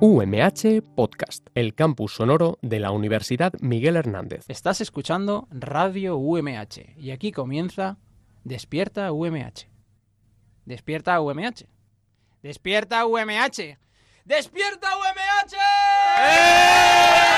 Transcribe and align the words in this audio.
UMH 0.00 0.82
Podcast, 0.96 1.46
el 1.54 1.74
campus 1.74 2.14
sonoro 2.14 2.58
de 2.62 2.80
la 2.80 2.90
Universidad 2.90 3.52
Miguel 3.60 3.96
Hernández. 3.96 4.44
Estás 4.48 4.80
escuchando 4.80 5.46
Radio 5.50 6.16
UMH 6.16 6.94
y 6.96 7.12
aquí 7.12 7.30
comienza 7.30 7.98
Despierta 8.42 9.12
UMH. 9.12 9.68
Despierta 10.64 11.20
UMH. 11.20 11.66
Despierta 12.42 13.06
UMH. 13.06 13.78
Despierta 14.24 14.96
UMH. 14.96 15.54
Hoy 16.18 17.33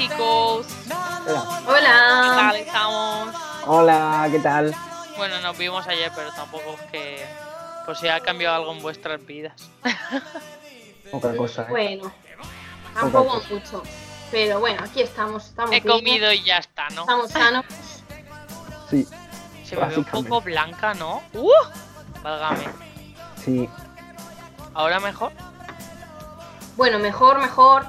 mis 0.00 0.10
Hola 0.12 0.16
chicos, 0.16 0.66
dando 0.86 1.48
¿qué 1.66 1.70
Hola. 1.70 2.34
tal 2.36 2.56
estamos? 2.56 3.34
Hola, 3.66 4.28
¿qué 4.30 4.38
tal? 4.38 4.74
Bueno, 5.18 5.40
nos 5.42 5.58
vimos 5.58 5.86
ayer, 5.86 6.10
pero 6.14 6.30
tampoco 6.32 6.74
es 6.74 6.90
que 6.90 7.26
por 7.84 7.96
si 7.96 8.08
ha 8.08 8.18
cambiado 8.20 8.56
algo 8.56 8.72
en 8.72 8.80
vuestras 8.80 9.24
vidas. 9.26 9.52
Poca 11.10 11.36
cosa, 11.36 11.62
¿eh? 11.62 11.66
Bueno, 11.68 12.12
tampoco 12.94 13.42
mucho. 13.50 13.82
Pero 14.30 14.60
bueno, 14.60 14.82
aquí 14.84 15.02
estamos. 15.02 15.48
estamos 15.48 15.72
He 15.72 15.80
bien, 15.80 15.98
comido 15.98 16.32
y 16.32 16.42
ya 16.44 16.58
está, 16.58 16.88
¿no? 16.90 17.02
Estamos 17.02 17.30
sanos. 17.32 17.66
Sí, 18.88 19.06
Se 19.64 19.76
me 19.76 19.86
ve 19.86 19.98
un 19.98 20.04
poco 20.04 20.40
blanca, 20.40 20.94
¿no? 20.94 21.22
¡Uh! 21.34 21.50
Válgame. 22.22 22.64
sí. 23.44 23.68
¿Ahora 24.72 25.00
mejor? 25.00 25.32
Bueno, 26.76 26.98
mejor, 27.00 27.38
mejor. 27.40 27.86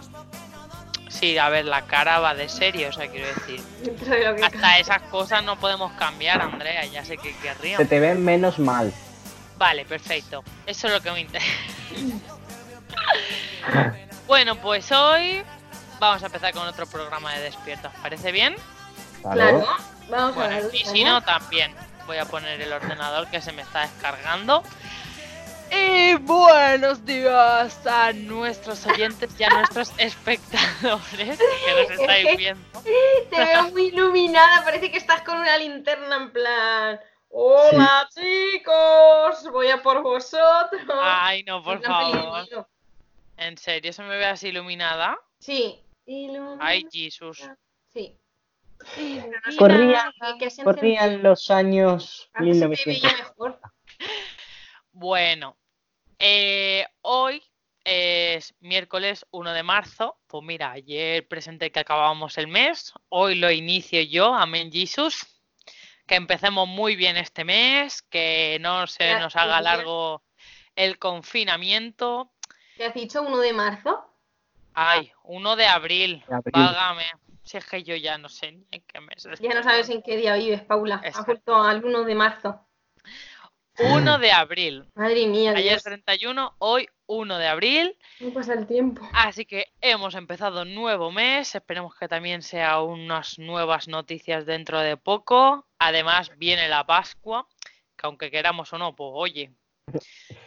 Sí, 1.22 1.38
a 1.38 1.50
ver, 1.50 1.66
la 1.66 1.84
cara 1.84 2.20
va 2.20 2.34
de 2.34 2.50
serio, 2.50 2.90
o 2.90 2.92
sea, 2.92 3.08
quiero 3.08 3.28
decir. 3.28 3.62
De 3.84 4.44
Hasta 4.44 4.80
esas 4.80 5.02
cosas 5.04 5.44
no 5.44 5.58
podemos 5.60 5.92
cambiar, 5.94 6.42
Andrea, 6.42 6.84
ya 6.86 7.06
sé 7.06 7.18
que 7.18 7.32
Se 7.34 7.40
querríamos. 7.40 7.88
te 7.88 8.00
ve 8.00 8.16
menos 8.16 8.58
mal. 8.60 8.92
Vale, 9.58 9.86
perfecto. 9.86 10.44
Eso 10.66 10.88
es 10.88 10.94
lo 10.94 11.02
que 11.02 11.12
me 11.12 11.22
interesa. 11.22 11.48
bueno, 14.28 14.56
pues 14.56 14.92
hoy 14.92 15.44
vamos 16.00 16.24
a 16.24 16.26
empezar 16.26 16.52
con 16.54 16.68
otro 16.68 16.88
programa 16.88 17.34
de 17.36 17.44
despierta. 17.44 17.90
¿Os 17.90 17.96
parece 18.02 18.32
bien? 18.32 18.56
Claro. 19.22 19.66
Vamos 20.10 20.36
Bueno, 20.36 20.56
a 20.56 20.60
ver. 20.62 20.72
y 20.74 20.84
si 20.86 21.04
no, 21.04 21.22
también 21.22 21.72
voy 22.08 22.18
a 22.18 22.26
poner 22.26 22.60
el 22.60 22.74
ordenador 22.74 23.28
que 23.28 23.40
se 23.42 23.52
me 23.52 23.62
está 23.62 23.82
descargando. 23.82 24.64
Buenos 26.22 27.06
días 27.06 27.86
a 27.86 28.14
nuestros 28.14 28.86
oyentes 28.88 29.30
y 29.40 29.44
a 29.44 29.50
nuestros 29.50 29.92
espectadores 29.98 31.38
que 31.38 31.82
nos 31.82 31.92
estáis 32.00 32.38
viendo. 32.38 32.82
Te 33.30 33.38
veo 33.38 33.64
muy 33.72 33.88
iluminada. 33.88 34.64
Parece 34.64 34.90
que 34.90 34.98
estás 34.98 35.22
con 35.24 35.38
una 35.38 35.58
linterna 35.58 36.16
en 36.16 36.32
plan. 36.32 37.00
Hola 37.30 38.08
chicos, 38.14 39.52
voy 39.52 39.68
a 39.70 39.82
por 39.82 40.02
vosotros. 40.02 40.82
Ay, 41.02 41.44
no, 41.44 41.62
por 41.64 41.82
favor. 41.84 42.46
¿En 43.38 43.58
serio 43.58 43.92
se 43.92 44.02
me 44.04 44.16
ve 44.18 44.26
así 44.28 44.48
iluminada? 44.50 45.18
Sí. 45.40 45.78
Ilumina- 46.06 46.58
Ay, 46.62 46.86
Jesús. 46.92 47.42
Sí. 47.94 48.18
Corrían 49.58 51.22
los 51.22 51.52
años 51.52 52.30
A 52.34 52.44
ver 52.44 52.54
si 52.54 52.60
te 52.62 52.68
1900. 52.68 52.86
veía 52.86 53.18
mejor. 53.18 53.60
Bueno, 54.94 55.56
eh, 56.22 56.86
hoy 57.02 57.44
es 57.84 58.54
miércoles 58.60 59.26
1 59.32 59.54
de 59.54 59.64
marzo. 59.64 60.18
Pues 60.28 60.44
mira, 60.44 60.72
ayer 60.72 61.28
presenté 61.28 61.72
que 61.72 61.80
acabábamos 61.80 62.38
el 62.38 62.48
mes. 62.48 62.94
Hoy 63.10 63.36
lo 63.36 63.52
inicio 63.52 64.02
yo, 64.02 64.34
amén 64.34 64.72
Jesus. 64.72 65.26
Que 66.06 66.16
empecemos 66.16 66.68
muy 66.68 66.96
bien 66.96 67.18
este 67.18 67.44
mes, 67.44 68.02
que 68.04 68.58
no 68.62 68.86
se 68.88 69.20
nos 69.20 69.36
haga 69.36 69.62
largo 69.62 70.24
el 70.76 71.00
confinamiento. 71.00 72.32
¿Te 72.78 72.86
has 72.86 72.94
dicho 72.94 73.22
1 73.22 73.38
de 73.40 73.54
marzo? 73.54 74.06
Ay, 74.74 75.12
1 75.24 75.56
de 75.56 75.66
abril, 75.66 76.24
abril. 76.30 76.52
válgame. 76.54 77.06
Si 77.44 77.58
es 77.58 77.66
que 77.66 77.84
yo 77.84 77.96
ya 77.96 78.18
no 78.18 78.30
sé 78.30 78.52
ni 78.52 78.68
en 78.72 78.82
qué 78.84 79.02
mes. 79.02 79.28
Ya 79.40 79.54
no 79.54 79.64
sabes 79.64 79.90
en 79.90 80.02
qué 80.02 80.16
día 80.18 80.36
vives, 80.36 80.62
Paula. 80.62 80.96
Has 80.96 81.06
Exacto. 81.08 81.26
vuelto 81.26 81.56
al 81.64 81.84
1 81.84 82.04
de 82.04 82.16
marzo. 82.16 82.68
1 83.84 84.18
de 84.20 84.32
abril. 84.32 84.86
Madre 84.96 85.28
mía, 85.28 85.52
Ayer 85.52 85.74
Dios. 85.74 85.84
31, 85.84 86.56
hoy 86.60 86.88
1 87.08 87.38
de 87.38 87.48
abril. 87.48 87.98
¿Cómo 88.20 88.34
pasa 88.34 88.54
el 88.54 88.68
tiempo? 88.68 89.08
Así 89.14 89.46
que 89.46 89.68
hemos 89.82 90.16
empezado 90.16 90.66
nuevo 90.66 91.12
mes, 91.12 91.56
esperemos 91.56 91.96
que 91.96 92.08
también 92.08 92.42
sea 92.42 92.82
unas 92.82 93.40
nuevas 93.40 93.88
noticias 93.88 94.46
dentro 94.46 94.80
de 94.80 94.98
poco. 94.98 95.66
Además 95.80 96.32
viene 96.38 96.70
la 96.70 96.86
Pascua, 96.86 97.48
que 97.98 98.08
aunque 98.08 98.32
queramos 98.32 98.72
o 98.74 98.78
no, 98.78 98.96
pues 98.96 99.12
oye, 99.14 99.52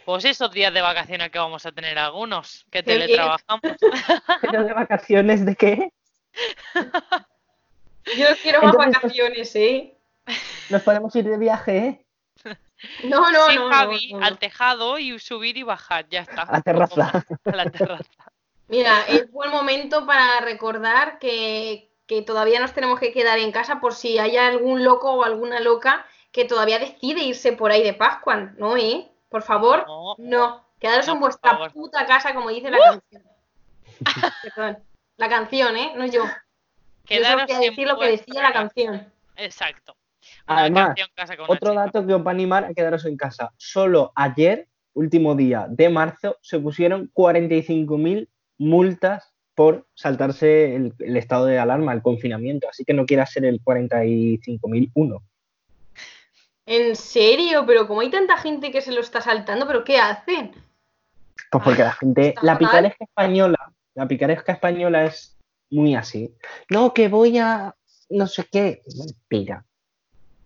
pues 0.05 0.25
esos 0.25 0.51
días 0.51 0.73
de 0.73 0.81
vacaciones 0.81 1.29
que 1.29 1.39
vamos 1.39 1.65
a 1.65 1.71
tener 1.71 1.97
algunos, 1.97 2.65
que 2.71 2.83
teletrabajamos. 2.83 3.61
¿Pero 4.41 4.63
de 4.63 4.73
vacaciones 4.73 5.45
de 5.45 5.55
qué? 5.55 5.91
Yo 8.17 8.27
quiero 8.41 8.61
más 8.61 8.73
Entonces, 8.75 8.93
vacaciones, 9.01 9.55
¿eh? 9.55 9.97
Nos 10.69 10.81
podemos 10.83 11.15
ir 11.15 11.25
de 11.25 11.37
viaje, 11.37 11.77
¿eh? 11.77 12.04
No, 13.03 13.31
no, 13.31 13.47
sí, 13.47 13.55
no, 13.55 13.69
Javi, 13.69 14.11
no, 14.13 14.19
no. 14.19 14.25
al 14.25 14.37
tejado 14.37 14.99
y 14.99 15.17
subir 15.19 15.57
y 15.57 15.63
bajar, 15.63 16.07
ya 16.09 16.21
está. 16.21 16.43
A 16.43 16.51
la 16.53 16.61
terraza. 16.61 17.25
A 17.45 17.55
la 17.55 17.69
terraza. 17.69 18.03
Mira, 18.67 19.01
es 19.07 19.31
buen 19.31 19.49
momento 19.49 20.05
para 20.05 20.41
recordar 20.41 21.17
que, 21.19 21.89
que 22.05 22.21
todavía 22.21 22.59
nos 22.59 22.73
tenemos 22.73 22.99
que 22.99 23.11
quedar 23.13 23.39
en 23.39 23.51
casa 23.51 23.79
por 23.79 23.93
si 23.95 24.19
hay 24.19 24.37
algún 24.37 24.83
loco 24.83 25.11
o 25.13 25.23
alguna 25.23 25.59
loca 25.61 26.05
que 26.31 26.45
todavía 26.45 26.77
decide 26.79 27.23
irse 27.23 27.53
por 27.53 27.71
ahí 27.71 27.81
de 27.81 27.93
Pascua, 27.93 28.35
¿no, 28.57 28.75
eh? 28.77 29.09
Por 29.29 29.41
favor, 29.41 29.85
No. 29.87 30.15
no. 30.17 30.65
Quedaros 30.79 31.07
No, 31.07 31.13
en 31.13 31.19
vuestra 31.21 31.51
favor. 31.51 31.71
puta 31.71 32.05
casa, 32.05 32.33
como 32.35 32.49
dice 32.49 32.69
la 32.69 32.77
canción. 32.79 33.23
Perdón. 34.43 34.77
La 35.17 35.29
canción, 35.29 35.77
¿eh? 35.77 35.93
No 35.95 36.05
yo. 36.05 36.23
Yo 36.23 36.25
solo 36.25 36.35
Quedaros 37.05 37.41
quería 37.45 37.55
en 37.55 37.69
decir 37.69 37.87
lo 37.87 37.97
que 37.97 38.07
vuestra 38.09 38.25
decía 38.25 38.41
la 38.41 38.47
casa. 38.53 38.59
canción. 38.59 39.13
Exacto. 39.37 39.95
Además, 40.47 40.95
Otro 41.47 41.71
chica. 41.71 41.85
dato 41.85 42.05
que 42.05 42.13
os 42.13 42.25
va 42.25 42.31
a 42.31 42.33
animar 42.33 42.65
a 42.65 42.73
quedaros 42.73 43.05
en 43.05 43.17
casa. 43.17 43.51
Solo 43.57 44.11
ayer, 44.15 44.67
último 44.93 45.35
día 45.35 45.67
de 45.69 45.89
marzo, 45.89 46.37
se 46.41 46.59
pusieron 46.59 47.11
45.000 47.13 48.27
multas 48.57 49.33
por 49.55 49.87
saltarse 49.93 50.75
el, 50.75 50.93
el 50.99 51.17
estado 51.17 51.45
de 51.45 51.57
alarma, 51.57 51.93
el 51.93 52.01
confinamiento. 52.01 52.69
Así 52.69 52.83
que 52.83 52.93
no 52.93 53.05
quiera 53.05 53.25
ser 53.25 53.45
el 53.45 53.61
45.001. 53.63 55.21
¿En 56.67 56.95
serio? 56.95 57.65
Pero 57.65 57.87
como 57.87 58.01
hay 58.01 58.09
tanta 58.09 58.37
gente 58.37 58.71
que 58.71 58.81
se 58.81 58.91
lo 58.91 59.01
está 59.01 59.21
saltando, 59.21 59.67
¿pero 59.67 59.83
qué 59.83 59.97
hacen? 59.97 60.51
Pues 61.51 61.63
porque 61.63 61.83
la 61.83 61.91
gente, 61.93 62.29
está 62.29 62.41
la 62.43 62.57
picaresca 62.57 63.05
española, 63.05 63.73
la 63.93 64.07
picaresca 64.07 64.53
española 64.53 65.05
es 65.05 65.37
muy 65.69 65.95
así. 65.95 66.33
No, 66.69 66.93
que 66.93 67.07
voy 67.07 67.37
a 67.37 67.75
no 68.09 68.27
sé 68.27 68.45
qué. 68.51 68.81
Mentira. 68.97 69.64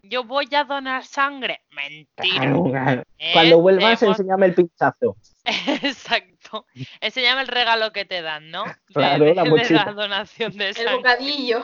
Yo 0.09 0.23
voy 0.23 0.47
a 0.55 0.63
donar 0.63 1.05
sangre. 1.05 1.61
Mentira. 1.69 2.39
Claro, 2.41 2.63
claro. 2.63 3.03
Eh, 3.17 3.31
Cuando 3.33 3.61
vuelvas, 3.61 3.99
tenemos- 3.99 4.19
enséñame 4.19 4.45
el 4.47 4.55
pinchazo. 4.55 5.15
Exacto. 5.83 6.65
Enséñame 6.99 7.41
el 7.41 7.47
regalo 7.47 7.91
que 7.91 8.05
te 8.05 8.21
dan, 8.21 8.49
¿no? 8.49 8.63
Claro, 8.93 9.25
de, 9.25 9.35
la 9.35 9.43
de 9.43 9.69
la 9.69 9.93
donación 9.93 10.51
de 10.57 10.69
El 10.69 10.75
sangre. 10.75 10.95
bocadillo. 10.95 11.63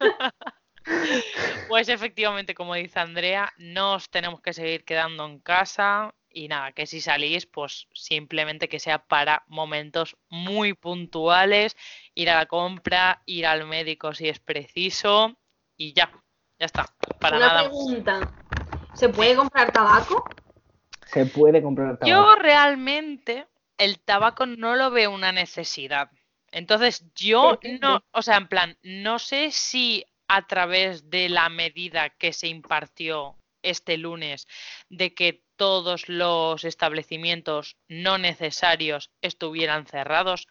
Pues 1.68 1.90
efectivamente, 1.90 2.54
como 2.54 2.74
dice 2.74 2.98
Andrea, 2.98 3.52
nos 3.58 4.08
tenemos 4.08 4.40
que 4.40 4.54
seguir 4.54 4.84
quedando 4.84 5.26
en 5.26 5.38
casa 5.38 6.14
y 6.30 6.48
nada, 6.48 6.72
que 6.72 6.86
si 6.86 7.00
salís, 7.02 7.44
pues 7.44 7.88
simplemente 7.92 8.68
que 8.70 8.78
sea 8.80 8.98
para 8.98 9.42
momentos 9.48 10.16
muy 10.30 10.72
puntuales, 10.72 11.76
ir 12.14 12.30
a 12.30 12.36
la 12.36 12.46
compra, 12.46 13.22
ir 13.26 13.46
al 13.46 13.66
médico 13.66 14.14
si 14.14 14.28
es 14.28 14.38
preciso 14.40 15.36
y 15.76 15.92
ya, 15.92 16.10
ya 16.58 16.66
está, 16.66 16.86
para 17.20 17.36
Una 17.36 17.46
nada 17.48 17.60
pregunta. 17.62 18.32
¿Se 18.94 19.08
puede 19.08 19.36
comprar 19.36 19.72
tabaco? 19.72 20.24
Se 21.06 21.26
puede 21.26 21.62
comprar 21.62 21.98
tabaco. 21.98 22.06
Yo 22.06 22.34
realmente 22.36 23.46
el 23.78 24.00
tabaco 24.00 24.46
no 24.46 24.76
lo 24.76 24.90
veo 24.90 25.10
una 25.10 25.32
necesidad. 25.32 26.10
Entonces 26.50 27.04
yo 27.14 27.58
no, 27.80 28.02
o 28.10 28.22
sea, 28.22 28.36
en 28.38 28.48
plan, 28.48 28.76
no 28.82 29.18
sé 29.18 29.50
si 29.50 30.04
a 30.28 30.46
través 30.46 31.10
de 31.10 31.28
la 31.28 31.48
medida 31.48 32.10
que 32.10 32.32
se 32.32 32.48
impartió 32.48 33.36
este 33.62 33.96
lunes 33.96 34.46
de 34.88 35.14
que 35.14 35.42
todos 35.56 36.08
los 36.08 36.64
establecimientos 36.64 37.76
no 37.88 38.18
necesarios 38.18 39.10
estuvieran 39.20 39.86
cerrados, 39.86 40.46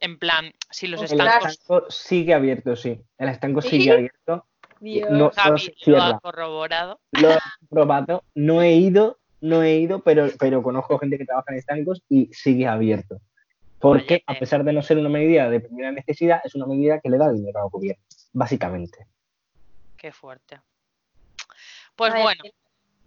en 0.00 0.18
plan, 0.18 0.52
si 0.70 0.86
los 0.86 1.00
Pues 1.00 1.12
El 1.12 1.20
estancos 1.20 1.52
estanco 1.52 1.90
sigue 1.90 2.34
abierto, 2.34 2.76
sí. 2.76 3.00
El 3.18 3.28
estanco 3.28 3.62
¿Sí? 3.62 3.70
sigue 3.70 3.92
abierto. 3.92 4.46
Dios. 4.80 5.10
No, 5.10 5.30
Javi 5.30 5.50
lo 5.86 5.98
ha 5.98 6.00
cierra. 6.00 6.18
corroborado. 6.20 7.00
Lo 7.12 7.30
he 7.32 7.38
probado. 7.68 8.24
No 8.34 8.62
he 8.62 8.72
ido 8.74 9.18
no 9.40 9.62
he 9.62 9.76
ido, 9.76 10.00
pero, 10.00 10.28
pero 10.38 10.62
conozco 10.62 10.98
gente 10.98 11.18
que 11.18 11.24
trabaja 11.24 11.52
en 11.52 11.58
estancos 11.58 12.02
y 12.08 12.26
sigue 12.32 12.66
abierto. 12.66 13.20
Porque 13.78 14.22
a 14.26 14.32
Oye, 14.32 14.40
pesar 14.40 14.64
de 14.64 14.72
no 14.72 14.82
ser 14.82 14.98
una 14.98 15.08
medida 15.08 15.50
de 15.50 15.60
primera 15.60 15.92
necesidad, 15.92 16.40
es 16.44 16.54
una 16.54 16.66
medida 16.66 17.00
que 17.00 17.10
le 17.10 17.18
da 17.18 17.30
dinero 17.30 17.62
al 17.62 17.68
gobierno, 17.68 18.02
básicamente. 18.32 19.06
Qué 19.96 20.12
fuerte. 20.12 20.60
Pues 21.94 22.12
bueno, 22.14 22.42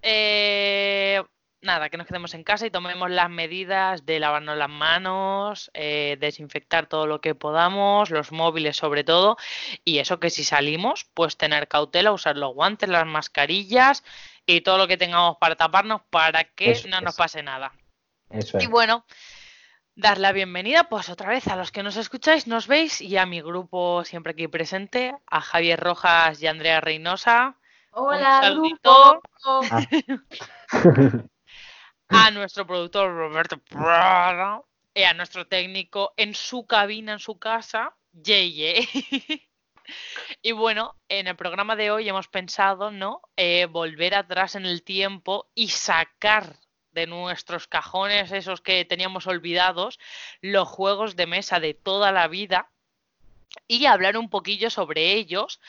eh, 0.02 1.22
nada, 1.62 1.90
que 1.90 1.98
nos 1.98 2.08
quedemos 2.08 2.34
en 2.34 2.44
casa 2.44 2.66
y 2.66 2.72
tomemos 2.72 3.10
las 3.10 3.30
medidas 3.30 4.06
de 4.06 4.20
lavarnos 4.20 4.58
las 4.58 4.70
manos, 4.70 5.72
eh, 5.74 6.18
desinfectar 6.20 6.88
todo 6.88 7.08
lo 7.08 7.22
que 7.22 7.36
podamos, 7.36 8.10
los 8.10 8.32
móviles 8.32 8.78
sobre 8.78 9.04
todo, 9.04 9.38
y 9.84 10.00
eso 10.00 10.20
que 10.20 10.30
si 10.30 10.44
salimos, 10.44 11.06
pues 11.14 11.38
tener 11.38 11.68
cautela, 11.68 12.12
usar 12.12 12.38
los 12.38 12.54
guantes, 12.54 12.90
las 12.90 13.06
mascarillas 13.06 14.04
y 14.46 14.62
todo 14.62 14.78
lo 14.78 14.88
que 14.88 14.98
tengamos 14.98 15.38
para 15.38 15.56
taparnos 15.56 16.02
para 16.10 16.44
que 16.46 16.72
Eso 16.72 16.88
no 16.88 17.02
nos 17.02 17.16
pase 17.16 17.44
nada. 17.44 17.74
Eso 18.30 18.58
Y 18.58 18.64
es. 18.64 18.70
bueno, 18.70 19.06
dar 19.96 20.18
la 20.18 20.32
bienvenida 20.32 20.86
pues 20.90 21.10
otra 21.10 21.30
vez 21.30 21.48
a 21.48 21.56
los 21.56 21.72
que 21.72 21.84
nos 21.84 21.98
escucháis, 21.98 22.48
nos 22.48 22.68
veis 22.68 23.02
y 23.02 23.18
a 23.18 23.26
mi 23.26 23.42
grupo 23.42 24.04
siempre 24.06 24.32
aquí 24.34 24.48
presente, 24.48 25.16
a 25.28 25.42
Javier 25.42 25.80
Rojas 25.80 26.42
y 26.42 26.48
Andrea 26.48 26.82
Reynosa, 26.82 27.56
Hola, 27.92 28.52
grupo. 28.52 29.22
A 32.10 32.32
nuestro 32.32 32.66
productor 32.66 33.14
Roberto 33.16 33.58
Prada 33.58 34.62
y 34.94 35.04
a 35.04 35.14
nuestro 35.14 35.48
técnico 35.48 36.14
en 36.18 36.34
su 36.34 36.66
cabina, 36.66 37.14
en 37.14 37.20
su 37.20 37.40
casa, 37.40 37.96
Yeye. 38.12 38.88
Y 40.44 40.52
bueno, 40.52 40.96
en 41.10 41.26
el 41.26 41.36
programa 41.36 41.76
de 41.76 41.90
hoy 41.90 42.08
hemos 42.08 42.28
pensado, 42.28 42.92
¿no? 42.92 43.22
Eh, 43.36 43.66
volver 43.66 44.14
atrás 44.14 44.54
en 44.54 44.68
el 44.68 44.84
tiempo 44.84 45.50
y 45.56 45.70
sacar 45.70 46.58
de 46.92 47.08
nuestros 47.08 47.68
cajones, 47.68 48.32
esos 48.32 48.62
que 48.62 48.86
teníamos 48.86 49.28
olvidados, 49.28 50.00
los 50.42 50.68
juegos 50.68 51.16
de 51.16 51.28
mesa 51.28 51.60
de 51.60 51.74
toda 51.74 52.12
la 52.12 52.28
vida 52.28 52.70
y 53.68 53.86
hablar 53.86 54.18
un 54.18 54.30
poquillo 54.30 54.70
sobre 54.70 55.14
ellos, 55.14 55.60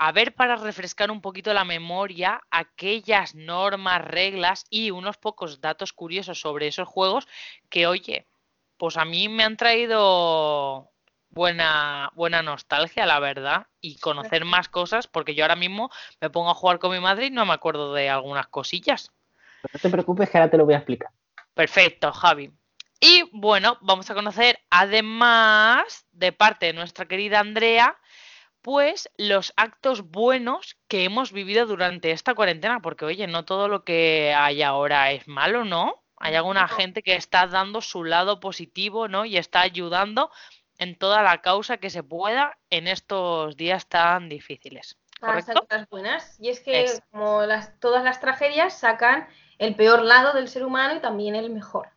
a 0.00 0.12
ver 0.12 0.32
para 0.32 0.54
refrescar 0.54 1.10
un 1.10 1.20
poquito 1.20 1.52
la 1.52 1.64
memoria 1.64 2.40
aquellas 2.52 3.34
normas, 3.34 4.00
reglas 4.04 4.64
y 4.70 4.92
unos 4.92 5.16
pocos 5.16 5.60
datos 5.60 5.92
curiosos 5.92 6.40
sobre 6.40 6.68
esos 6.68 6.86
juegos 6.86 7.26
que, 7.68 7.88
oye, 7.88 8.24
pues 8.76 8.96
a 8.96 9.04
mí 9.04 9.28
me 9.28 9.42
han 9.42 9.56
traído 9.56 10.92
buena, 11.30 12.12
buena 12.14 12.42
nostalgia, 12.44 13.06
la 13.06 13.18
verdad, 13.18 13.66
y 13.80 13.98
conocer 13.98 14.44
más 14.44 14.68
cosas, 14.68 15.08
porque 15.08 15.34
yo 15.34 15.42
ahora 15.42 15.56
mismo 15.56 15.90
me 16.20 16.30
pongo 16.30 16.50
a 16.50 16.54
jugar 16.54 16.78
con 16.78 16.92
mi 16.92 17.00
madre 17.00 17.26
y 17.26 17.30
no 17.30 17.44
me 17.44 17.54
acuerdo 17.54 17.92
de 17.92 18.08
algunas 18.08 18.46
cosillas. 18.46 19.10
No 19.72 19.80
te 19.80 19.90
preocupes 19.90 20.30
que 20.30 20.38
ahora 20.38 20.50
te 20.50 20.58
lo 20.58 20.64
voy 20.64 20.74
a 20.74 20.78
explicar. 20.78 21.10
Perfecto, 21.54 22.12
Javi. 22.12 22.52
Y 23.00 23.28
bueno, 23.32 23.78
vamos 23.80 24.08
a 24.10 24.14
conocer 24.14 24.60
además, 24.70 26.06
de 26.12 26.30
parte 26.30 26.66
de 26.66 26.72
nuestra 26.72 27.06
querida 27.06 27.40
Andrea, 27.40 27.96
pues 28.62 29.10
los 29.16 29.52
actos 29.56 30.02
buenos 30.02 30.76
que 30.88 31.04
hemos 31.04 31.32
vivido 31.32 31.66
durante 31.66 32.10
esta 32.10 32.34
cuarentena, 32.34 32.80
porque 32.80 33.04
oye, 33.04 33.26
no 33.26 33.44
todo 33.44 33.68
lo 33.68 33.84
que 33.84 34.34
hay 34.36 34.62
ahora 34.62 35.12
es 35.12 35.26
malo, 35.28 35.64
¿no? 35.64 36.02
Hay 36.18 36.34
alguna 36.34 36.62
No. 36.62 36.68
gente 36.68 37.02
que 37.02 37.14
está 37.14 37.46
dando 37.46 37.80
su 37.80 38.04
lado 38.04 38.40
positivo, 38.40 39.08
¿no? 39.08 39.24
Y 39.24 39.36
está 39.36 39.60
ayudando 39.60 40.30
en 40.78 40.96
toda 40.96 41.22
la 41.22 41.40
causa 41.42 41.78
que 41.78 41.90
se 41.90 42.02
pueda 42.02 42.58
en 42.70 42.88
estos 42.88 43.56
días 43.56 43.86
tan 43.88 44.28
difíciles. 44.28 44.96
¿Correcto? 45.20 45.52
sacar 45.52 45.80
las 45.80 45.88
buenas. 45.88 46.36
Y 46.40 46.48
es 46.48 46.60
que 46.60 46.86
como 47.10 47.42
las, 47.42 47.78
todas 47.80 48.04
las 48.04 48.20
tragedias 48.20 48.78
sacan 48.78 49.26
el 49.58 49.74
peor 49.74 50.02
lado 50.04 50.32
del 50.32 50.48
ser 50.48 50.64
humano 50.64 50.94
y 50.96 51.00
también 51.00 51.34
el 51.34 51.50
mejor. 51.50 51.88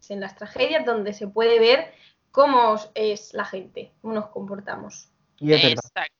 Es 0.00 0.10
en 0.10 0.20
las 0.20 0.34
tragedias 0.36 0.84
donde 0.86 1.12
se 1.12 1.28
puede 1.28 1.58
ver 1.58 1.92
cómo 2.30 2.76
es 2.94 3.34
la 3.34 3.44
gente, 3.44 3.92
cómo 4.00 4.14
nos 4.14 4.26
comportamos. 4.28 5.08
Y 5.44 5.52
es 5.52 5.62
verdad. 5.62 5.84
Exacto. 5.84 6.14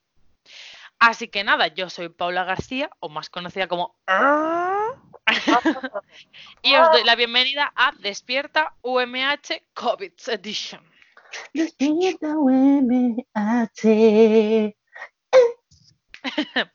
Así 0.98 1.28
que 1.28 1.44
nada, 1.44 1.68
yo 1.68 1.88
soy 1.88 2.10
Paula 2.10 2.44
García, 2.44 2.90
o 3.00 3.08
más 3.08 3.30
conocida 3.30 3.68
como... 3.68 3.96
y 6.62 6.76
os 6.76 6.92
doy 6.92 7.04
la 7.04 7.16
bienvenida 7.16 7.72
a 7.74 7.92
Despierta 7.98 8.74
UMH 8.82 9.62
COVID 9.72 10.12
Edition. 10.28 10.82
Despierta, 11.54 12.36
UMH. 12.36 13.24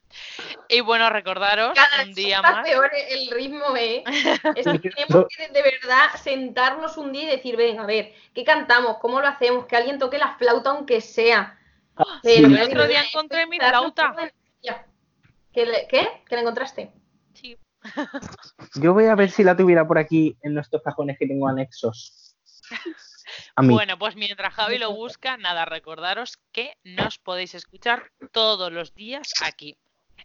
Y 0.68 0.82
bueno, 0.82 1.10
recordaros 1.10 1.74
Cada 1.74 2.04
un 2.04 2.14
día 2.14 2.42
más. 2.42 2.68
peor 2.68 2.92
el 2.94 3.32
ritmo, 3.32 3.76
¿eh? 3.76 4.04
Es 4.56 4.66
que 4.66 4.90
tenemos 4.90 5.26
que 5.30 5.48
de 5.48 5.62
verdad 5.62 6.10
sentarnos 6.22 6.98
un 6.98 7.12
día 7.12 7.24
y 7.24 7.38
decir, 7.38 7.56
venga, 7.56 7.84
a 7.84 7.88
ver, 7.88 8.14
¿qué 8.34 8.44
cantamos? 8.44 8.98
¿Cómo 9.00 9.22
lo 9.22 9.28
hacemos? 9.28 9.66
Que 9.66 9.76
alguien 9.76 10.00
toque 10.00 10.18
la 10.18 10.36
flauta 10.38 10.72
aunque 10.72 11.02
sea. 11.02 11.59
Sí. 12.24 12.34
El 12.36 12.62
otro 12.62 12.88
día 12.88 13.04
encontré 13.04 13.48
mi 13.48 13.58
flauta. 13.58 14.14
¿Qué, 15.52 15.66
le- 15.66 15.88
¿Qué? 15.88 16.08
¿Qué 16.28 16.36
la 16.36 16.42
encontraste? 16.42 16.92
Sí. 17.34 17.58
Yo 18.76 18.94
voy 18.94 19.06
a 19.06 19.16
ver 19.16 19.32
si 19.32 19.44
la 19.44 19.58
tuviera 19.58 19.88
por 19.88 19.98
aquí 19.98 20.38
en 20.44 20.54
nuestros 20.54 20.82
cajones 20.84 21.18
que 21.18 21.26
tengo 21.28 21.48
anexos. 21.48 22.36
A 23.56 23.62
mí. 23.62 23.74
Bueno, 23.74 23.98
pues 23.98 24.16
mientras 24.16 24.54
Javi 24.54 24.78
lo 24.78 24.94
busca, 24.94 25.38
nada, 25.38 25.66
recordaros 25.66 26.38
que 26.52 26.78
nos 26.84 27.18
podéis 27.18 27.56
escuchar 27.56 28.12
todos 28.32 28.72
los 28.72 28.94
días 28.94 29.32
aquí 29.42 29.78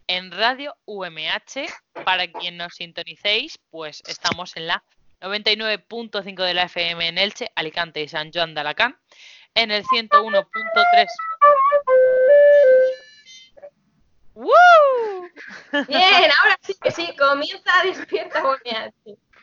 en 0.06 0.30
Radio 0.30 0.76
UMH. 0.84 1.66
Para 2.04 2.26
quien 2.30 2.56
nos 2.58 2.74
sintonicéis, 2.74 3.58
pues 3.70 4.02
estamos 4.06 4.56
en 4.56 4.66
la 4.66 4.84
99.5 5.20 6.44
de 6.44 6.54
la 6.54 6.64
FM 6.64 7.08
en 7.08 7.18
Elche, 7.18 7.50
Alicante 7.54 8.02
y 8.02 8.08
San 8.08 8.30
Joan 8.32 8.52
de 8.54 8.60
Alacant, 8.60 8.96
en 9.54 9.70
el 9.70 9.84
101.3. 9.84 11.06
¡Woo! 14.34 15.30
Bien, 15.88 16.30
ahora 16.42 16.58
sí 16.60 16.74
que 16.80 16.90
sí, 16.90 17.14
comienza 17.16 17.70
Despierta. 17.84 18.42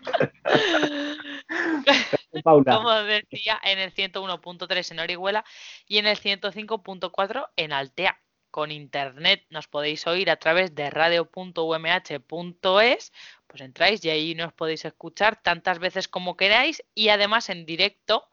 Paula. 2.44 2.76
Como 2.76 2.92
decía, 3.04 3.60
en 3.64 3.80
el 3.80 3.94
101.3 3.94 4.92
en 4.92 5.00
Orihuela 5.00 5.46
y 5.88 5.98
en 5.98 6.08
el 6.08 6.18
105.4 6.18 7.50
en 7.56 7.72
Altea. 7.74 8.20
Con 8.50 8.72
internet 8.72 9.46
nos 9.50 9.68
podéis 9.70 10.06
oír 10.08 10.30
a 10.30 10.36
través 10.36 10.76
de 10.76 10.90
radio.umh.es, 10.90 13.14
pues 13.48 13.62
entráis 13.62 14.04
y 14.04 14.10
ahí 14.10 14.36
nos 14.36 14.52
podéis 14.52 14.83
escuchar 14.83 15.42
tantas 15.42 15.80
veces 15.80 16.10
como 16.10 16.36
queráis 16.36 16.83
y 16.94 17.07
además 17.10 17.50
en 17.50 17.66
directo. 17.66 18.28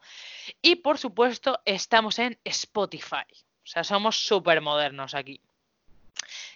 Y 0.61 0.75
por 0.77 0.97
supuesto 0.97 1.61
estamos 1.63 2.19
en 2.19 2.37
Spotify. 2.43 3.23
O 3.63 3.67
sea, 3.71 3.85
somos 3.85 4.17
súper 4.17 4.59
modernos 4.59 5.13
aquí. 5.13 5.41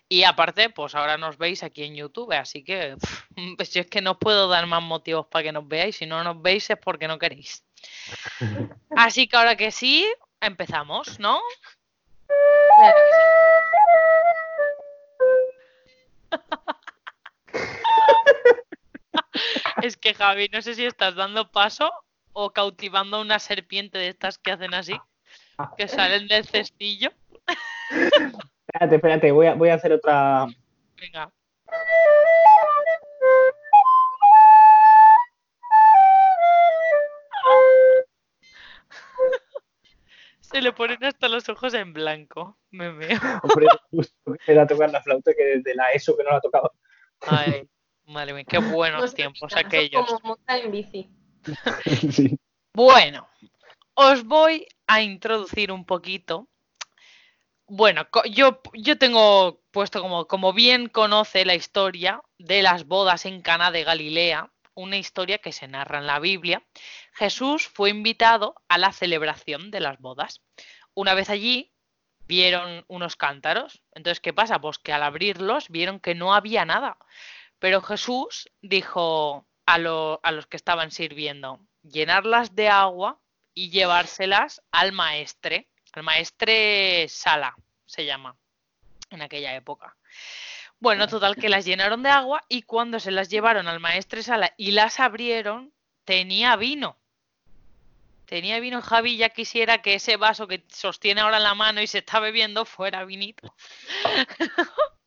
Y 0.09 0.23
aparte, 0.23 0.69
pues 0.69 0.95
ahora 0.95 1.17
nos 1.17 1.37
veis 1.37 1.63
aquí 1.63 1.83
en 1.83 1.95
YouTube, 1.95 2.33
así 2.33 2.63
que 2.63 2.95
pues 3.57 3.73
yo 3.73 3.81
es 3.81 3.87
que 3.87 4.01
no 4.01 4.11
os 4.11 4.17
puedo 4.17 4.47
dar 4.47 4.67
más 4.67 4.83
motivos 4.83 5.27
para 5.27 5.43
que 5.43 5.51
nos 5.51 5.67
veáis. 5.67 5.97
Si 5.97 6.05
no 6.05 6.23
nos 6.23 6.41
veis 6.41 6.69
es 6.69 6.77
porque 6.77 7.07
no 7.07 7.17
queréis. 7.17 7.65
Así 8.95 9.27
que 9.27 9.37
ahora 9.37 9.55
que 9.55 9.71
sí, 9.71 10.07
empezamos, 10.39 11.19
¿no? 11.19 11.41
Es 19.83 19.97
que 19.97 20.13
Javi, 20.13 20.47
no 20.47 20.61
sé 20.61 20.75
si 20.75 20.85
estás 20.85 21.15
dando 21.15 21.51
paso 21.51 21.91
o 22.31 22.53
cautivando 22.53 23.19
una 23.19 23.39
serpiente 23.39 23.97
de 23.97 24.07
estas 24.07 24.37
que 24.37 24.51
hacen 24.51 24.73
así, 24.73 24.97
que 25.77 25.89
salen 25.89 26.29
del 26.29 26.45
cestillo. 26.45 27.11
Espérate, 28.73 28.95
espérate, 28.95 29.31
voy 29.31 29.45
a, 29.45 29.53
voy 29.53 29.69
a 29.69 29.75
hacer 29.75 29.93
otra. 29.93 30.47
Venga. 30.99 31.31
Se 40.39 40.59
le 40.59 40.73
ponen 40.73 41.03
hasta 41.03 41.29
los 41.29 41.47
ojos 41.49 41.75
en 41.75 41.93
blanco. 41.93 42.57
Me 42.71 42.91
veo. 42.91 43.19
Hombre, 43.43 43.67
justo 43.91 44.33
que 44.43 44.51
era 44.51 44.65
tocar 44.65 44.91
la 44.91 45.03
flauta 45.03 45.33
que 45.37 45.43
desde 45.43 45.75
la 45.75 45.91
ESO 45.91 46.17
que 46.17 46.23
no 46.23 46.31
la 46.31 46.41
tocaba. 46.41 46.71
Ay, 47.21 47.69
madre 48.05 48.33
mía, 48.33 48.43
qué 48.43 48.57
buenos 48.57 49.13
tiempos 49.13 49.55
aquellos. 49.55 50.03
como 50.07 50.29
montar 50.29 50.61
en 50.61 50.71
bici. 50.71 51.11
Sí. 52.11 52.39
Bueno, 52.73 53.27
os 53.93 54.23
voy 54.23 54.65
a 54.87 55.03
introducir 55.03 55.71
un 55.71 55.85
poquito. 55.85 56.47
Bueno, 57.67 58.07
yo, 58.29 58.61
yo 58.73 58.97
tengo 58.97 59.61
puesto 59.71 60.01
como, 60.01 60.27
como 60.27 60.53
bien 60.53 60.89
conoce 60.89 61.45
la 61.45 61.55
historia 61.55 62.21
de 62.37 62.61
las 62.61 62.85
bodas 62.85 63.25
en 63.25 63.41
Cana 63.41 63.71
de 63.71 63.83
Galilea, 63.83 64.51
una 64.75 64.97
historia 64.97 65.37
que 65.37 65.51
se 65.51 65.67
narra 65.67 65.99
en 65.99 66.07
la 66.07 66.19
Biblia. 66.19 66.63
Jesús 67.13 67.67
fue 67.67 67.89
invitado 67.89 68.55
a 68.67 68.77
la 68.77 68.91
celebración 68.91 69.71
de 69.71 69.79
las 69.79 69.99
bodas. 69.99 70.41
Una 70.93 71.13
vez 71.13 71.29
allí, 71.29 71.71
vieron 72.25 72.83
unos 72.87 73.15
cántaros. 73.15 73.81
Entonces, 73.93 74.19
¿qué 74.19 74.33
pasa? 74.33 74.59
Pues 74.59 74.77
que 74.77 74.93
al 74.93 75.03
abrirlos 75.03 75.69
vieron 75.69 75.99
que 75.99 76.15
no 76.15 76.33
había 76.33 76.65
nada. 76.65 76.97
Pero 77.59 77.81
Jesús 77.81 78.49
dijo, 78.61 79.47
a, 79.65 79.75
a 79.75 80.31
los 80.31 80.47
que 80.47 80.57
estaban 80.57 80.91
sirviendo, 80.91 81.59
llenarlas 81.81 82.55
de 82.55 82.69
agua 82.69 83.21
y 83.53 83.69
llevárselas 83.69 84.61
al 84.71 84.91
maestre, 84.91 85.69
al 85.93 86.03
maestre 86.03 87.07
Sala 87.07 87.55
se 87.85 88.05
llama 88.05 88.35
en 89.09 89.21
aquella 89.21 89.55
época. 89.55 89.95
Bueno, 90.79 91.07
total 91.07 91.35
que 91.35 91.49
las 91.49 91.65
llenaron 91.65 92.03
de 92.03 92.09
agua 92.09 92.43
y 92.49 92.63
cuando 92.63 92.99
se 92.99 93.11
las 93.11 93.29
llevaron 93.29 93.67
al 93.67 93.79
maestre 93.79 94.23
Sala 94.23 94.53
y 94.57 94.71
las 94.71 94.99
abrieron, 94.99 95.73
tenía 96.03 96.55
vino. 96.55 96.97
Tenía 98.25 98.59
vino 98.59 98.81
Javi, 98.81 99.17
ya 99.17 99.29
quisiera 99.29 99.81
que 99.81 99.95
ese 99.95 100.17
vaso 100.17 100.47
que 100.47 100.63
sostiene 100.69 101.21
ahora 101.21 101.37
en 101.37 101.43
la 101.43 101.55
mano 101.55 101.81
y 101.81 101.87
se 101.87 101.99
está 101.99 102.19
bebiendo 102.19 102.65
fuera 102.65 103.05
vinito. 103.05 103.53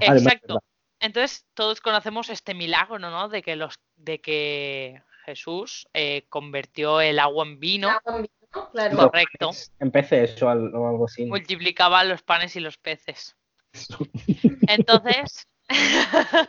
Exacto. 0.00 0.62
Entonces, 1.00 1.44
todos 1.54 1.80
conocemos 1.80 2.30
este 2.30 2.54
milagro, 2.54 2.98
¿no? 2.98 3.28
De 3.28 3.42
que 3.42 3.56
los, 3.56 3.80
de 3.96 4.20
que 4.20 5.02
Jesús 5.24 5.88
eh, 5.94 6.26
convirtió 6.28 7.00
el 7.00 7.18
agua 7.18 7.44
en 7.44 7.58
vino, 7.58 7.90
Agua 7.90 8.16
en 8.16 8.22
vino, 8.22 8.41
Claro. 8.72 8.96
No, 8.96 9.10
correcto. 9.10 9.50
Empecé 9.78 10.24
eso 10.24 10.48
al- 10.48 10.74
o 10.74 10.88
algo 10.88 11.06
así. 11.06 11.26
multiplicaba 11.26 12.04
los 12.04 12.22
panes 12.22 12.54
y 12.56 12.60
los 12.60 12.76
peces. 12.76 13.36
Entonces, 14.68 15.48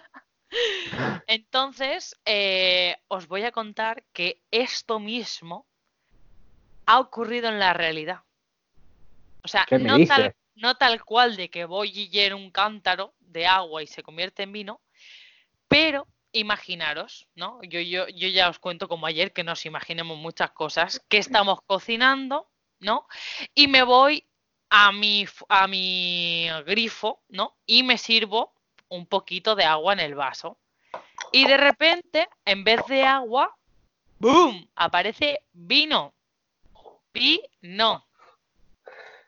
entonces 1.27 2.15
eh, 2.25 2.97
os 3.07 3.27
voy 3.27 3.43
a 3.43 3.51
contar 3.51 4.03
que 4.13 4.41
esto 4.51 4.99
mismo 4.99 5.65
ha 6.85 6.99
ocurrido 6.99 7.49
en 7.49 7.59
la 7.59 7.73
realidad. 7.73 8.21
O 9.43 9.47
sea, 9.47 9.65
¿Qué 9.67 9.79
me 9.79 9.89
no 9.89 10.05
tal, 10.05 10.35
no 10.55 10.75
tal 10.75 11.03
cual 11.03 11.35
de 11.35 11.49
que 11.49 11.65
voy 11.65 11.89
y 11.93 12.09
lleno 12.09 12.37
un 12.37 12.51
cántaro 12.51 13.13
de 13.19 13.45
agua 13.45 13.83
y 13.83 13.87
se 13.87 14.03
convierte 14.03 14.43
en 14.43 14.51
vino, 14.51 14.81
pero 15.67 16.07
imaginaros, 16.33 17.27
¿no? 17.35 17.61
Yo, 17.63 17.79
yo, 17.79 18.07
yo 18.09 18.27
ya 18.27 18.49
os 18.49 18.59
cuento 18.59 18.87
como 18.87 19.05
ayer 19.05 19.31
que 19.31 19.43
nos 19.43 19.65
imaginemos 19.65 20.17
muchas 20.17 20.51
cosas, 20.51 21.03
que 21.07 21.17
estamos 21.17 21.61
cocinando, 21.65 22.49
¿no? 22.79 23.07
Y 23.55 23.67
me 23.67 23.83
voy 23.83 24.25
a 24.69 24.91
mi, 24.91 25.25
a 25.47 25.67
mi 25.67 26.47
grifo, 26.65 27.21
¿no? 27.29 27.55
Y 27.65 27.83
me 27.83 27.97
sirvo 27.97 28.53
un 28.89 29.05
poquito 29.05 29.55
de 29.55 29.63
agua 29.63 29.93
en 29.93 29.99
el 29.99 30.15
vaso. 30.15 30.57
Y 31.31 31.47
de 31.47 31.57
repente, 31.57 32.27
en 32.45 32.63
vez 32.63 32.81
de 32.87 33.03
agua, 33.03 33.55
¡boom! 34.19 34.67
Aparece 34.75 35.39
vino. 35.53 36.13
Vino. 37.13 38.07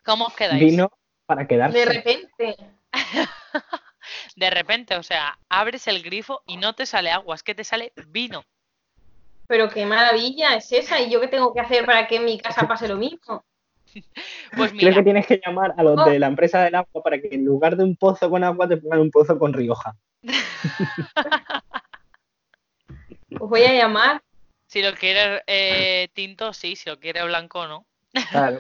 ¿Cómo 0.04 0.26
os 0.26 0.36
quedáis? 0.36 0.60
Vino 0.60 0.92
para 1.26 1.48
quedarse. 1.48 1.78
De 1.78 1.86
repente. 1.86 2.58
De 4.36 4.50
repente, 4.50 4.96
o 4.98 5.04
sea, 5.04 5.38
abres 5.50 5.88
el 5.88 6.02
grifo 6.04 6.42
y 6.46 6.58
no 6.58 6.74
te 6.74 6.86
sale 6.86 7.10
agua, 7.12 7.36
es 7.36 7.44
que 7.44 7.56
te 7.56 7.64
sale 7.64 7.94
vino. 8.08 8.44
Pero 9.48 9.70
qué 9.70 9.86
maravilla 9.86 10.56
es 10.56 10.72
esa. 10.72 11.00
¿Y 11.02 11.10
yo 11.12 11.22
qué 11.22 11.28
tengo 11.28 11.54
que 11.54 11.60
hacer 11.62 11.86
para 11.86 12.08
que 12.08 12.16
en 12.18 12.26
mi 12.26 12.40
casa 12.40 12.68
pase 12.68 12.88
lo 12.88 12.98
mismo? 12.98 13.46
Pues 14.58 14.72
Creo 14.72 14.90
mira, 14.90 14.94
que 14.96 15.04
tienes 15.04 15.28
que 15.28 15.40
llamar 15.46 15.74
a 15.78 15.84
los 15.84 15.98
Oh. 16.00 16.10
de 16.10 16.20
la 16.20 16.28
empresa 16.28 16.62
del 16.64 16.76
agua 16.76 17.02
para 17.02 17.22
que 17.22 17.30
en 17.32 17.46
lugar 17.46 17.78
de 17.78 17.84
un 17.86 17.96
pozo 17.96 18.30
con 18.30 18.44
agua 18.44 18.68
te 18.68 18.76
pongan 18.78 19.00
un 19.00 19.12
pozo 19.12 19.40
con 19.40 19.54
Rioja. 19.54 19.96
Os 23.40 23.50
voy 23.50 23.64
a 23.64 23.74
llamar. 23.74 24.22
si 24.68 24.82
lo 24.82 24.94
quieres 24.96 25.42
eh, 25.48 26.10
tinto, 26.14 26.54
sí, 26.54 26.76
si 26.76 26.90
lo 26.90 27.00
quieres 27.00 27.26
blanco, 27.26 27.68
no. 27.68 27.86
Claro. 28.32 28.60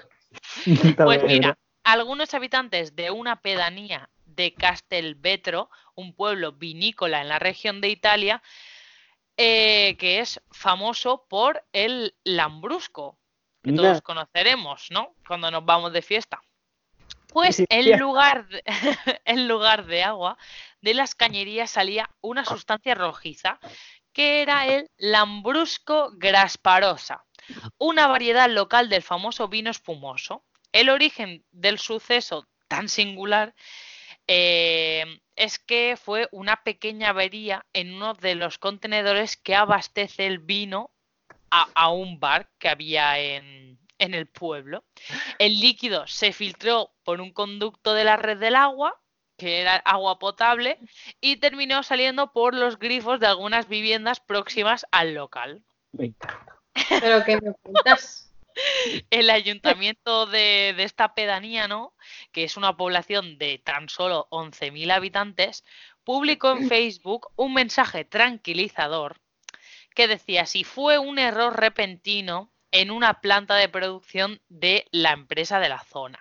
Pues 0.97 1.23
mira, 1.23 1.57
algunos 1.83 2.33
habitantes 2.33 2.95
de 2.95 3.09
una 3.09 3.37
pedanía 3.41 4.09
de 4.35 4.53
Castelvetro, 4.53 5.69
un 5.95 6.13
pueblo 6.13 6.53
vinícola 6.53 7.21
en 7.21 7.29
la 7.29 7.39
región 7.39 7.81
de 7.81 7.89
Italia, 7.89 8.41
eh, 9.37 9.97
que 9.97 10.19
es 10.19 10.41
famoso 10.51 11.25
por 11.27 11.65
el 11.73 12.15
lambrusco, 12.23 13.19
que 13.63 13.71
Mira. 13.71 13.83
todos 13.83 14.01
conoceremos, 14.01 14.87
¿no? 14.91 15.15
Cuando 15.27 15.51
nos 15.51 15.65
vamos 15.65 15.91
de 15.91 16.01
fiesta. 16.01 16.41
Pues 17.33 17.57
sí, 17.57 17.65
en 17.67 17.99
lugar, 17.99 18.47
de, 18.47 18.63
en 19.25 19.47
lugar 19.47 19.85
de 19.87 20.03
agua, 20.03 20.37
de 20.79 20.93
las 20.93 21.15
cañerías 21.15 21.71
salía 21.71 22.09
una 22.21 22.45
sustancia 22.45 22.95
rojiza, 22.95 23.59
que 24.13 24.41
era 24.41 24.65
el 24.67 24.89
lambrusco 24.95 26.11
grasparosa, 26.13 27.25
una 27.77 28.07
variedad 28.07 28.49
local 28.49 28.87
del 28.87 29.01
famoso 29.01 29.49
vino 29.49 29.69
espumoso. 29.69 30.45
El 30.71 30.89
origen 30.89 31.43
del 31.51 31.79
suceso 31.79 32.47
tan 32.69 32.87
singular 32.87 33.53
eh, 34.27 35.05
es 35.35 35.59
que 35.59 35.97
fue 36.01 36.27
una 36.31 36.63
pequeña 36.63 37.09
avería 37.09 37.65
en 37.73 37.93
uno 37.93 38.13
de 38.13 38.35
los 38.35 38.57
contenedores 38.57 39.37
que 39.37 39.55
abastece 39.55 40.27
el 40.27 40.39
vino 40.39 40.91
a, 41.51 41.67
a 41.75 41.89
un 41.89 42.19
bar 42.19 42.49
que 42.57 42.69
había 42.69 43.19
en, 43.19 43.79
en 43.99 44.13
el 44.13 44.27
pueblo. 44.27 44.83
El 45.39 45.59
líquido 45.59 46.07
se 46.07 46.33
filtró 46.33 46.93
por 47.03 47.21
un 47.21 47.31
conducto 47.31 47.93
de 47.93 48.03
la 48.03 48.17
red 48.17 48.37
del 48.37 48.55
agua, 48.55 48.99
que 49.37 49.61
era 49.61 49.75
agua 49.77 50.17
potable, 50.19 50.79
y 51.19 51.37
terminó 51.37 51.83
saliendo 51.83 52.31
por 52.31 52.55
los 52.55 52.79
grifos 52.79 53.19
de 53.19 53.27
algunas 53.27 53.67
viviendas 53.67 54.19
próximas 54.19 54.85
al 54.91 55.13
local. 55.13 55.63
Pero 56.89 57.23
que 57.23 57.41
me 57.41 57.53
cuentas. 57.53 58.24
El 59.09 59.29
ayuntamiento 59.29 60.25
de, 60.25 60.73
de 60.75 60.83
esta 60.83 61.13
pedanía, 61.13 61.67
¿no? 61.67 61.95
Que 62.31 62.43
es 62.43 62.57
una 62.57 62.77
población 62.77 63.37
de 63.37 63.59
tan 63.59 63.89
solo 63.89 64.27
11.000 64.31 64.91
habitantes, 64.91 65.63
publicó 66.03 66.51
en 66.51 66.67
Facebook 66.69 67.31
un 67.35 67.53
mensaje 67.53 68.05
tranquilizador 68.05 69.19
que 69.95 70.07
decía 70.07 70.45
si 70.45 70.63
fue 70.63 70.99
un 70.99 71.17
error 71.17 71.59
repentino 71.59 72.53
en 72.71 72.91
una 72.91 73.21
planta 73.21 73.55
de 73.55 73.69
producción 73.69 74.41
de 74.49 74.85
la 74.91 75.11
empresa 75.11 75.59
de 75.59 75.69
la 75.69 75.83
zona 75.83 76.19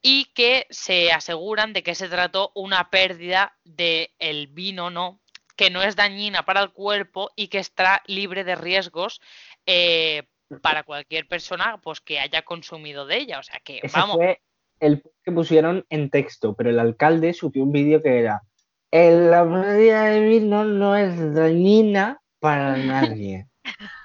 y 0.00 0.26
que 0.26 0.66
se 0.70 1.12
aseguran 1.12 1.72
de 1.72 1.82
que 1.82 1.94
se 1.94 2.08
trató 2.08 2.50
una 2.54 2.90
pérdida 2.90 3.56
del 3.64 4.10
el 4.18 4.46
vino, 4.48 4.90
¿no? 4.90 5.20
Que 5.56 5.70
no 5.70 5.82
es 5.82 5.96
dañina 5.96 6.44
para 6.44 6.62
el 6.62 6.70
cuerpo 6.70 7.30
y 7.36 7.48
que 7.48 7.58
está 7.58 8.02
libre 8.06 8.44
de 8.44 8.54
riesgos 8.54 9.20
eh, 9.66 10.28
para 10.62 10.82
cualquier 10.82 11.26
persona 11.28 11.78
pues 11.82 12.00
que 12.00 12.18
haya 12.18 12.42
consumido 12.42 13.06
de 13.06 13.18
ella. 13.18 13.38
O 13.38 13.42
sea 13.42 13.60
que, 13.60 13.80
Ese 13.82 13.96
vamos, 13.96 14.16
fue 14.16 14.40
el 14.80 15.02
que 15.22 15.32
pusieron 15.32 15.84
en 15.90 16.10
texto, 16.10 16.54
pero 16.54 16.70
el 16.70 16.78
alcalde 16.78 17.32
subió 17.34 17.62
un 17.64 17.72
vídeo 17.72 18.02
que 18.02 18.18
era 18.20 18.42
"El- 18.90 19.30
la 19.30 19.44
pérdida 19.44 20.04
de 20.06 20.20
vino 20.20 20.64
no 20.64 20.96
es 20.96 21.34
dañina 21.34 22.20
para 22.40 22.76
nadie. 22.76 23.46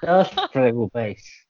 No 0.02 0.20
os 0.20 0.30
preocupéis. 0.52 1.46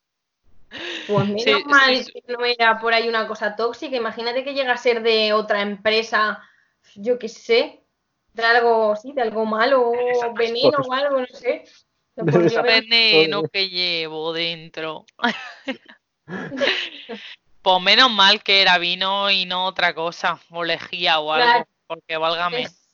Pues 1.06 1.28
menos 1.28 1.44
Sí, 1.44 1.64
mal 1.66 1.96
sí, 1.96 2.12
que 2.12 2.32
no 2.32 2.44
era 2.44 2.78
por 2.78 2.94
ahí 2.94 3.08
una 3.08 3.26
cosa 3.28 3.54
tóxica. 3.56 3.96
Imagínate 3.96 4.44
que 4.44 4.54
llega 4.54 4.72
a 4.72 4.76
ser 4.76 5.02
de 5.02 5.32
otra 5.32 5.60
empresa, 5.62 6.42
yo 6.96 7.18
qué 7.18 7.28
sé, 7.28 7.84
de 8.32 8.42
algo, 8.44 8.96
sí, 8.96 9.12
de 9.12 9.22
algo 9.22 9.44
malo, 9.44 9.92
veneno 10.34 10.70
cosas. 10.78 10.88
o 10.88 10.92
algo, 10.92 11.20
no 11.20 11.26
sé. 11.26 11.64
Haber- 12.16 12.62
veneno 12.90 13.42
que 13.44 13.68
llevo 13.68 14.32
dentro. 14.32 15.04
Pues 17.62 17.80
menos 17.82 18.10
mal 18.10 18.42
que 18.42 18.60
era 18.60 18.76
vino 18.76 19.30
y 19.30 19.46
no 19.46 19.64
otra 19.64 19.94
cosa, 19.94 20.38
o 20.50 20.62
lejía 20.64 21.18
o 21.18 21.32
algo, 21.32 21.46
Claro. 21.46 21.68
porque 21.86 22.16
válgame. 22.18 22.62
Es- 22.64 22.90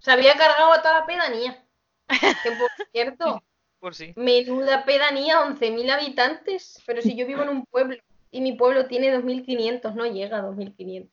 Se 0.00 0.10
había 0.10 0.34
cargado 0.36 0.72
a 0.72 0.80
toda 0.80 1.00
la 1.00 1.06
pedanía. 1.06 1.62
Que 2.08 2.50
por 2.52 2.70
cierto, 2.92 3.42
Por 3.80 3.94
sí. 3.94 4.14
menuda 4.16 4.86
pedanía, 4.86 5.40
11.000 5.42 5.90
habitantes. 5.90 6.82
Pero 6.86 7.02
si 7.02 7.14
yo 7.14 7.26
vivo 7.26 7.42
en 7.42 7.50
un 7.50 7.66
pueblo 7.66 7.96
y 8.30 8.40
mi 8.40 8.54
pueblo 8.54 8.86
tiene 8.86 9.14
2.500, 9.14 9.92
no 9.94 10.06
llega 10.06 10.38
a 10.38 10.42
2.500. 10.44 11.08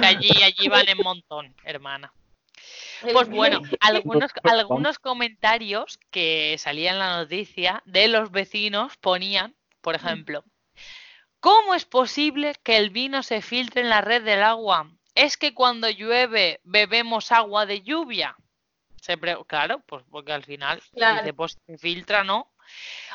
Que 0.00 0.06
allí, 0.06 0.30
allí 0.42 0.68
van 0.68 0.88
en 0.88 0.98
montón, 0.98 1.54
hermana. 1.62 2.12
Pues 3.12 3.28
bueno, 3.28 3.60
algunos, 3.80 4.30
algunos 4.44 4.98
comentarios 4.98 5.98
que 6.10 6.56
salían 6.58 6.94
en 6.94 6.98
la 7.00 7.16
noticia 7.18 7.82
de 7.84 8.08
los 8.08 8.30
vecinos 8.30 8.96
ponían, 8.98 9.54
por 9.80 9.94
ejemplo, 9.94 10.44
¿cómo 11.40 11.74
es 11.74 11.84
posible 11.84 12.54
que 12.62 12.76
el 12.76 12.90
vino 12.90 13.22
se 13.22 13.42
filtre 13.42 13.82
en 13.82 13.88
la 13.88 14.00
red 14.00 14.22
del 14.22 14.42
agua? 14.42 14.90
¿Es 15.14 15.36
que 15.36 15.52
cuando 15.54 15.90
llueve 15.90 16.60
bebemos 16.64 17.32
agua 17.32 17.66
de 17.66 17.82
lluvia? 17.82 18.36
Se 19.00 19.16
pre- 19.18 19.36
claro, 19.46 19.80
pues 19.86 20.04
porque 20.10 20.32
al 20.32 20.44
final 20.44 20.80
Claro. 20.92 21.18
dice, 21.18 21.34
pues 21.34 21.58
se 21.66 21.76
filtra, 21.78 22.22
¿no? 22.22 22.52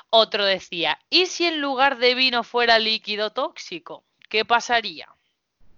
Otro 0.09 0.45
decía, 0.45 0.99
¿y 1.09 1.27
si 1.27 1.45
en 1.45 1.61
lugar 1.61 1.97
de 1.97 2.13
vino 2.13 2.43
fuera 2.43 2.77
líquido 2.77 3.31
tóxico? 3.31 4.03
¿Qué 4.29 4.43
pasaría? 4.43 5.07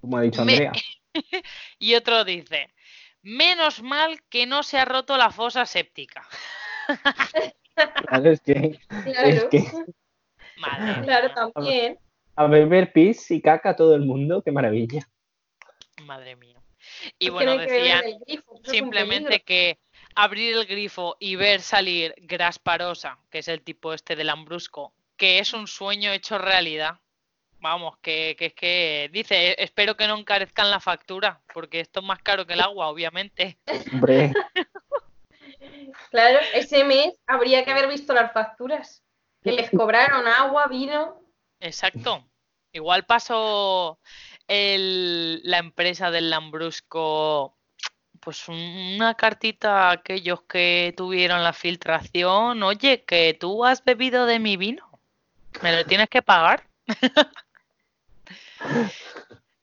Como 0.01 0.17
ha 0.17 0.21
dicho 0.21 0.43
Me- 0.43 0.53
Andrea. 0.53 0.71
Y 1.79 1.95
otro 1.95 2.23
dice, 2.23 2.69
menos 3.21 3.81
mal 3.81 4.21
que 4.29 4.45
no 4.45 4.63
se 4.63 4.77
ha 4.79 4.85
roto 4.85 5.17
la 5.17 5.31
fosa 5.31 5.65
séptica. 5.65 6.27
Claro, 8.07 8.29
es 8.31 8.41
que, 8.41 8.79
es 9.05 9.15
Claro, 9.15 9.49
que 9.49 9.63
Madre 10.55 10.95
claro, 11.01 11.29
mía, 11.29 11.33
también. 11.33 11.99
a 12.35 12.47
beber 12.47 12.91
pis 12.93 13.31
y 13.31 13.41
caca 13.41 13.75
todo 13.75 13.95
el 13.95 14.01
mundo, 14.01 14.41
qué 14.43 14.51
maravilla. 14.51 15.09
madre 15.97 16.35
mía. 16.35 16.61
Y 17.19 17.29
Es 17.29 17.33
bueno, 17.33 17.57
decían 17.57 18.03
grifo, 18.25 18.59
simplemente 18.63 19.41
que 19.43 19.79
abrir 20.15 20.55
el 20.55 20.65
grifo 20.65 21.15
y 21.19 21.35
ver 21.35 21.61
salir 21.61 22.13
Grasparosa, 22.17 23.19
que 23.29 23.39
es 23.39 23.47
el 23.47 23.61
tipo 23.63 23.93
este 23.93 24.15
del 24.15 24.27
Lambrusco, 24.27 24.93
que 25.17 25.39
es 25.39 25.53
un 25.53 25.67
sueño 25.67 26.11
hecho 26.11 26.37
realidad. 26.37 26.99
Vamos, 27.61 27.97
que, 28.01 28.35
que 28.37 28.47
es 28.47 28.53
que 28.53 29.09
dice, 29.11 29.55
espero 29.61 29.97
que 29.97 30.07
no 30.07 30.17
encarezcan 30.17 30.71
la 30.71 30.79
factura, 30.79 31.41
porque 31.53 31.81
esto 31.81 31.99
es 31.99 32.05
más 32.05 32.19
caro 32.19 32.45
que 32.45 32.53
el 32.53 32.61
agua, 32.61 32.87
obviamente. 32.87 33.57
Hombre, 33.93 34.33
Claro, 36.11 36.39
ese 36.53 36.83
mes 36.83 37.13
habría 37.27 37.63
que 37.65 37.71
haber 37.71 37.87
visto 37.87 38.13
las 38.13 38.31
facturas. 38.31 39.03
Que 39.43 39.51
les 39.51 39.69
cobraron 39.71 40.27
agua, 40.27 40.67
vino. 40.67 41.19
Exacto. 41.59 42.25
Igual 42.71 43.05
pasó 43.05 43.99
el- 44.47 45.41
la 45.43 45.57
empresa 45.57 46.11
del 46.11 46.29
Lambrusco, 46.29 47.57
pues 48.19 48.47
un- 48.47 48.93
una 48.95 49.15
cartita 49.15 49.89
a 49.89 49.91
aquellos 49.91 50.43
que 50.43 50.93
tuvieron 50.95 51.43
la 51.43 51.53
filtración. 51.53 52.61
Oye, 52.63 53.03
que 53.03 53.33
tú 53.33 53.65
has 53.65 53.83
bebido 53.83 54.25
de 54.25 54.39
mi 54.39 54.55
vino. 54.57 54.89
¿Me 55.61 55.75
lo 55.75 55.85
tienes 55.85 56.09
que 56.09 56.21
pagar? 56.21 56.63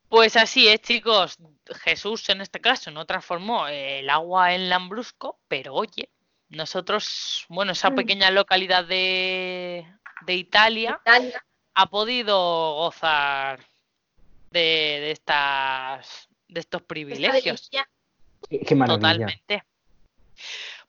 Pues 0.09 0.37
así 0.37 0.69
es, 0.69 0.81
chicos. 0.81 1.39
Jesús 1.83 2.29
en 2.29 2.41
este 2.41 2.61
caso 2.61 2.91
no 2.91 3.07
transformó 3.07 3.67
el 3.69 4.09
agua 4.09 4.55
en 4.55 4.69
Lambrusco, 4.69 5.41
pero 5.49 5.75
oye, 5.75 6.11
nosotros, 6.49 7.45
bueno, 7.49 7.73
esa 7.73 7.91
Mm. 7.91 7.95
pequeña 7.97 8.31
localidad 8.31 8.85
de, 8.85 9.85
de 10.27 10.35
Italia 10.35 10.99
Italia. 11.03 11.45
ha 11.75 11.87
podido 11.87 12.37
gozar 12.77 13.67
de, 14.51 14.61
de 14.61 15.11
estas 15.11 16.29
de 16.49 16.61
estos 16.61 16.83
privilegios. 16.83 17.69
qué 18.49 18.75
maravilla. 18.77 18.97
Totalmente. 19.01 19.65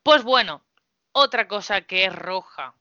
Pues 0.03 0.23
bueno, 0.23 0.63
otra 1.11 1.47
cosa 1.47 1.81
que 1.81 2.05
es 2.05 2.13
roja, 2.15 2.75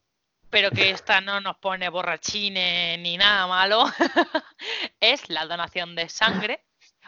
pero 0.51 0.71
que 0.71 0.91
esta 0.91 1.21
no 1.21 1.41
nos 1.41 1.57
pone 1.59 1.89
borrachines 1.89 2.99
ni 2.99 3.17
nada 3.17 3.47
malo, 3.47 3.85
es 5.01 5.29
la 5.29 5.47
donación 5.47 5.95
de 5.95 6.09
sangre 6.09 6.65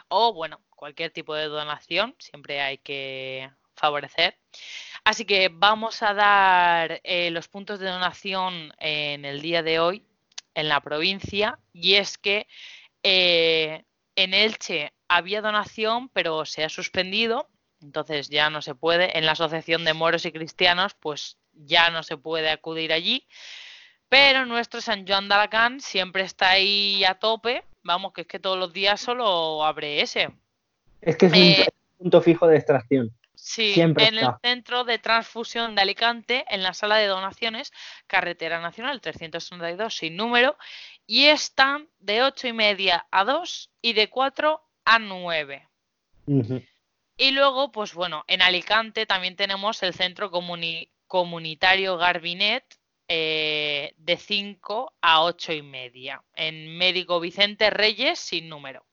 o 0.07 0.33
bueno, 0.33 0.61
cualquier 0.69 1.11
tipo 1.11 1.35
de 1.35 1.45
donación, 1.45 2.15
siempre 2.19 2.61
hay 2.61 2.79
que 2.79 3.49
favorecer. 3.75 4.37
Así 5.03 5.25
que 5.25 5.49
vamos 5.51 6.01
a 6.01 6.13
dar 6.13 6.99
eh, 7.03 7.31
los 7.31 7.47
puntos 7.47 7.79
de 7.79 7.89
donación 7.89 8.73
en 8.79 9.25
el 9.25 9.41
día 9.41 9.63
de 9.63 9.79
hoy 9.79 10.05
en 10.55 10.67
la 10.67 10.81
provincia 10.81 11.59
y 11.71 11.95
es 11.95 12.17
que 12.17 12.47
eh, 13.03 13.85
en 14.15 14.33
Elche 14.33 14.93
había 15.07 15.41
donación 15.41 16.09
pero 16.09 16.45
se 16.45 16.63
ha 16.63 16.69
suspendido 16.69 17.49
entonces 17.81 18.29
ya 18.29 18.49
no 18.49 18.61
se 18.61 18.75
puede. 18.75 19.17
En 19.17 19.25
la 19.25 19.33
Asociación 19.33 19.85
de 19.85 19.93
Moros 19.93 20.25
y 20.25 20.31
Cristianos, 20.31 20.93
pues 20.99 21.37
ya 21.65 21.89
no 21.89 22.03
se 22.03 22.17
puede 22.17 22.49
acudir 22.49 22.93
allí. 22.93 23.27
Pero 24.07 24.45
nuestro 24.45 24.81
San 24.81 25.07
Joan 25.07 25.29
de 25.29 25.35
Alacant 25.35 25.81
siempre 25.81 26.23
está 26.23 26.49
ahí 26.51 27.03
a 27.03 27.15
tope. 27.15 27.63
Vamos, 27.83 28.11
que 28.13 28.21
es 28.21 28.27
que 28.27 28.39
todos 28.39 28.57
los 28.57 28.73
días 28.73 28.99
solo 28.99 29.63
abre 29.63 30.01
ese. 30.01 30.31
Es 31.01 31.15
que 31.15 31.27
es 31.27 31.31
un 31.33 31.37
Eh, 31.37 31.67
punto 31.97 32.21
fijo 32.21 32.47
de 32.47 32.57
extracción. 32.57 33.11
Sí, 33.35 33.73
Siempre 33.73 34.07
en 34.07 34.17
el. 34.17 34.27
Centro 34.43 34.83
de 34.83 34.99
Transfusión 34.99 35.73
de 35.75 35.81
Alicante, 35.83 36.43
en 36.49 36.61
la 36.61 36.73
sala 36.73 36.97
de 36.97 37.07
donaciones, 37.07 37.71
Carretera 38.05 38.59
Nacional 38.59 38.99
362 38.99 39.95
sin 39.95 40.17
número, 40.17 40.57
y 41.07 41.25
están 41.25 41.87
de 41.99 42.21
8 42.23 42.47
y 42.49 42.53
media 42.53 43.07
a 43.11 43.23
2 43.23 43.69
y 43.81 43.93
de 43.93 44.09
4 44.09 44.61
a 44.83 44.99
9. 44.99 45.67
Ujú. 46.25 46.61
Y 47.15 47.31
luego, 47.31 47.71
pues 47.71 47.93
bueno, 47.93 48.25
en 48.27 48.41
Alicante 48.41 49.05
también 49.05 49.35
tenemos 49.37 49.81
el 49.83 49.93
centro 49.93 50.31
comuni- 50.31 50.89
comunitario 51.09 51.97
Garbinet 51.97 52.63
eh, 53.07 53.93
de 53.97 54.17
5 54.17 54.93
a 55.01 55.23
8 55.23 55.53
y 55.53 55.61
media. 55.63 56.23
En 56.35 56.77
Médico 56.77 57.19
Vicente 57.19 57.71
Reyes 57.71 58.19
sin 58.19 58.47
número. 58.47 58.85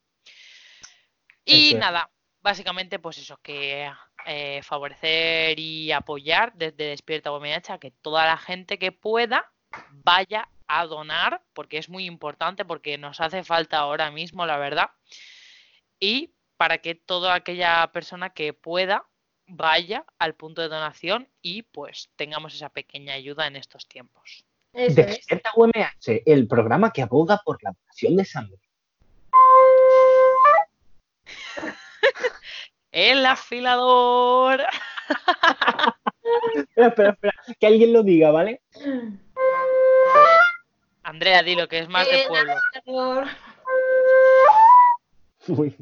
Y 1.45 1.75
nada, 1.75 2.11
básicamente 2.41 2.99
pues 2.99 3.19
eso, 3.19 3.37
que 3.43 3.89
eh, 4.25 4.61
favorecer 4.63 5.61
y 5.61 5.93
apoyar 5.93 6.55
desde 6.55 6.89
Despierta 6.89 7.31
UMH 7.31 7.73
a 7.73 7.79
que 7.79 7.91
toda 7.91 8.25
la 8.25 8.39
gente 8.39 8.79
que 8.79 8.91
pueda 8.91 9.53
vaya 9.91 10.49
a 10.67 10.87
donar, 10.87 11.43
porque 11.53 11.77
es 11.77 11.91
muy 11.91 12.07
importante, 12.07 12.65
porque 12.65 12.97
nos 12.97 13.21
hace 13.21 13.45
falta 13.45 13.79
ahora 13.79 14.11
mismo, 14.11 14.47
la 14.47 14.57
verdad. 14.57 14.91
Y 16.01 16.33
para 16.57 16.79
que 16.79 16.95
toda 16.95 17.35
aquella 17.35 17.87
persona 17.93 18.31
que 18.31 18.55
pueda 18.55 19.07
vaya 19.47 20.05
al 20.19 20.35
punto 20.35 20.63
de 20.63 20.69
donación 20.69 21.29
y 21.43 21.63
pues 21.63 22.11
tengamos 22.17 22.55
esa 22.55 22.69
pequeña 22.69 23.15
ayuda 23.15 23.47
en 23.47 23.57
estos 23.57 23.87
tiempos. 23.87 24.45
Eso 24.73 25.01
es. 25.01 25.07
Despierta 25.07 25.53
UMH, 25.57 26.23
el 26.27 26.47
programa 26.49 26.93
que 26.93 27.03
aboga 27.03 27.41
por 27.45 27.63
la 27.63 27.73
donación 27.73 28.17
de 28.17 28.25
sangre. 28.25 28.59
El 32.93 33.27
afilador. 33.27 34.63
Espera, 36.55 36.89
espera, 36.89 37.11
espera, 37.11 37.35
que 37.61 37.67
alguien 37.67 37.93
lo 37.93 38.03
diga, 38.03 38.31
¿vale? 38.33 38.61
Andrea, 41.05 41.43
dilo 41.43 41.69
que 41.69 41.79
es 41.79 41.89
más 41.89 42.07
de 42.09 42.23
El 42.23 42.29
pueblo. 42.29 42.53
afilador. 42.75 43.27
Uy, 45.49 45.77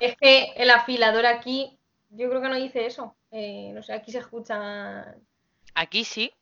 Es 0.00 0.16
que 0.16 0.52
el 0.56 0.70
afilador 0.70 1.24
aquí, 1.24 1.78
yo 2.10 2.28
creo 2.28 2.42
que 2.42 2.48
no 2.48 2.56
dice 2.56 2.86
eso. 2.86 3.16
Eh, 3.30 3.70
no 3.72 3.82
sé, 3.82 3.92
aquí 3.92 4.12
se 4.12 4.18
escucha. 4.18 5.14
Aquí 5.74 6.04
sí. 6.04 6.32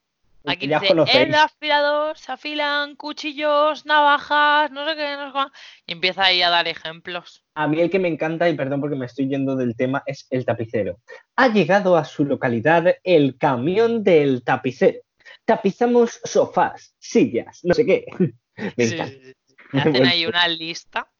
el 0.44 0.50
Aquí 0.50 0.68
ya 0.68 0.78
dice, 0.80 0.88
conocéis. 0.88 1.28
el 1.28 1.34
afilador, 1.34 2.16
se 2.18 2.32
afilan 2.32 2.96
cuchillos, 2.96 3.84
navajas, 3.84 4.70
no 4.70 4.88
sé 4.88 4.96
qué, 4.96 5.16
no 5.16 5.26
sé 5.26 5.32
cuál". 5.32 5.52
Y 5.86 5.92
empieza 5.92 6.24
ahí 6.24 6.42
a 6.42 6.50
dar 6.50 6.66
ejemplos. 6.68 7.44
A 7.54 7.66
mí 7.68 7.80
el 7.80 7.90
que 7.90 7.98
me 7.98 8.08
encanta, 8.08 8.48
y 8.48 8.54
perdón 8.56 8.80
porque 8.80 8.96
me 8.96 9.06
estoy 9.06 9.28
yendo 9.28 9.56
del 9.56 9.76
tema, 9.76 10.02
es 10.06 10.26
el 10.30 10.44
tapicero. 10.44 10.98
Ha 11.36 11.48
llegado 11.48 11.96
a 11.96 12.04
su 12.04 12.24
localidad 12.24 12.96
el 13.04 13.36
camión 13.36 14.02
del 14.04 14.42
tapicero. 14.44 15.00
Tapizamos 15.44 16.20
sofás, 16.24 16.94
sillas, 16.98 17.60
no 17.64 17.74
sé 17.74 17.84
qué. 17.84 18.06
Me 18.76 18.86
Sí, 18.86 18.94
encanta. 18.94 19.06
sí, 19.12 19.34
sí. 19.46 19.54
Me 19.72 19.80
Hacen 19.80 20.06
ahí 20.06 20.26
una 20.26 20.48
lista. 20.48 21.10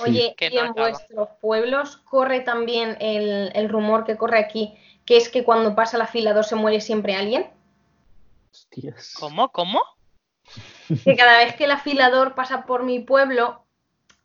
Oye, 0.00 0.34
que 0.36 0.46
y 0.46 0.54
no 0.54 0.60
en 0.60 0.66
acaba. 0.70 0.88
vuestros 0.90 1.28
pueblos 1.40 1.96
corre 1.98 2.40
también 2.40 2.96
el, 3.00 3.50
el 3.54 3.68
rumor 3.68 4.04
que 4.04 4.16
corre 4.16 4.38
aquí, 4.38 4.74
que 5.04 5.16
es 5.16 5.28
que 5.28 5.44
cuando 5.44 5.74
pasa 5.74 5.96
el 5.96 6.02
afilador 6.02 6.44
se 6.44 6.56
muere 6.56 6.80
siempre 6.80 7.14
alguien. 7.14 7.46
Hostias. 8.52 9.14
¿Cómo? 9.18 9.50
¿Cómo? 9.50 9.82
Que 11.04 11.16
cada 11.16 11.38
vez 11.38 11.54
que 11.56 11.64
el 11.64 11.70
afilador 11.70 12.34
pasa 12.34 12.64
por 12.66 12.82
mi 12.82 13.00
pueblo, 13.00 13.64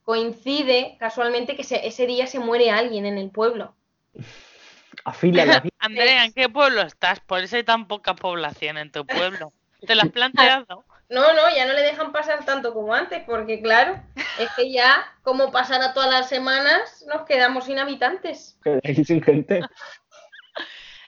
coincide 0.04 0.96
casualmente 1.00 1.56
que 1.56 1.64
se- 1.64 1.86
ese 1.88 2.06
día 2.08 2.28
se 2.28 2.40
muere 2.40 2.72
alguien 2.72 3.06
en 3.06 3.18
el 3.18 3.30
pueblo. 3.30 3.74
Afila 5.04 5.46
la 5.46 5.60
vida. 5.60 5.74
Andrea, 5.80 6.26
¿en 6.26 6.34
qué 6.34 6.50
pueblo 6.50 6.82
estás? 6.82 7.20
Por 7.22 7.40
eso 7.40 7.56
hay 7.56 7.64
tan 7.64 7.88
poca 7.88 8.16
población 8.16 8.78
en 8.78 8.92
tu 8.92 9.06
pueblo. 9.06 9.54
¿Te 9.86 9.96
lo 9.96 10.02
has 10.02 10.10
planteado? 10.12 10.86
No, 11.10 11.34
no, 11.34 11.56
ya 11.56 11.66
no 11.66 11.74
le 11.74 11.82
dejan 11.84 12.12
pasar 12.12 12.44
tanto 12.44 12.74
como 12.74 12.94
antes, 12.94 13.24
porque 13.26 13.62
claro, 13.62 14.02
es 14.40 14.50
que 14.56 14.72
ya, 14.72 15.06
como 15.24 15.52
pasará 15.52 15.94
todas 15.94 16.10
las 16.10 16.30
semanas, 16.30 17.06
nos 17.08 17.24
quedamos 17.26 17.66
sin 17.66 17.80
habitantes. 17.80 18.58
Aquí 18.84 19.04
sin 19.04 19.22
gente. 19.22 19.62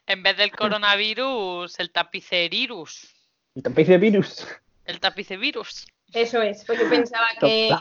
En 0.08 0.24
vez 0.24 0.38
del 0.38 0.52
coronavirus, 0.52 1.80
el 1.80 1.92
tapicerirus. 1.92 3.13
El 3.56 3.63
tapiz 3.63 3.88
de 3.88 3.98
virus. 3.98 4.48
El 4.86 5.00
tapicevirus. 5.00 5.88
Eso 6.13 6.42
es, 6.42 6.65
porque 6.65 6.86
pensaba 6.86 7.28
que, 7.39 7.76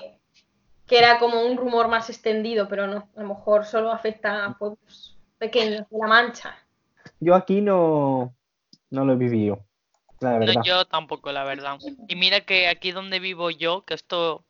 que 0.87 0.99
era 0.99 1.19
como 1.19 1.41
un 1.43 1.57
rumor 1.57 1.89
más 1.89 2.11
extendido, 2.11 2.69
pero 2.69 2.87
no, 2.87 3.09
a 3.17 3.23
lo 3.23 3.29
mejor 3.29 3.65
solo 3.65 3.91
afecta 3.91 4.45
a 4.45 4.59
pueblos 4.59 5.17
pequeños 5.39 5.89
de 5.89 5.99
la 5.99 6.07
Mancha. 6.07 6.55
Yo 7.21 7.35
aquí 7.35 7.61
no, 7.63 8.35
no 8.91 9.05
lo 9.05 9.15
he 9.15 9.17
vivido. 9.17 9.65
La 10.21 10.33
No, 10.33 10.39
verdad. 10.41 10.63
yo 10.65 10.85
tampoco, 10.85 11.31
la 11.33 11.45
verdad. 11.45 11.79
Y 12.09 12.17
mira 12.17 12.41
que 12.41 12.69
aquí 12.69 12.91
donde 12.91 13.21
vivo 13.21 13.51
yo, 13.51 13.85
que 13.85 13.95
esto, 13.95 14.45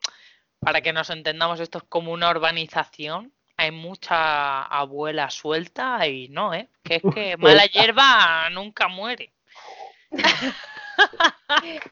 para 0.60 0.80
que 0.80 0.92
nos 0.92 1.10
entendamos, 1.10 1.60
esto 1.60 1.78
es 1.78 1.84
como 1.88 2.12
una 2.12 2.30
urbanización. 2.30 3.32
Hay 3.56 3.70
mucha 3.72 4.62
abuela 4.64 5.30
suelta 5.30 6.06
y 6.06 6.28
no, 6.28 6.54
¿eh? 6.54 6.68
Que 6.84 6.96
es 6.96 7.02
que 7.14 7.36
mala 7.38 7.66
hierba 7.66 8.48
nunca 8.50 8.88
muere. 8.88 9.32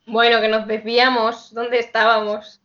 Bueno, 0.06 0.40
que 0.40 0.48
nos 0.48 0.66
desviamos, 0.66 1.54
¿dónde 1.54 1.78
estábamos? 1.78 2.60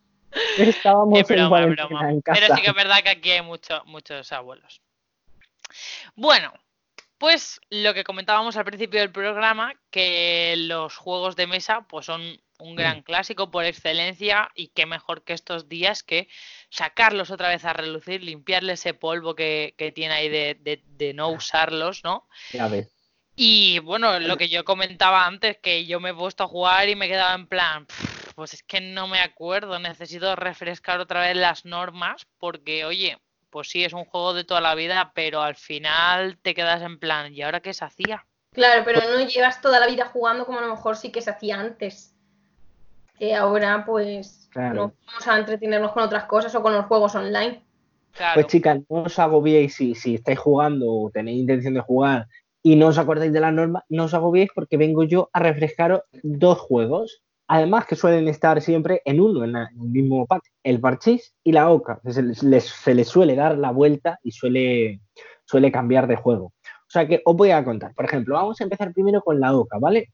Estábamos 0.57 1.19
Es 1.19 1.29
en 1.29 1.35
broma, 1.37 1.61
en 1.63 2.21
Pero 2.21 2.21
casa. 2.23 2.55
sí 2.55 2.61
que 2.61 2.69
es 2.69 2.73
verdad 2.75 3.03
que 3.03 3.09
aquí 3.09 3.31
hay 3.31 3.41
mucho- 3.41 3.83
muchos 3.85 4.31
abuelos. 4.31 4.81
Bueno, 6.15 6.51
pues 7.17 7.61
lo 7.69 7.93
que 7.93 8.03
comentábamos 8.03 8.57
al 8.57 8.65
principio 8.65 8.99
del 9.01 9.11
programa, 9.11 9.73
que 9.91 10.55
los 10.57 10.97
juegos 10.97 11.35
de 11.35 11.47
mesa 11.47 11.81
pues 11.87 12.05
son 12.07 12.41
un 12.62 12.76
gran 12.76 13.02
clásico 13.04 13.52
por 13.52 13.65
excelencia 13.65 14.50
y 14.56 14.69
qué 14.69 14.86
mejor 14.86 15.24
que 15.24 15.34
estos 15.34 15.69
días 15.69 16.04
que 16.04 16.28
sacarlos 16.69 17.32
otra 17.32 17.50
vez 17.50 17.65
a 17.65 17.74
relucir, 17.74 18.24
limpiarle 18.24 18.74
ese 18.74 18.93
polvo 18.93 19.36
que, 19.36 19.76
que 19.78 19.91
tiene 19.91 20.13
ahí 20.15 20.30
de, 20.30 20.56
de- 20.60 20.84
de 20.86 21.13
no 21.13 21.30
usarlos, 21.30 22.04
¿no? 22.04 22.28
Ya 22.54 22.67
ves. 22.67 22.91
Y 23.36 23.80
bueno, 23.80 24.19
lo 24.21 24.38
que 24.38 24.47
yo 24.50 24.63
comentaba 24.63 25.26
antes, 25.26 25.58
que 25.58 25.86
yo 25.86 26.00
me 26.00 26.12
he 26.12 26.13
puesto 26.13 26.43
a 26.43 26.47
jugar 26.47 26.88
y 26.88 26.95
me 26.95 27.06
he 27.08 27.10
quedado 27.10 27.36
en 27.36 27.47
plan, 27.47 27.86
"Pff, 27.86 28.34
pues 28.36 28.54
es 28.54 28.63
que 28.63 28.80
no 28.80 29.08
me 29.10 29.19
acuerdo, 29.19 29.80
necesito 29.80 30.36
refrescar 30.38 31.00
otra 31.02 31.21
vez 31.21 31.36
las 31.36 31.65
normas, 31.65 32.26
porque 32.38 32.86
oye, 32.86 33.17
pues 33.50 33.69
sí, 33.69 33.84
es 33.84 33.91
un 33.93 34.06
juego 34.06 34.34
de 34.34 34.45
toda 34.45 34.62
la 34.62 34.76
vida, 34.76 35.12
pero 35.13 35.41
al 35.41 35.56
final 35.56 36.38
te 36.41 36.54
quedas 36.54 36.82
en 36.84 37.00
plan, 37.00 37.34
¿y 37.34 37.41
ahora 37.41 37.62
qué 37.62 37.74
se 37.74 37.84
hacía? 37.86 38.26
Claro, 38.54 38.84
pero 38.86 39.02
no 39.10 39.26
llevas 39.28 39.60
toda 39.62 39.80
la 39.82 39.88
vida 39.88 40.06
jugando 40.06 40.45
como 40.45 40.60
a 40.60 40.62
lo 40.62 40.69
mejor 40.69 40.95
sí 40.95 41.12
que 41.12 41.21
se 41.21 41.30
hacía 41.32 41.60
antes. 41.60 42.11
Que 43.21 43.36
ahora, 43.36 43.84
pues, 43.86 44.49
Claro. 44.51 44.73
no 44.73 44.93
vamos 45.05 45.27
a 45.27 45.38
entretenernos 45.38 45.91
con 45.91 46.01
otras 46.01 46.23
cosas 46.23 46.55
o 46.55 46.63
con 46.63 46.73
los 46.73 46.86
juegos 46.88 47.13
online. 47.13 47.62
Claro, 48.13 48.34
Pues 48.34 48.47
chicas, 48.47 48.79
no 48.89 49.03
os 49.03 49.19
agobiéis 49.19 49.75
si, 49.75 49.93
si 49.93 50.15
estáis 50.15 50.39
jugando 50.39 50.91
o 50.91 51.12
tenéis 51.12 51.39
intención 51.41 51.75
de 51.75 51.81
jugar 51.81 52.25
y 52.63 52.75
no 52.75 52.88
os 52.88 52.97
acordáis 52.97 53.31
de 53.31 53.39
las 53.39 53.53
normas, 53.53 53.84
no 53.89 54.05
os 54.05 54.15
agobiéis 54.15 54.49
porque 54.55 54.75
vengo 54.75 55.03
yo 55.03 55.29
a 55.34 55.39
refrescaros 55.39 56.01
dos 56.23 56.57
juegos. 56.57 57.21
Además 57.47 57.86
que 57.86 57.95
suelen 57.95 58.27
estar 58.27 58.60
siempre 58.60 59.03
en 59.05 59.21
uno, 59.21 59.43
en, 59.43 59.51
la- 59.51 59.69
en 59.71 59.81
el 59.81 59.89
mismo 59.89 60.25
pack, 60.25 60.41
el 60.63 60.79
parchís 60.81 61.36
y 61.43 61.51
la 61.51 61.69
oca. 61.69 62.01
Se 62.07 62.23
les, 62.23 62.41
les- 62.41 62.69
se 62.69 62.95
les 62.95 63.07
suele 63.07 63.36
dar 63.36 63.55
la 63.55 63.69
vuelta 63.69 64.17
y 64.23 64.31
suele, 64.31 64.99
suele 65.45 65.71
cambiar 65.71 66.07
de 66.07 66.15
juego. 66.15 66.45
O 66.45 66.89
sea 66.91 67.07
que 67.07 67.21
os 67.23 67.36
voy 67.36 67.51
a 67.51 67.63
contar. 67.63 67.93
Por 67.93 68.05
ejemplo, 68.05 68.34
vamos 68.34 68.60
a 68.60 68.63
empezar 68.63 68.91
primero 68.93 69.21
con 69.21 69.39
la 69.39 69.55
oca, 69.55 69.77
¿vale? 69.79 70.10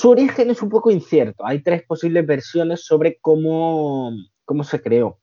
Su 0.00 0.08
origen 0.08 0.48
es 0.48 0.62
un 0.62 0.70
poco 0.70 0.90
incierto. 0.90 1.44
Hay 1.46 1.62
tres 1.62 1.82
posibles 1.82 2.24
versiones 2.26 2.86
sobre 2.86 3.18
cómo, 3.20 4.10
cómo 4.46 4.64
se 4.64 4.80
creó. 4.80 5.18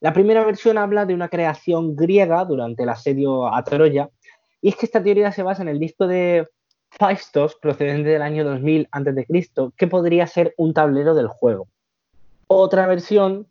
La 0.00 0.14
primera 0.14 0.42
versión 0.46 0.78
habla 0.78 1.04
de 1.04 1.12
una 1.12 1.28
creación 1.28 1.94
griega 1.94 2.42
durante 2.46 2.84
el 2.84 2.88
asedio 2.88 3.54
a 3.54 3.62
Troya, 3.64 4.08
y 4.62 4.70
es 4.70 4.76
que 4.76 4.86
esta 4.86 5.02
teoría 5.02 5.30
se 5.30 5.42
basa 5.42 5.60
en 5.60 5.68
el 5.68 5.78
disco 5.78 6.06
de 6.06 6.48
Phaistos, 6.88 7.56
procedente 7.60 8.08
del 8.08 8.22
año 8.22 8.44
2000 8.44 8.88
a.C., 8.92 9.72
que 9.76 9.86
podría 9.88 10.26
ser 10.26 10.54
un 10.56 10.72
tablero 10.72 11.14
del 11.14 11.28
juego. 11.28 11.68
Otra 12.46 12.86
versión 12.86 13.46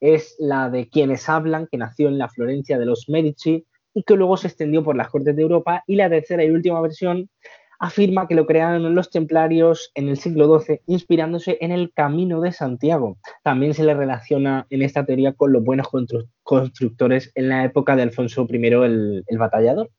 es 0.00 0.34
la 0.40 0.70
de 0.70 0.88
quienes 0.88 1.28
hablan, 1.28 1.68
que 1.70 1.78
nació 1.78 2.08
en 2.08 2.18
la 2.18 2.28
Florencia 2.28 2.80
de 2.80 2.86
los 2.86 3.08
Medici 3.08 3.64
y 3.94 4.02
que 4.02 4.16
luego 4.16 4.36
se 4.36 4.48
extendió 4.48 4.82
por 4.82 4.96
las 4.96 5.08
cortes 5.08 5.36
de 5.36 5.42
Europa. 5.42 5.84
Y 5.86 5.94
la 5.94 6.10
tercera 6.10 6.42
y 6.42 6.50
última 6.50 6.80
versión 6.80 7.30
afirma 7.78 8.26
que 8.28 8.34
lo 8.34 8.46
crearon 8.46 8.94
los 8.94 9.10
templarios 9.10 9.90
en 9.94 10.08
el 10.08 10.16
siglo 10.16 10.58
XII, 10.60 10.80
inspirándose 10.86 11.58
en 11.60 11.72
el 11.72 11.92
Camino 11.92 12.40
de 12.40 12.52
Santiago. 12.52 13.18
También 13.42 13.74
se 13.74 13.84
le 13.84 13.94
relaciona 13.94 14.66
en 14.70 14.82
esta 14.82 15.04
teoría 15.04 15.32
con 15.34 15.52
los 15.52 15.62
buenos 15.64 15.86
constru- 15.88 16.28
constructores 16.42 17.32
en 17.34 17.48
la 17.48 17.64
época 17.64 17.96
de 17.96 18.02
Alfonso 18.02 18.46
I 18.50 18.56
el, 18.66 19.24
el 19.26 19.38
batallador. 19.38 19.90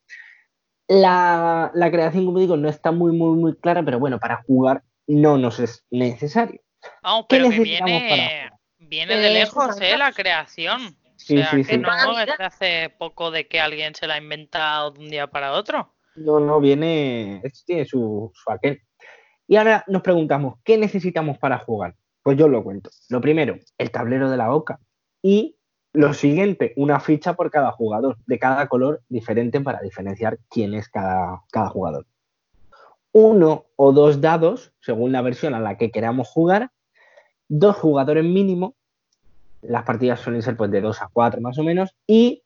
La, 0.88 1.72
la 1.74 1.92
creación, 1.92 2.26
como 2.26 2.40
digo, 2.40 2.56
no 2.56 2.70
está 2.70 2.92
muy, 2.92 3.12
muy, 3.12 3.38
muy 3.38 3.56
clara, 3.58 3.84
pero 3.84 4.00
bueno, 4.00 4.20
para 4.20 4.44
jugar 4.44 4.84
no 5.06 5.38
nos 5.38 5.60
es 5.60 5.86
necesario. 5.92 6.62
vamos, 7.04 7.26
¿qué 7.28 7.38
pero 7.38 7.50
que 7.50 7.60
viene, 7.60 8.06
para 8.10 8.58
viene 8.78 9.14
Eh, 9.16 9.18
de 9.18 9.30
lejos, 9.32 9.66
Susana. 9.66 9.90
¿eh? 9.90 9.98
La 9.98 10.12
creación. 10.14 10.82
O 10.82 11.20
sea, 11.20 11.52
sí, 11.52 11.58
que 11.58 11.64
sí. 11.74 11.78
no 11.78 11.90
Ah, 11.92 12.24
es 12.24 12.38
de 12.38 12.44
hace 12.44 12.90
poco 12.98 13.32
de 13.32 13.48
que 13.48 13.60
alguien 13.60 13.96
se 13.96 14.08
la 14.08 14.14
ha 14.14 14.18
inventado 14.18 14.92
de 14.92 15.00
un 15.02 15.10
día 15.10 15.28
para 15.28 15.52
otro. 15.54 15.94
No, 16.18 16.40
no, 16.40 16.60
viene, 16.60 17.42
esto 17.44 17.60
tiene 17.66 17.86
su, 17.86 18.32
su 18.34 18.52
aquel. 18.52 18.82
Y 19.48 19.56
ahora 19.56 19.84
nos 19.88 20.02
preguntamos, 20.02 20.56
¿qué 20.64 20.78
necesitamos 20.78 21.38
para 21.38 21.60
jugar? 21.60 21.96
Pues 22.24 22.38
yo 22.38 22.48
lo 22.48 22.64
cuento. 22.64 22.90
Lo 23.10 23.22
primero, 23.22 23.58
el 23.78 23.92
tablero 23.92 24.30
de 24.30 24.38
la 24.38 24.54
OCA. 24.54 24.80
Y 25.22 25.58
lo 25.94 26.14
siguiente, 26.14 26.74
una 26.76 27.00
ficha 27.00 27.34
por 27.34 27.50
cada 27.50 27.72
jugador, 27.72 28.18
de 28.26 28.40
cada 28.40 28.68
color 28.68 29.02
diferente 29.10 29.62
para 29.62 29.80
diferenciar 29.80 30.40
quién 30.50 30.74
es 30.74 30.90
cada, 30.90 31.44
cada 31.52 31.70
jugador. 31.70 32.06
Uno 33.12 33.66
o 33.76 33.94
dos 33.94 34.20
dados, 34.20 34.74
según 34.82 35.12
la 35.12 35.22
versión 35.22 35.54
a 35.54 35.60
la 35.60 35.78
que 35.78 35.92
queramos 35.92 36.28
jugar. 36.28 36.72
Dos 37.48 37.78
jugadores 37.78 38.24
mínimo. 38.24 38.76
Las 39.62 39.84
partidas 39.84 40.20
suelen 40.20 40.42
ser 40.42 40.58
pues 40.58 40.70
de 40.72 40.82
2 40.82 41.02
a 41.02 41.10
4 41.14 41.42
más 41.42 41.58
o 41.58 41.64
menos. 41.64 41.96
Y 42.06 42.44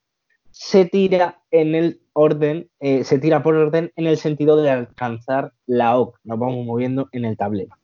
se 0.50 0.84
tira 0.84 1.42
en 1.50 1.74
el 1.74 2.01
orden, 2.14 2.68
eh, 2.80 3.04
se 3.04 3.18
tira 3.18 3.42
por 3.42 3.54
orden 3.54 3.92
en 3.96 4.06
el 4.06 4.16
sentido 4.16 4.56
de 4.56 4.70
alcanzar 4.70 5.52
la 5.66 5.96
OC. 5.98 6.18
Nos 6.24 6.38
vamos 6.38 6.64
moviendo 6.64 7.08
en 7.12 7.24
el 7.24 7.36
tablero. 7.36 7.76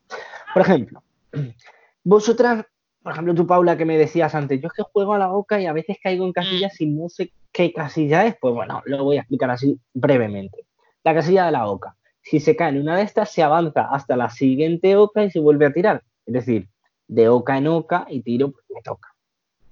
Por 0.53 0.62
ejemplo, 0.62 1.03
vosotras, 2.05 2.64
por 3.03 3.12
ejemplo, 3.12 3.35
tú, 3.35 3.47
Paula, 3.47 3.77
que 3.77 3.85
me 3.85 3.97
decías 3.97 4.35
antes, 4.35 4.61
yo 4.61 4.69
es 4.69 4.73
que 4.73 4.83
juego 4.83 5.14
a 5.14 5.19
la 5.19 5.33
OCA 5.33 5.61
y 5.61 5.67
a 5.67 5.73
veces 5.73 5.99
caigo 6.03 6.27
en 6.27 6.33
casillas 6.33 6.81
y 6.81 6.87
no 6.87 7.09
sé 7.09 7.33
qué 7.53 7.73
casilla 7.73 8.27
es. 8.27 8.37
Pues 8.41 8.55
bueno, 8.55 8.83
lo 8.87 9.05
voy 9.05 9.17
a 9.17 9.21
explicar 9.21 9.51
así 9.51 9.79
brevemente. 9.95 10.67
La 11.05 11.14
casilla 11.14 11.47
de 11.47 11.53
la 11.53 11.67
OCA. 11.67 11.97
Si 12.23 12.41
se 12.41 12.57
cae 12.57 12.71
en 12.71 12.81
una 12.83 12.97
de 12.97 13.05
estas, 13.05 13.31
se 13.31 13.43
avanza 13.43 13.88
hasta 13.91 14.17
la 14.17 14.29
siguiente 14.31 14.97
OCA 14.97 15.25
y 15.25 15.31
se 15.31 15.41
vuelve 15.41 15.67
a 15.67 15.73
tirar. 15.73 16.03
Es 16.27 16.35
decir, 16.35 16.69
de 17.07 17.29
OCA 17.29 17.59
en 17.59 17.69
OCA 17.69 18.07
y 18.11 18.23
tiro 18.23 18.51
porque 18.51 18.75
me 18.75 18.83
toca. 18.83 19.09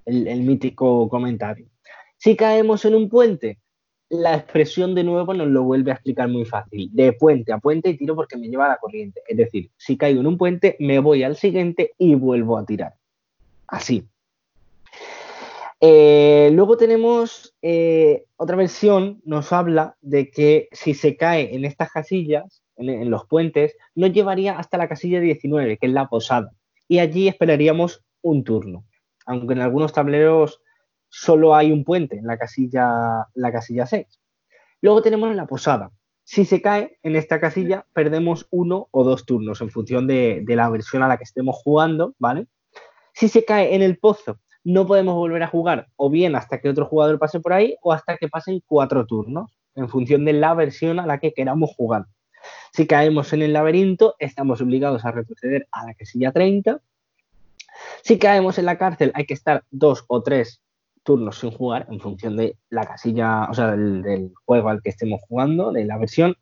El, 0.06 0.26
el 0.28 0.42
mítico 0.42 1.08
comentario. 1.08 1.66
Si 2.16 2.36
caemos 2.36 2.84
en 2.84 2.94
un 2.94 3.08
puente, 3.10 3.58
la 4.08 4.36
expresión 4.36 4.94
de 4.94 5.04
nuevo 5.04 5.34
nos 5.34 5.48
lo 5.48 5.64
vuelve 5.64 5.90
a 5.90 5.94
explicar 5.94 6.28
muy 6.28 6.44
fácil. 6.44 6.88
De 6.92 7.12
puente 7.12 7.52
a 7.52 7.58
puente 7.58 7.90
y 7.90 7.96
tiro 7.96 8.14
porque 8.14 8.36
me 8.36 8.48
lleva 8.48 8.68
la 8.68 8.78
corriente. 8.78 9.20
Es 9.26 9.36
decir, 9.36 9.70
si 9.76 9.96
caigo 9.96 10.20
en 10.20 10.26
un 10.26 10.38
puente, 10.38 10.76
me 10.78 10.98
voy 11.00 11.22
al 11.22 11.36
siguiente 11.36 11.92
y 11.98 12.14
vuelvo 12.14 12.58
a 12.58 12.64
tirar. 12.64 12.94
Así. 13.66 14.06
Eh, 15.80 16.50
luego 16.52 16.76
tenemos 16.76 17.54
eh, 17.60 18.24
otra 18.36 18.56
versión, 18.56 19.20
nos 19.24 19.52
habla 19.52 19.96
de 20.00 20.30
que 20.30 20.68
si 20.72 20.94
se 20.94 21.16
cae 21.16 21.54
en 21.54 21.64
estas 21.64 21.90
casillas, 21.90 22.62
en, 22.76 22.88
en 22.88 23.10
los 23.10 23.26
puentes, 23.26 23.76
nos 23.94 24.12
llevaría 24.12 24.58
hasta 24.58 24.78
la 24.78 24.88
casilla 24.88 25.20
19, 25.20 25.76
que 25.78 25.86
es 25.86 25.92
la 25.92 26.08
posada. 26.08 26.52
Y 26.88 27.00
allí 27.00 27.28
esperaríamos 27.28 28.04
un 28.22 28.44
turno. 28.44 28.84
Aunque 29.26 29.54
en 29.54 29.60
algunos 29.60 29.92
tableros 29.92 30.60
solo 31.18 31.54
hay 31.54 31.72
un 31.72 31.82
puente 31.82 32.18
en 32.18 32.26
la 32.26 32.36
casilla, 32.36 33.26
la 33.34 33.50
casilla 33.50 33.86
6. 33.86 34.06
Luego 34.82 35.00
tenemos 35.00 35.34
la 35.34 35.46
posada. 35.46 35.90
Si 36.24 36.44
se 36.44 36.60
cae 36.60 36.98
en 37.02 37.16
esta 37.16 37.40
casilla, 37.40 37.86
perdemos 37.94 38.46
uno 38.50 38.88
o 38.90 39.02
dos 39.02 39.24
turnos 39.24 39.62
en 39.62 39.70
función 39.70 40.06
de, 40.06 40.42
de 40.44 40.56
la 40.56 40.68
versión 40.68 41.02
a 41.02 41.08
la 41.08 41.16
que 41.16 41.24
estemos 41.24 41.56
jugando, 41.56 42.14
¿vale? 42.18 42.48
Si 43.14 43.28
se 43.28 43.46
cae 43.46 43.74
en 43.74 43.80
el 43.80 43.98
pozo, 43.98 44.40
no 44.62 44.86
podemos 44.86 45.14
volver 45.14 45.42
a 45.42 45.46
jugar 45.46 45.88
o 45.96 46.10
bien 46.10 46.36
hasta 46.36 46.60
que 46.60 46.68
otro 46.68 46.84
jugador 46.84 47.18
pase 47.18 47.40
por 47.40 47.54
ahí 47.54 47.76
o 47.80 47.92
hasta 47.92 48.18
que 48.18 48.28
pasen 48.28 48.62
cuatro 48.66 49.06
turnos 49.06 49.56
en 49.74 49.88
función 49.88 50.24
de 50.26 50.34
la 50.34 50.52
versión 50.52 51.00
a 51.00 51.06
la 51.06 51.18
que 51.18 51.32
queramos 51.32 51.70
jugar. 51.74 52.04
Si 52.72 52.86
caemos 52.86 53.32
en 53.32 53.40
el 53.40 53.54
laberinto, 53.54 54.16
estamos 54.18 54.60
obligados 54.60 55.04
a 55.06 55.12
retroceder 55.12 55.66
a 55.72 55.86
la 55.86 55.94
casilla 55.94 56.32
30. 56.32 56.78
Si 58.02 58.18
caemos 58.18 58.58
en 58.58 58.66
la 58.66 58.76
cárcel, 58.76 59.12
hay 59.14 59.24
que 59.24 59.34
estar 59.34 59.64
dos 59.70 60.04
o 60.08 60.22
tres 60.22 60.60
turnos 61.06 61.38
sin 61.38 61.52
jugar 61.52 61.86
en 61.90 62.00
función 62.00 62.36
de 62.36 62.58
la 62.68 62.84
casilla, 62.84 63.48
o 63.48 63.54
sea, 63.54 63.70
del, 63.70 64.34
juego 64.44 64.68
al 64.68 64.82
que 64.82 64.90
estemos 64.90 65.20
jugando, 65.26 65.72
de 65.72 65.86
la 65.86 65.96
versión. 65.96 66.36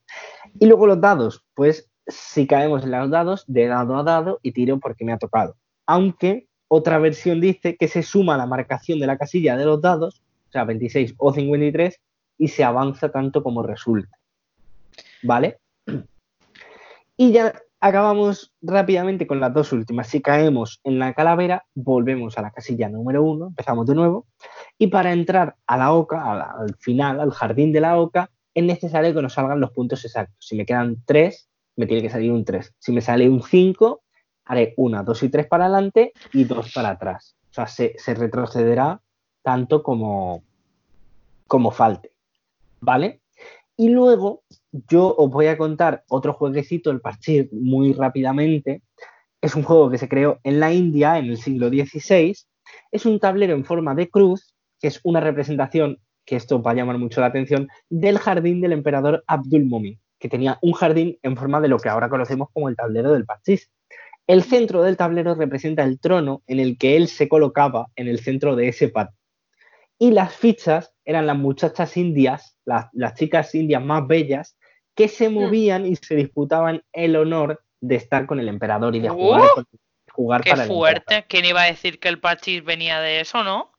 Y 0.58 0.66
luego 0.66 0.88
los 0.88 1.00
dados, 1.00 1.44
pues 1.54 1.88
si 2.06 2.46
caemos 2.46 2.82
en 2.82 2.90
los 2.90 3.10
dados, 3.10 3.44
de 3.46 3.66
dado 3.66 3.96
a 3.96 4.02
dado 4.02 4.40
y 4.42 4.52
tiro 4.52 4.80
porque 4.80 5.04
me 5.04 5.12
ha 5.12 5.18
tocado. 5.18 5.54
Aunque 5.86 6.48
otra 6.66 6.98
versión 6.98 7.40
dice 7.40 7.76
que 7.76 7.86
se 7.88 8.02
suma 8.02 8.36
la 8.36 8.46
marcación 8.46 8.98
de 8.98 9.06
la 9.06 9.18
casilla 9.18 9.56
de 9.56 9.66
los 9.66 9.80
dados, 9.80 10.22
o 10.48 10.52
sea, 10.52 10.64
26 10.64 11.14
o 11.18 11.32
53, 11.32 12.00
y 12.38 12.48
se 12.48 12.64
avanza 12.64 13.10
tanto 13.10 13.42
como 13.42 13.62
resulte. 13.62 14.08
¿Vale? 15.22 15.60
Y 17.16 17.30
ya 17.30 17.54
acabamos 17.84 18.54
rápidamente 18.62 19.26
con 19.26 19.40
las 19.40 19.52
dos 19.52 19.70
últimas. 19.74 20.08
Si 20.08 20.22
caemos 20.22 20.80
en 20.84 20.98
la 20.98 21.12
calavera, 21.12 21.66
volvemos 21.74 22.38
a 22.38 22.40
la 22.40 22.50
casilla 22.50 22.88
número 22.88 23.22
uno, 23.22 23.48
empezamos 23.48 23.86
de 23.86 23.94
nuevo. 23.94 24.26
Y 24.78 24.86
para 24.86 25.12
entrar 25.12 25.56
a 25.66 25.76
la 25.76 25.92
oca, 25.92 26.32
al 26.32 26.74
final, 26.76 27.20
al 27.20 27.30
jardín 27.32 27.72
de 27.72 27.82
la 27.82 27.98
oca, 27.98 28.30
es 28.54 28.64
necesario 28.64 29.12
que 29.12 29.20
nos 29.20 29.34
salgan 29.34 29.60
los 29.60 29.70
puntos 29.72 30.02
exactos. 30.02 30.34
Si 30.40 30.56
me 30.56 30.64
quedan 30.64 30.96
tres, 31.04 31.50
me 31.76 31.84
tiene 31.84 32.00
que 32.00 32.08
salir 32.08 32.32
un 32.32 32.46
3. 32.46 32.74
Si 32.78 32.90
me 32.90 33.02
sale 33.02 33.28
un 33.28 33.42
5, 33.42 34.02
haré 34.46 34.72
una, 34.78 35.02
dos 35.02 35.22
y 35.22 35.28
tres 35.28 35.46
para 35.46 35.66
adelante 35.66 36.14
y 36.32 36.44
dos 36.44 36.72
para 36.72 36.88
atrás. 36.88 37.36
O 37.50 37.52
sea, 37.52 37.66
se, 37.66 37.94
se 37.98 38.14
retrocederá 38.14 39.02
tanto 39.42 39.82
como, 39.82 40.42
como 41.46 41.70
falte. 41.70 42.12
¿Vale? 42.80 43.20
Y 43.76 43.90
luego 43.90 44.42
yo 44.88 45.14
os 45.16 45.30
voy 45.30 45.46
a 45.46 45.56
contar 45.56 46.02
otro 46.08 46.32
jueguecito, 46.32 46.90
el 46.90 47.00
Parchís, 47.00 47.46
muy 47.52 47.92
rápidamente. 47.92 48.82
Es 49.40 49.54
un 49.54 49.62
juego 49.62 49.88
que 49.88 49.98
se 49.98 50.08
creó 50.08 50.40
en 50.42 50.58
la 50.58 50.72
India 50.72 51.18
en 51.18 51.26
el 51.26 51.36
siglo 51.36 51.68
XVI. 51.68 52.34
Es 52.90 53.06
un 53.06 53.20
tablero 53.20 53.54
en 53.54 53.64
forma 53.64 53.94
de 53.94 54.10
cruz, 54.10 54.56
que 54.80 54.88
es 54.88 55.00
una 55.04 55.20
representación, 55.20 55.98
que 56.24 56.34
esto 56.34 56.60
va 56.60 56.72
a 56.72 56.74
llamar 56.74 56.98
mucho 56.98 57.20
la 57.20 57.28
atención, 57.28 57.68
del 57.88 58.18
jardín 58.18 58.60
del 58.60 58.72
emperador 58.72 59.22
Abdul 59.28 59.64
Mumin, 59.64 60.00
que 60.18 60.28
tenía 60.28 60.58
un 60.60 60.72
jardín 60.72 61.18
en 61.22 61.36
forma 61.36 61.60
de 61.60 61.68
lo 61.68 61.78
que 61.78 61.88
ahora 61.88 62.08
conocemos 62.08 62.48
como 62.52 62.68
el 62.68 62.74
tablero 62.74 63.12
del 63.12 63.26
Parchís. 63.26 63.70
El 64.26 64.42
centro 64.42 64.82
del 64.82 64.96
tablero 64.96 65.36
representa 65.36 65.84
el 65.84 66.00
trono 66.00 66.42
en 66.48 66.58
el 66.58 66.78
que 66.78 66.96
él 66.96 67.06
se 67.06 67.28
colocaba 67.28 67.88
en 67.94 68.08
el 68.08 68.18
centro 68.18 68.56
de 68.56 68.68
ese 68.68 68.88
patio. 68.88 69.16
Y 69.98 70.10
las 70.10 70.34
fichas 70.34 70.92
eran 71.04 71.26
las 71.26 71.36
muchachas 71.36 71.96
indias, 71.96 72.58
las 72.64 73.14
chicas 73.14 73.54
indias 73.54 73.84
más 73.84 74.08
bellas 74.08 74.56
que 74.94 75.08
se 75.08 75.28
movían 75.28 75.86
y 75.86 75.96
se 75.96 76.14
disputaban 76.14 76.82
el 76.92 77.16
honor 77.16 77.62
de 77.80 77.96
estar 77.96 78.26
con 78.26 78.38
el 78.40 78.48
emperador 78.48 78.94
y 78.96 79.00
de 79.00 79.10
¡Uh! 79.10 79.14
jugar, 79.14 79.50
con- 79.54 79.66
jugar 80.12 80.40
Qué 80.42 80.50
para 80.50 80.64
el 80.64 80.70
emperador. 80.70 81.02
fuerte. 81.04 81.26
¿Quién 81.28 81.44
iba 81.44 81.62
a 81.62 81.66
decir 81.66 81.98
que 81.98 82.08
el 82.08 82.20
parchís 82.20 82.64
venía 82.64 83.00
de 83.00 83.20
eso, 83.20 83.42
no? 83.44 83.72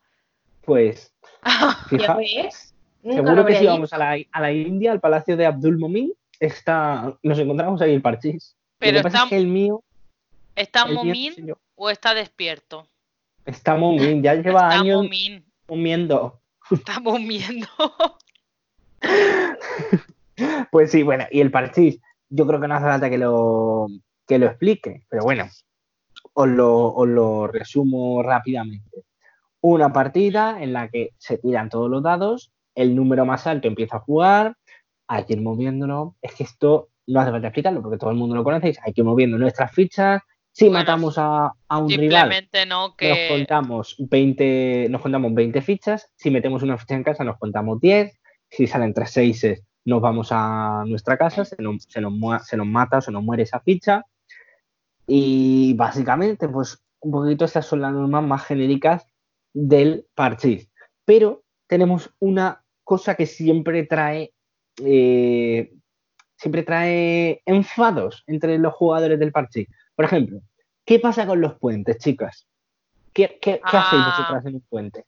Pues, 0.61 1.13
¿Ya 1.91 2.15
fija, 2.17 2.17
seguro 3.03 3.45
que 3.45 3.55
si 3.55 3.65
vamos 3.65 3.93
a 3.93 3.97
la, 3.97 4.17
a 4.31 4.41
la 4.41 4.51
India, 4.51 4.91
al 4.91 4.99
palacio 4.99 5.37
de 5.37 5.45
Abdul 5.45 5.77
Momin, 5.77 6.11
está, 6.39 7.17
nos 7.23 7.39
encontramos 7.39 7.81
ahí 7.81 7.93
el 7.93 8.01
parchís. 8.01 8.55
Pero 8.77 8.97
está- 8.97 9.23
es 9.23 9.29
que 9.29 9.37
el 9.37 9.47
mío, 9.47 9.83
¿Está 10.55 10.83
el 10.83 10.89
mío, 10.89 10.95
momín 10.97 11.33
sí, 11.33 11.43
yo- 11.45 11.57
o 11.75 11.89
está 11.89 12.13
despierto? 12.13 12.87
está 13.45 13.75
Momin, 13.75 14.21
ya 14.23 14.33
lleva 14.35 14.61
está 14.69 14.79
años 14.81 15.03
momín. 15.03 15.45
comiendo. 15.67 16.41
Está 16.71 16.99
momiendo. 16.99 17.67
Pues 20.71 20.91
sí, 20.91 21.03
bueno, 21.03 21.25
y 21.31 21.41
el 21.41 21.51
parchís, 21.51 21.99
yo 22.29 22.45
creo 22.47 22.59
que 22.59 22.67
no 22.67 22.75
hace 22.75 22.85
falta 22.85 23.09
que 23.09 23.17
lo, 23.17 23.87
que 24.27 24.39
lo 24.39 24.47
explique, 24.47 25.03
pero 25.09 25.23
bueno, 25.23 25.45
os 26.33 26.47
lo, 26.47 26.93
os 26.93 27.07
lo 27.07 27.47
resumo 27.47 28.21
rápidamente. 28.23 29.03
Una 29.61 29.93
partida 29.93 30.61
en 30.61 30.73
la 30.73 30.89
que 30.89 31.11
se 31.17 31.37
tiran 31.37 31.69
todos 31.69 31.89
los 31.89 32.03
dados, 32.03 32.51
el 32.75 32.95
número 32.95 33.25
más 33.25 33.47
alto 33.47 33.67
empieza 33.67 33.97
a 33.97 34.01
jugar, 34.01 34.55
hay 35.07 35.25
que 35.25 35.33
ir 35.33 35.41
moviéndolo. 35.41 36.15
Es 36.21 36.35
que 36.35 36.43
esto 36.43 36.89
no 37.07 37.19
hace 37.21 37.31
falta 37.31 37.47
explicarlo 37.47 37.81
porque 37.81 37.97
todo 37.97 38.11
el 38.11 38.17
mundo 38.17 38.35
lo 38.35 38.43
conocéis, 38.43 38.77
hay 38.83 38.93
que 38.93 39.01
ir 39.01 39.05
moviendo 39.05 39.37
nuestras 39.37 39.71
fichas. 39.71 40.21
Si 40.51 40.65
Bueno, 40.65 40.79
matamos 40.79 41.17
a, 41.17 41.51
a 41.67 41.77
un 41.77 41.89
rival, 41.89 42.31
Simplemente 42.31 42.65
no 42.65 42.87
nos 42.87 42.95
que. 42.95 43.27
contamos 43.29 43.95
20, 43.99 44.87
nos 44.89 45.01
contamos 45.01 45.33
20 45.33 45.61
fichas, 45.61 46.11
si 46.15 46.31
metemos 46.31 46.63
una 46.63 46.77
ficha 46.77 46.95
en 46.95 47.03
casa 47.03 47.23
nos 47.23 47.37
contamos 47.37 47.79
10, 47.81 48.17
si 48.49 48.67
salen 48.67 48.93
tres 48.93 49.11
seises 49.11 49.63
nos 49.85 50.01
vamos 50.01 50.29
a 50.31 50.83
nuestra 50.87 51.17
casa, 51.17 51.45
se 51.45 51.55
nos, 51.61 51.83
se 51.83 52.01
nos, 52.01 52.11
mua- 52.11 52.39
se 52.39 52.57
nos 52.57 52.67
mata 52.67 52.97
o 52.97 53.01
se 53.01 53.11
nos 53.11 53.23
muere 53.23 53.43
esa 53.43 53.59
ficha. 53.59 54.03
Y 55.07 55.73
básicamente, 55.75 56.47
pues 56.49 56.83
un 57.01 57.11
poquito 57.11 57.45
estas 57.45 57.65
son 57.67 57.81
las 57.81 57.93
normas 57.93 58.23
más 58.23 58.43
genéricas 58.45 59.05
del 59.53 60.07
parchís. 60.15 60.69
Pero 61.05 61.43
tenemos 61.67 62.13
una 62.19 62.63
cosa 62.83 63.15
que 63.15 63.27
siempre 63.27 63.83
trae, 63.83 64.33
eh, 64.83 65.71
siempre 66.35 66.63
trae 66.63 67.41
enfados 67.45 68.23
entre 68.27 68.57
los 68.57 68.73
jugadores 68.73 69.19
del 69.19 69.31
parchís. 69.31 69.67
Por 69.95 70.05
ejemplo, 70.05 70.41
¿qué 70.83 70.99
pasa 70.99 71.27
con 71.27 71.39
los 71.41 71.59
puentes, 71.59 71.97
chicas? 71.99 72.47
¿Qué, 73.13 73.37
qué- 73.41 73.61
qué 73.69 73.77
hacéis 73.77 74.01
Ah. 74.03 74.09
vosotras 74.17 74.45
en 74.47 74.55
un 74.55 74.61
puente? 74.61 75.05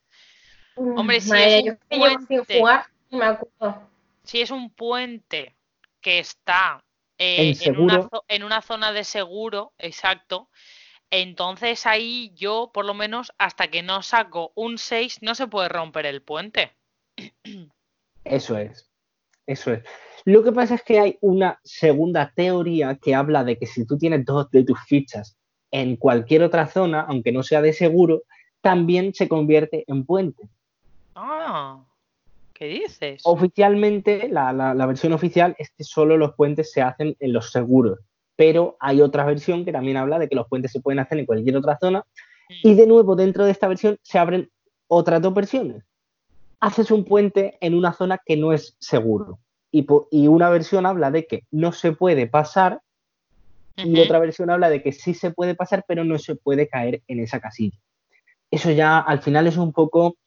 Hombre, 0.75 1.19
si 1.19 1.29
Madre, 1.31 1.57
es 1.59 1.65
yo 1.65 1.73
que 1.89 1.97
llevo 1.97 2.07
sin 2.19 2.27
puente. 2.27 2.59
jugar, 2.59 2.85
no 3.09 3.17
me 3.17 3.25
acuerdo. 3.25 3.81
Si 4.27 4.41
es 4.41 4.51
un 4.51 4.69
puente 4.69 5.55
que 6.01 6.19
está 6.19 6.83
En 7.17 7.53
eh, 7.53 7.57
en, 7.61 7.79
una, 7.79 8.09
en 8.27 8.43
una 8.43 8.61
zona 8.61 8.91
de 8.91 9.03
seguro, 9.03 9.73
exacto, 9.79 10.49
entonces 11.09 11.85
ahí 11.85 12.33
yo, 12.35 12.71
por 12.73 12.85
lo 12.85 12.93
menos, 12.93 13.31
hasta 13.37 13.69
que 13.69 13.81
no 13.81 14.03
saco 14.03 14.51
un 14.55 14.77
6, 14.77 15.19
no 15.21 15.33
se 15.33 15.47
puede 15.47 15.69
romper 15.69 16.05
el 16.05 16.21
puente. 16.21 16.73
Eso 18.25 18.57
es, 18.57 18.91
eso 19.45 19.71
es. 19.71 19.83
Lo 20.25 20.43
que 20.43 20.51
pasa 20.51 20.75
es 20.75 20.83
que 20.83 20.99
hay 20.99 21.17
una 21.21 21.59
segunda 21.63 22.33
teoría 22.35 22.99
que 23.01 23.15
habla 23.15 23.45
de 23.45 23.57
que 23.57 23.65
si 23.65 23.85
tú 23.85 23.97
tienes 23.97 24.25
dos 24.25 24.51
de 24.51 24.65
tus 24.65 24.79
fichas 24.85 25.37
en 25.71 25.95
cualquier 25.95 26.43
otra 26.43 26.67
zona, 26.67 27.05
aunque 27.07 27.31
no 27.31 27.43
sea 27.43 27.61
de 27.61 27.71
seguro, 27.71 28.23
también 28.59 29.13
se 29.13 29.29
convierte 29.29 29.85
en 29.87 30.05
puente. 30.05 30.49
Ah, 31.15 31.86
¿qué 32.57 32.65
dices? 32.67 33.21
Oficialmente, 33.25 34.27
la, 34.29 34.51
la- 34.53 34.73
la 34.73 34.85
versión 34.85 35.13
oficial 35.13 35.55
es 35.59 35.71
que 35.71 35.83
solo 35.83 36.17
los 36.17 36.33
puentes 36.35 36.71
se 36.71 36.81
hacen 36.81 37.15
en 37.19 37.33
los 37.33 37.51
seguros, 37.51 37.99
pero 38.35 38.77
hay 38.79 39.01
otra 39.01 39.25
versión 39.25 39.63
que 39.65 39.71
también 39.71 39.97
habla 39.97 40.19
de 40.19 40.27
que 40.27 40.35
los 40.35 40.47
puentes 40.47 40.71
se 40.71 40.81
pueden 40.81 40.99
hacer 40.99 41.17
en 41.19 41.25
cualquier 41.25 41.57
otra 41.57 41.77
zona 41.79 42.03
y 42.63 42.75
de 42.75 42.87
nuevo 42.87 43.15
dentro 43.15 43.45
de 43.45 43.51
esta 43.51 43.67
versión 43.67 43.97
se 44.01 44.17
abren 44.19 44.49
otras 44.87 45.21
dos 45.21 45.33
versiones. 45.33 45.83
Haces 46.59 46.91
un 46.91 47.03
puente 47.03 47.57
en 47.61 47.75
una 47.75 47.93
zona 47.93 48.19
que 48.25 48.37
no 48.37 48.53
es 48.53 48.75
seguro 48.79 49.39
y, 49.71 49.85
y 50.11 50.27
una 50.27 50.49
versión 50.49 50.85
habla 50.85 51.11
de 51.11 51.27
que 51.27 51.43
no 51.51 51.71
se 51.71 51.91
puede 51.91 52.25
pasar 52.27 52.81
y 53.75 53.99
otra 53.99 54.17
versión 54.19 54.49
habla 54.49 54.69
de 54.69 54.81
que 54.81 54.91
sí 54.91 55.13
se 55.13 55.29
puede 55.31 55.53
pasar 55.55 55.83
pero 55.87 56.03
no 56.03 56.17
se 56.17 56.35
puede 56.35 56.67
caer 56.67 57.03
en 57.07 57.19
esa 57.19 57.39
casilla. 57.39 57.77
Eso 58.49 58.71
ya 58.71 58.97
al 58.99 59.19
final 59.21 59.45
es 59.45 59.57
un 59.57 59.71
poco, 59.73 60.17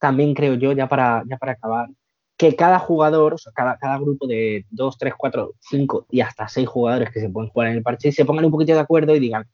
también 0.00 0.34
creo 0.34 0.54
yo, 0.54 0.72
ya 0.72 0.88
para, 0.88 1.22
ya 1.28 1.36
para 1.36 1.52
acabar, 1.52 1.88
que 2.36 2.56
cada 2.56 2.78
jugador, 2.78 3.34
o 3.34 3.38
sea, 3.38 3.52
cada, 3.54 3.76
cada 3.76 3.98
grupo 3.98 4.26
de 4.26 4.64
2, 4.70 4.98
3, 4.98 5.14
4, 5.16 5.54
5 5.60 6.06
y 6.10 6.22
hasta 6.22 6.48
6 6.48 6.66
jugadores 6.66 7.10
que 7.10 7.20
se 7.20 7.28
pueden 7.28 7.50
jugar 7.50 7.68
en 7.68 7.76
el 7.76 7.82
parche 7.82 8.10
se 8.12 8.24
pongan 8.24 8.46
un 8.46 8.50
poquito 8.50 8.72
de 8.72 8.80
acuerdo 8.80 9.14
y 9.14 9.20
digan, 9.20 9.46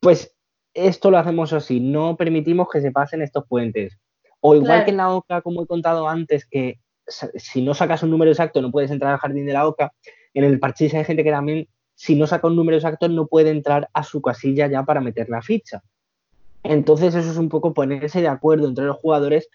pues 0.00 0.34
esto 0.72 1.10
lo 1.10 1.18
hacemos 1.18 1.52
así, 1.52 1.78
no 1.78 2.16
permitimos 2.16 2.68
que 2.72 2.80
se 2.80 2.90
pasen 2.90 3.22
estos 3.22 3.46
puentes. 3.46 3.98
O 4.40 4.54
igual 4.54 4.68
Claro. 4.68 4.84
que 4.84 4.90
en 4.92 4.96
la 4.96 5.10
OCA, 5.10 5.42
como 5.42 5.62
he 5.62 5.66
contado 5.66 6.08
antes, 6.08 6.46
que 6.46 6.78
si 7.06 7.62
no 7.62 7.74
sacas 7.74 8.02
un 8.02 8.10
número 8.10 8.30
exacto 8.30 8.60
no 8.60 8.70
puedes 8.70 8.90
entrar 8.90 9.12
al 9.12 9.18
jardín 9.18 9.46
de 9.46 9.52
la 9.52 9.66
OCA, 9.66 9.92
en 10.34 10.44
el 10.44 10.58
parchís 10.58 10.94
hay 10.94 11.04
gente 11.04 11.24
que 11.24 11.30
también, 11.30 11.68
si 11.94 12.14
no 12.14 12.26
saca 12.26 12.46
un 12.46 12.56
número 12.56 12.76
exacto, 12.76 13.08
no 13.08 13.26
puede 13.26 13.50
entrar 13.50 13.88
a 13.92 14.02
su 14.02 14.20
casilla 14.20 14.66
ya 14.68 14.82
para 14.84 15.00
meter 15.00 15.28
la 15.28 15.40
ficha. 15.40 15.82
Entonces 16.62 17.14
eso 17.14 17.30
es 17.30 17.36
un 17.36 17.48
poco 17.48 17.72
ponerse 17.74 18.20
de 18.20 18.28
acuerdo 18.28 18.68
entre 18.68 18.84
los 18.84 18.96
jugadores, 18.96 19.48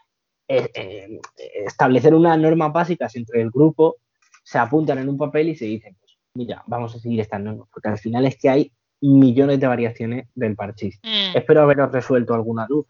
eh, 0.57 0.71
eh, 0.73 1.19
establecer 1.65 2.13
unas 2.13 2.37
normas 2.37 2.73
básicas 2.73 3.15
entre 3.15 3.41
el 3.41 3.51
grupo, 3.51 3.97
se 4.43 4.57
apuntan 4.57 4.97
en 4.97 5.09
un 5.09 5.17
papel 5.17 5.49
y 5.49 5.55
se 5.55 5.65
dicen, 5.65 5.95
pues 5.99 6.17
mira, 6.33 6.63
vamos 6.67 6.95
a 6.95 6.99
seguir 6.99 7.19
estas 7.19 7.41
normas, 7.41 7.69
porque 7.71 7.89
al 7.89 7.97
final 7.97 8.25
es 8.25 8.37
que 8.37 8.49
hay 8.49 8.71
millones 9.01 9.59
de 9.59 9.67
variaciones 9.67 10.27
del 10.35 10.55
parchís. 10.55 10.99
Mm. 11.03 11.37
Espero 11.37 11.61
haberos 11.61 11.91
resuelto 11.91 12.33
alguna 12.33 12.65
duda. 12.67 12.87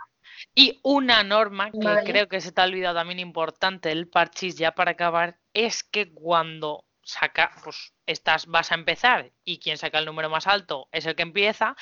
Y 0.56 0.80
una 0.84 1.24
norma 1.24 1.71
que 1.71 1.86
Vale. 1.86 2.04
creo 2.04 2.28
que 2.28 2.41
se 2.41 2.52
te 2.52 2.62
ha 2.62 2.65
olvidado 2.65 2.95
también 2.95 3.19
importante 3.19 3.89
del 3.89 4.08
parchís 4.08 4.58
ya 4.58 4.71
para 4.74 4.91
acabar 4.91 5.38
es 5.54 5.84
que 5.84 6.12
cuando 6.12 6.86
saca, 7.04 7.52
pues 7.63 7.93
estás, 8.06 8.47
vas 8.47 8.71
a 8.71 8.76
empezar 8.76 9.32
y 9.43 9.60
quien 9.60 9.78
saca 9.78 10.00
el 10.00 10.06
número 10.06 10.30
más 10.30 10.47
alto 10.47 10.88
es 10.91 11.06
el 11.06 11.15
que 11.15 11.24
empieza. 11.24 11.76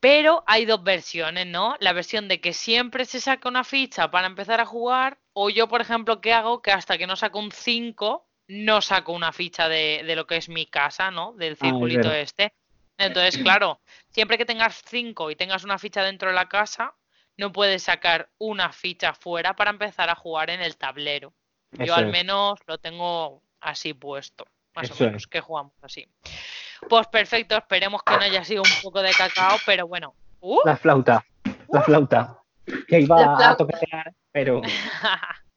Pero 0.00 0.44
hay 0.46 0.64
dos 0.66 0.82
versiones, 0.82 1.46
¿no? 1.46 1.76
La 1.80 1.92
versión 1.92 2.28
de 2.28 2.40
que 2.40 2.52
siempre 2.52 3.04
se 3.04 3.20
saca 3.20 3.48
una 3.48 3.64
ficha 3.64 4.10
para 4.10 4.26
empezar 4.26 4.60
a 4.60 4.66
jugar 4.66 5.18
o 5.32 5.50
yo, 5.50 5.68
por 5.68 5.80
ejemplo, 5.80 6.20
que 6.20 6.32
hago 6.32 6.62
que 6.62 6.72
hasta 6.72 6.98
que 6.98 7.06
no 7.06 7.16
saco 7.16 7.38
un 7.38 7.52
5 7.52 8.26
no 8.48 8.80
saco 8.82 9.12
una 9.12 9.32
ficha 9.32 9.68
de, 9.68 10.02
de 10.04 10.16
lo 10.16 10.26
que 10.26 10.36
es 10.36 10.48
mi 10.48 10.66
casa, 10.66 11.10
¿no? 11.10 11.32
Del 11.34 11.56
Ah, 11.60 11.66
circulito 11.68 12.12
este. 12.12 12.52
Entonces, 12.98 13.38
claro, 13.38 13.80
siempre 14.10 14.36
que 14.38 14.44
tengas 14.44 14.82
5 14.86 15.30
y 15.30 15.36
tengas 15.36 15.64
una 15.64 15.78
ficha 15.78 16.02
dentro 16.02 16.28
de 16.30 16.34
la 16.34 16.48
casa, 16.48 16.94
no 17.36 17.52
puedes 17.52 17.84
sacar 17.84 18.30
una 18.38 18.72
ficha 18.72 19.14
fuera 19.14 19.54
para 19.56 19.70
empezar 19.70 20.10
a 20.10 20.14
jugar 20.16 20.50
en 20.50 20.60
el 20.60 20.76
tablero. 20.76 21.34
Yo 21.72 21.94
Eso 21.94 21.94
al 21.94 22.06
es. 22.06 22.06
menos 22.06 22.58
lo 22.66 22.78
tengo 22.78 23.42
así 23.60 23.94
puesto, 23.94 24.44
más 24.74 24.90
Eso 24.90 24.94
o 24.94 24.96
es. 25.06 25.06
menos, 25.06 25.26
que 25.26 25.40
jugamos 25.40 25.72
así. 25.82 26.06
Pues 26.88 27.06
perfecto, 27.08 27.56
esperemos 27.56 28.02
que 28.02 28.16
no 28.16 28.22
haya 28.22 28.44
sido 28.44 28.62
un 28.62 28.82
poco 28.82 29.02
de 29.02 29.12
cacao, 29.12 29.58
pero 29.66 29.86
bueno. 29.86 30.14
¡Uh! 30.40 30.60
La 30.64 30.76
flauta, 30.76 31.24
la 31.68 31.82
flauta, 31.82 32.38
que 32.88 33.00
iba 33.00 33.16
flauta. 33.16 33.50
a 33.50 33.56
toquetear, 33.56 34.14
pero 34.32 34.62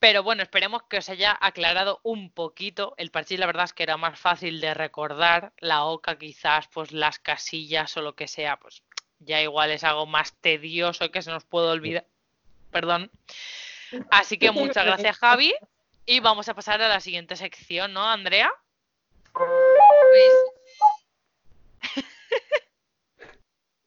Pero 0.00 0.22
bueno, 0.22 0.42
esperemos 0.42 0.84
que 0.84 0.96
os 0.96 1.10
haya 1.10 1.36
aclarado 1.38 2.00
un 2.02 2.30
poquito. 2.30 2.94
El 2.96 3.10
parchís, 3.10 3.38
la 3.38 3.44
verdad 3.44 3.64
es 3.64 3.74
que 3.74 3.82
era 3.82 3.98
más 3.98 4.18
fácil 4.18 4.58
de 4.58 4.72
recordar. 4.72 5.52
La 5.58 5.84
oca, 5.84 6.16
quizás, 6.16 6.68
pues 6.68 6.90
las 6.90 7.18
casillas 7.18 7.94
o 7.98 8.02
lo 8.02 8.14
que 8.14 8.26
sea, 8.26 8.56
pues 8.56 8.82
ya 9.18 9.42
igual 9.42 9.70
es 9.70 9.84
algo 9.84 10.06
más 10.06 10.32
tedioso 10.40 11.10
que 11.10 11.20
se 11.20 11.30
nos 11.30 11.44
puede 11.44 11.68
olvidar. 11.68 12.06
Perdón. 12.70 13.10
Así 14.10 14.38
que 14.38 14.50
muchas 14.50 14.86
gracias, 14.86 15.18
Javi. 15.18 15.54
Y 16.06 16.20
vamos 16.20 16.48
a 16.48 16.54
pasar 16.54 16.80
a 16.80 16.88
la 16.88 17.00
siguiente 17.00 17.36
sección, 17.36 17.92
¿no, 17.92 18.02
Andrea? 18.08 18.50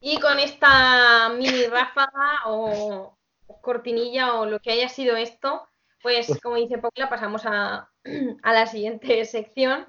Y 0.06 0.20
con 0.20 0.38
esta 0.38 1.30
mini 1.30 1.64
ráfaga 1.64 2.42
o 2.44 3.16
cortinilla 3.62 4.34
o 4.34 4.44
lo 4.44 4.60
que 4.60 4.72
haya 4.72 4.90
sido 4.90 5.16
esto, 5.16 5.66
pues 6.02 6.28
como 6.42 6.56
dice 6.56 6.76
Paula, 6.76 7.08
pasamos 7.08 7.46
a, 7.46 7.90
a 8.42 8.52
la 8.52 8.66
siguiente 8.66 9.24
sección. 9.24 9.86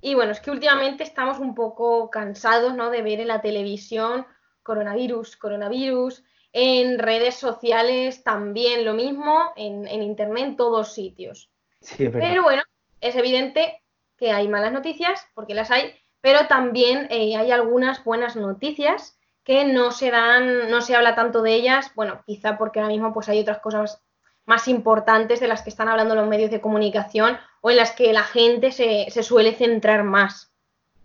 Y 0.00 0.14
bueno, 0.14 0.30
es 0.30 0.40
que 0.40 0.52
últimamente 0.52 1.02
estamos 1.02 1.40
un 1.40 1.56
poco 1.56 2.08
cansados 2.08 2.74
¿no? 2.74 2.90
de 2.90 3.02
ver 3.02 3.18
en 3.18 3.26
la 3.26 3.40
televisión 3.40 4.26
coronavirus, 4.62 5.36
coronavirus, 5.36 6.22
en 6.52 7.00
redes 7.00 7.34
sociales 7.34 8.22
también 8.22 8.84
lo 8.84 8.94
mismo, 8.94 9.52
en, 9.56 9.88
en 9.88 10.04
internet, 10.04 10.44
en 10.44 10.56
todos 10.56 10.92
sitios. 10.92 11.50
sí. 11.80 12.08
Pero 12.08 12.44
bueno, 12.44 12.62
es 13.00 13.16
evidente 13.16 13.82
que 14.18 14.32
hay 14.32 14.48
malas 14.48 14.72
noticias, 14.72 15.26
porque 15.34 15.54
las 15.54 15.70
hay, 15.70 15.94
pero 16.20 16.46
también 16.46 17.06
eh, 17.10 17.36
hay 17.36 17.50
algunas 17.52 18.04
buenas 18.04 18.36
noticias 18.36 19.18
que 19.44 19.64
no 19.64 19.92
se 19.92 20.10
dan, 20.10 20.70
no 20.70 20.82
se 20.82 20.94
habla 20.94 21.14
tanto 21.14 21.40
de 21.40 21.54
ellas, 21.54 21.92
bueno, 21.94 22.20
quizá 22.26 22.58
porque 22.58 22.80
ahora 22.80 22.92
mismo 22.92 23.14
pues 23.14 23.28
hay 23.28 23.40
otras 23.40 23.60
cosas 23.60 24.02
más 24.44 24.68
importantes 24.68 25.40
de 25.40 25.48
las 25.48 25.62
que 25.62 25.70
están 25.70 25.88
hablando 25.88 26.14
los 26.14 26.26
medios 26.26 26.50
de 26.50 26.60
comunicación 26.60 27.38
o 27.60 27.70
en 27.70 27.76
las 27.76 27.92
que 27.92 28.12
la 28.12 28.24
gente 28.24 28.72
se, 28.72 29.06
se 29.10 29.22
suele 29.22 29.54
centrar 29.54 30.04
más. 30.04 30.52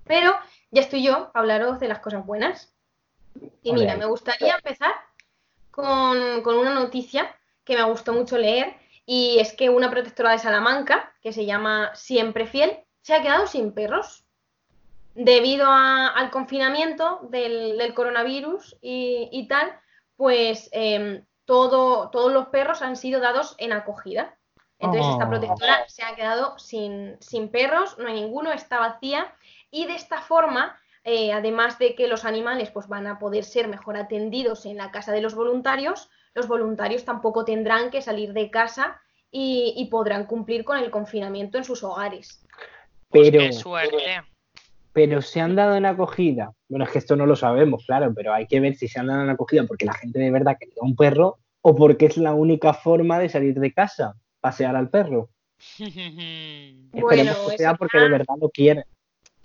Pero 0.05 0.33
ya 0.71 0.81
estoy 0.81 1.03
yo 1.03 1.31
a 1.33 1.39
hablaros 1.39 1.79
de 1.79 1.87
las 1.87 1.99
cosas 1.99 2.25
buenas. 2.25 2.73
Y 3.61 3.73
mira, 3.73 3.95
me 3.95 4.05
gustaría 4.05 4.55
empezar 4.55 4.93
con, 5.71 6.41
con 6.41 6.57
una 6.57 6.73
noticia 6.73 7.35
que 7.63 7.75
me 7.75 7.83
gustó 7.83 8.13
mucho 8.13 8.37
leer 8.37 8.75
y 9.05 9.39
es 9.39 9.53
que 9.53 9.69
una 9.69 9.89
protectora 9.89 10.31
de 10.31 10.39
Salamanca, 10.39 11.13
que 11.21 11.33
se 11.33 11.45
llama 11.45 11.91
Siempre 11.95 12.47
Fiel, 12.47 12.77
se 13.03 13.13
ha 13.13 13.21
quedado 13.21 13.47
sin 13.47 13.73
perros 13.73 14.25
debido 15.15 15.67
a- 15.67 16.07
al 16.07 16.31
confinamiento 16.31 17.19
del, 17.29 17.77
del 17.77 17.93
coronavirus 17.93 18.77
y, 18.81 19.29
y 19.31 19.47
tal, 19.47 19.71
pues 20.15 20.69
em, 20.71 21.25
todo, 21.45 22.09
todos 22.09 22.31
los 22.33 22.47
perros 22.47 22.81
han 22.81 22.95
sido 22.95 23.19
dados 23.19 23.55
en 23.59 23.73
acogida. 23.73 24.37
Entonces 24.79 25.11
esta 25.11 25.25
Oh. 25.25 25.29
protectora 25.29 25.87
se 25.87 26.03
ha 26.03 26.15
quedado 26.15 26.57
sin, 26.59 27.17
sin 27.21 27.49
perros, 27.49 27.97
no 27.99 28.07
hay 28.07 28.15
ninguno, 28.15 28.51
está 28.51 28.79
vacía 28.79 29.33
y 29.71 29.85
de 29.85 29.95
esta 29.95 30.21
forma, 30.21 30.77
eh, 31.03 31.31
además 31.33 31.79
de 31.79 31.95
que 31.95 32.07
los 32.07 32.25
animales 32.25 32.71
pues, 32.71 32.87
van 32.87 33.07
a 33.07 33.19
poder 33.19 33.43
ser 33.43 33.67
mejor 33.67 33.97
atendidos 33.97 34.65
en 34.65 34.77
la 34.77 34.91
casa 34.91 35.11
de 35.11 35.21
los 35.21 35.35
voluntarios, 35.35 36.09
los 36.33 36.47
voluntarios 36.47 37.05
tampoco 37.05 37.45
tendrán 37.45 37.91
que 37.91 38.01
salir 38.01 38.33
de 38.33 38.49
casa 38.51 39.01
y, 39.31 39.73
y 39.77 39.85
podrán 39.87 40.25
cumplir 40.25 40.63
con 40.65 40.77
el 40.77 40.91
confinamiento 40.91 41.57
en 41.57 41.63
sus 41.65 41.83
hogares. 41.83 42.42
Pues 43.13 43.29
Pero, 43.29 43.43
qué 43.43 43.53
suerte. 43.53 44.21
pero 44.91 45.21
se 45.21 45.39
han 45.39 45.55
dado 45.55 45.75
en 45.75 45.85
acogida. 45.85 46.51
Bueno, 46.67 46.85
es 46.85 46.91
que 46.91 46.97
esto 46.97 47.15
no 47.15 47.25
lo 47.25 47.35
sabemos, 47.35 47.85
claro, 47.85 48.11
pero 48.15 48.33
hay 48.33 48.47
que 48.47 48.59
ver 48.59 48.75
si 48.75 48.87
se 48.87 48.99
han 48.99 49.07
dado 49.07 49.21
en 49.21 49.29
acogida 49.29 49.65
porque 49.67 49.85
la 49.85 49.93
gente 49.93 50.19
de 50.19 50.31
verdad 50.31 50.57
quería 50.59 50.81
un 50.81 50.95
perro 50.95 51.37
o 51.61 51.75
porque 51.75 52.07
es 52.07 52.17
la 52.17 52.33
única 52.33 52.73
forma 52.73 53.19
de 53.19 53.29
salir 53.29 53.59
de 53.59 53.71
casa, 53.71 54.15
pasear 54.41 54.75
al 54.75 54.89
perro. 54.89 55.29
Bueno, 56.93 57.09
Esperemos 57.09 57.51
que 57.51 57.57
sea 57.57 57.73
porque 57.75 57.99
de 57.99 58.09
verdad 58.09 58.35
lo 58.39 58.49
quieren. 58.49 58.83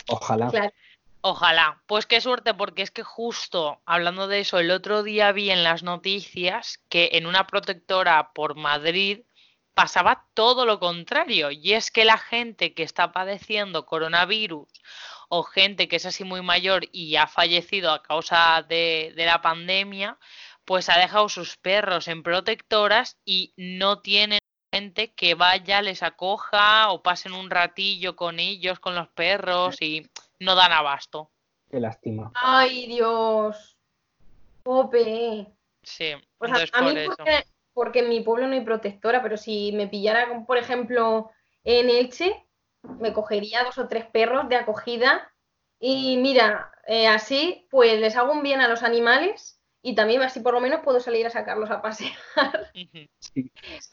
Ojalá. 0.09 0.49
Claro. 0.49 0.73
Ojalá. 1.21 1.83
Pues 1.87 2.07
qué 2.07 2.21
suerte, 2.21 2.55
porque 2.55 2.83
es 2.83 2.91
que 2.91 3.03
justo 3.03 3.81
hablando 3.87 4.29
de 4.29 4.41
eso, 4.41 4.59
el 4.59 4.71
otro 4.71 5.03
día 5.03 5.33
vi 5.33 5.51
en 5.51 5.65
las 5.65 5.83
noticias 5.83 6.81
que 6.89 7.11
en 7.13 7.27
una 7.27 7.47
protectora 7.47 8.31
por 8.35 8.55
Madrid 8.55 9.23
pasaba 9.79 10.27
todo 10.35 10.67
lo 10.67 10.81
contrario. 10.81 11.53
Y 11.53 11.75
es 11.75 11.93
que 11.93 12.05
la 12.05 12.19
gente 12.19 12.75
que 12.75 12.83
está 12.83 13.13
padeciendo 13.13 13.87
coronavirus 13.87 14.69
o 15.29 15.45
gente 15.45 15.87
que 15.87 15.95
es 15.95 16.05
así 16.05 16.25
muy 16.25 16.43
mayor 16.43 16.87
y 16.91 17.15
ha 17.15 17.29
fallecido 17.29 17.93
a 17.93 18.03
causa 18.03 18.67
de, 18.69 19.13
de 19.15 19.25
la 19.25 19.41
pandemia, 19.41 20.19
pues 20.65 20.89
ha 20.89 20.99
dejado 20.99 21.29
sus 21.29 21.57
perros 21.59 22.09
en 22.09 22.25
protectoras 22.25 23.19
y 23.25 23.55
no 23.57 24.01
tienen 24.01 24.41
gente 24.73 25.15
que 25.15 25.37
vaya, 25.37 25.81
les 25.81 26.03
acoja 26.03 26.91
o 26.91 27.01
pasen 27.01 27.33
un 27.33 27.49
ratillo 27.49 28.17
con 28.17 28.41
ellos, 28.41 28.81
con 28.81 28.97
los 28.97 29.07
perros 29.11 29.81
y 29.81 30.11
no 30.41 30.57
dan 30.57 30.73
abasto. 30.73 31.31
Qué 31.71 31.79
lástima. 31.79 32.33
Ay, 32.35 32.89
Dios. 32.89 33.77
Pope. 34.65 35.47
Sí, 35.85 36.15
Pues 36.37 36.51
a, 36.51 36.55
entonces 36.55 36.71
a 36.73 36.83
mí 36.83 36.89
por 36.89 36.99
eso. 36.99 37.47
Porque, 37.79 38.01
en 38.01 38.09
mi 38.09 38.19
pueblo 38.19 38.49
no 38.49 38.55
hay 38.55 38.63
protectora, 38.63 39.23
pero 39.23 39.37
si 39.37 39.71
me 39.71 39.87
pillara, 39.87 40.45
por 40.49 40.59
ejemplo, 40.59 41.31
en 41.63 41.89
Elche, 41.89 42.45
me 42.99 43.13
cogería 43.13 43.63
dos 43.63 43.79
o 43.79 43.87
tres 43.87 44.05
perros 44.07 44.49
de 44.49 44.57
acogida 44.57 45.33
y 45.79 46.17
mira, 46.17 46.73
eh, 46.89 47.07
así 47.07 47.69
pues 47.71 48.01
les 48.01 48.17
hago 48.17 48.33
un 48.33 48.43
bien 48.43 48.61
a 48.61 48.67
los 48.67 48.83
animales 48.83 49.63
y 49.81 49.95
también 49.95 50.21
así 50.23 50.41
por 50.41 50.55
lo 50.55 50.61
menos 50.61 50.81
puedo 50.81 50.99
salir 50.99 51.25
a 51.25 51.31
sacarlos 51.31 51.71
a 51.71 51.81
pasear. 51.81 52.17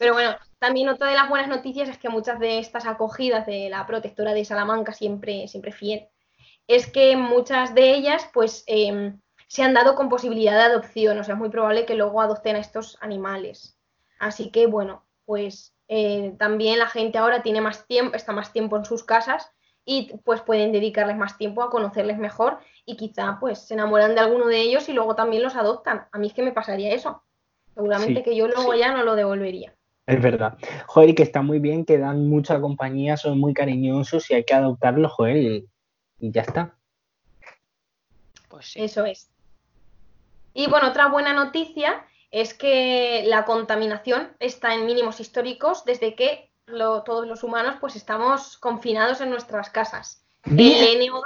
Pero 0.00 0.14
bueno, 0.14 0.36
también 0.58 0.88
otra 0.88 1.08
de 1.08 1.14
las 1.14 1.28
buenas 1.28 1.48
noticias 1.48 1.88
es 1.88 1.96
que 1.96 2.08
muchas 2.08 2.40
de 2.40 2.58
estas 2.58 2.86
acogidas 2.86 3.46
de 3.46 3.70
la 3.70 3.86
protectora 3.86 4.34
de 4.34 4.44
Salamanca, 4.44 4.94
siempre, 4.94 5.46
siempre 5.46 5.70
fiel, 5.70 6.08
es 6.66 6.90
que 6.90 7.16
muchas 7.16 7.72
de 7.72 7.94
ellas 7.94 8.28
pues 8.34 8.64
eh, 8.66 9.14
se 9.46 9.62
han 9.62 9.74
dado 9.74 9.94
con 9.94 10.08
posibilidad 10.08 10.54
de 10.54 10.72
adopción, 10.72 11.18
o 11.18 11.24
sea, 11.24 11.34
es 11.34 11.38
muy 11.38 11.50
probable 11.50 11.86
que 11.86 11.94
luego 11.94 12.20
adopten 12.20 12.56
a 12.56 12.60
estos 12.60 12.98
animales. 13.00 13.75
Así 14.18 14.50
que 14.50 14.66
bueno, 14.66 15.04
pues 15.24 15.74
eh, 15.88 16.34
también 16.38 16.78
la 16.78 16.86
gente 16.88 17.18
ahora 17.18 17.42
tiene 17.42 17.60
más 17.60 17.86
tiempo, 17.86 18.16
está 18.16 18.32
más 18.32 18.52
tiempo 18.52 18.76
en 18.76 18.84
sus 18.84 19.04
casas 19.04 19.50
y 19.84 20.12
pues 20.24 20.40
pueden 20.40 20.72
dedicarles 20.72 21.16
más 21.16 21.38
tiempo 21.38 21.62
a 21.62 21.70
conocerles 21.70 22.18
mejor 22.18 22.58
y 22.84 22.96
quizá 22.96 23.38
pues 23.40 23.60
se 23.66 23.74
enamoran 23.74 24.14
de 24.14 24.20
alguno 24.20 24.46
de 24.46 24.60
ellos 24.60 24.88
y 24.88 24.92
luego 24.92 25.14
también 25.14 25.42
los 25.42 25.54
adoptan. 25.54 26.06
A 26.10 26.18
mí 26.18 26.26
es 26.28 26.32
que 26.34 26.42
me 26.42 26.52
pasaría 26.52 26.92
eso. 26.92 27.22
Seguramente 27.74 28.20
Sí, 28.20 28.22
que 28.22 28.36
yo 28.36 28.48
luego 28.48 28.72
sí. 28.72 28.78
ya 28.78 28.92
no 28.92 29.04
lo 29.04 29.14
devolvería. 29.14 29.74
Es 30.06 30.22
verdad. 30.22 30.56
Joder, 30.86 31.10
y 31.10 31.14
que 31.14 31.22
está 31.24 31.42
muy 31.42 31.58
bien, 31.58 31.84
que 31.84 31.98
dan 31.98 32.28
mucha 32.28 32.60
compañía, 32.60 33.16
son 33.16 33.38
muy 33.38 33.52
cariñosos 33.52 34.30
y 34.30 34.34
hay 34.34 34.44
que 34.44 34.54
adoptarlos, 34.54 35.12
joder, 35.12 35.36
y, 35.36 35.68
y 36.20 36.30
ya 36.30 36.42
está. 36.42 36.74
Pues 38.48 38.66
sí. 38.72 38.82
Eso 38.82 39.04
es. 39.04 39.28
Y 40.54 40.68
bueno, 40.70 40.88
otra 40.88 41.08
buena 41.08 41.32
noticia 41.32 42.04
es 42.30 42.54
que 42.54 43.22
la 43.26 43.44
contaminación 43.44 44.34
está 44.40 44.74
en 44.74 44.86
mínimos 44.86 45.20
históricos 45.20 45.84
desde 45.84 46.14
que 46.14 46.50
lo- 46.66 47.02
todos 47.02 47.26
los 47.26 47.42
humanos 47.44 47.76
pues 47.80 47.96
estamos 47.96 48.58
confinados 48.58 49.20
en 49.20 49.30
nuestras 49.30 49.70
casas. 49.70 50.22
El 50.44 51.00
NO2 51.00 51.22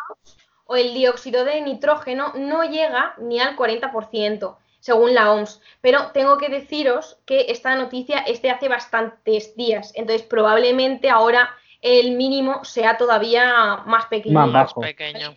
o 0.67 0.77
el 0.77 0.95
dióxido 0.95 1.45
de 1.45 1.61
nitrógeno 1.63 2.33
no 2.37 2.63
llega 2.65 3.15
ni 3.19 3.41
al 3.41 3.57
40%, 3.57 4.57
según 4.81 5.15
la 5.15 5.33
OMS. 5.33 5.61
Pero 5.81 6.11
tengo 6.13 6.39
que 6.39 6.49
deciros 6.49 7.19
que 7.27 7.47
esta 7.49 7.75
noticia 7.75 8.19
es 8.21 8.41
de 8.43 8.51
hace 8.51 8.69
bastantes 8.69 9.57
días, 9.57 9.93
entonces 9.95 10.27
probablemente 10.27 11.11
ahora 11.11 11.51
el 11.83 12.13
mínimo 12.13 12.65
sea 12.65 12.99
todavía 12.99 13.83
más 13.87 14.07
pequeño. 14.07 14.35
Más 14.35 14.53
bajo. 14.53 14.81
Pequeño. 14.83 15.35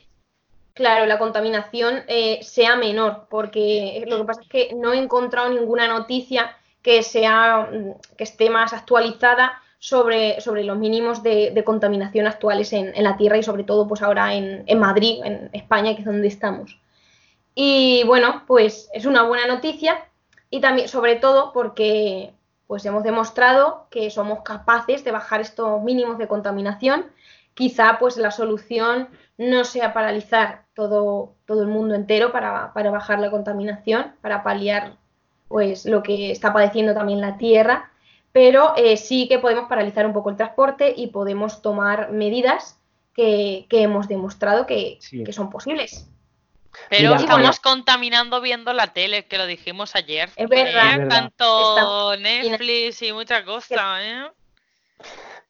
Claro, 0.73 1.05
la 1.05 1.19
contaminación 1.19 2.03
eh, 2.07 2.39
sea 2.41 2.75
menor, 2.75 3.27
porque 3.29 4.03
lo 4.07 4.17
que 4.17 4.23
pasa 4.23 4.41
es 4.41 4.47
que 4.47 4.73
no 4.75 4.91
he 4.91 4.97
encontrado 4.97 5.49
ninguna 5.49 5.88
noticia 5.88 6.57
que 6.81 7.03
sea 7.03 7.69
mm, 7.71 8.15
que 8.17 8.23
esté 8.23 8.49
más 8.49 8.73
actualizada 8.73 9.62
sobre, 9.77 10.41
sobre 10.41 10.63
los 10.63 10.77
mínimos 10.77 11.21
de, 11.21 11.62
contaminación 11.65 12.25
actuales 12.25 12.73
en, 12.73 12.95
en 12.95 13.03
la 13.03 13.17
Tierra 13.17 13.38
y 13.38 13.43
sobre 13.43 13.63
todo 13.63 13.88
pues 13.88 14.01
ahora 14.01 14.33
en, 14.33 14.63
en 14.65 14.79
Madrid, 14.79 15.21
en 15.23 15.49
España, 15.53 15.93
que 15.93 16.01
es 16.01 16.05
donde 16.05 16.27
estamos. 16.27 16.79
Y 17.55 18.03
bueno, 18.05 18.43
pues 18.47 18.89
es 18.93 19.05
una 19.05 19.23
buena 19.23 19.45
noticia 19.45 20.07
y 20.49 20.59
también 20.62 20.88
sobre 20.88 21.15
todo 21.17 21.51
porque 21.53 22.33
pues 22.67 22.86
hemos 22.86 23.03
demostrado 23.03 23.88
que 23.91 24.09
somos 24.09 24.41
capaces 24.41 25.03
de 25.03 25.12
bajar 25.12 25.41
estos 25.41 25.83
mínimos 25.83 26.17
de 26.17 26.27
contaminación. 26.27 27.05
Quizá 27.53 27.97
pues 27.99 28.17
la 28.17 28.31
solución 28.31 29.09
no 29.37 29.63
sea 29.63 29.93
paralizar 29.93 30.65
todo, 30.73 31.35
todo 31.45 31.61
el 31.61 31.67
mundo 31.67 31.93
entero 31.95 32.31
para, 32.31 32.73
para 32.73 32.89
bajar 32.91 33.19
la 33.19 33.29
contaminación, 33.31 34.13
para 34.21 34.43
paliar 34.43 34.93
pues 35.47 35.85
lo 35.85 36.01
que 36.01 36.31
está 36.31 36.51
padeciendo 36.51 36.93
también 36.93 37.21
la 37.21 37.37
Tierra, 37.37 37.91
pero 38.31 38.73
eh, 38.75 38.97
sí 38.97 39.27
que 39.27 39.37
podemos 39.37 39.69
paralizar 39.69 40.05
un 40.07 40.13
poco 40.13 40.31
el 40.31 40.35
transporte 40.37 40.93
y 40.97 41.07
podemos 41.07 41.61
tomar 41.61 42.09
medidas 42.11 42.79
que, 43.13 43.67
que 43.69 43.83
hemos 43.83 44.07
demostrado 44.07 44.65
que, 44.65 44.97
Sí. 44.99 45.23
que 45.23 45.33
son 45.33 45.51
posibles. 45.51 46.09
Pero 46.89 47.11
Mira, 47.11 47.21
estamos 47.21 47.59
contaminando 47.59 48.41
viendo 48.41 48.73
la 48.73 48.87
tele, 48.87 49.27
que 49.27 49.37
lo 49.37 49.45
dijimos 49.45 49.95
ayer. 49.95 50.31
Es 50.35 50.49
verdad. 50.49 50.65
¿eh? 50.65 50.91
Es 50.93 50.97
verdad. 50.97 51.09
Tanto 51.09 52.13
Estamos- 52.13 52.19
Netflix 52.21 53.01
y 53.03 53.13
mucha 53.13 53.45
cosa, 53.45 54.03
¿eh? 54.03 54.31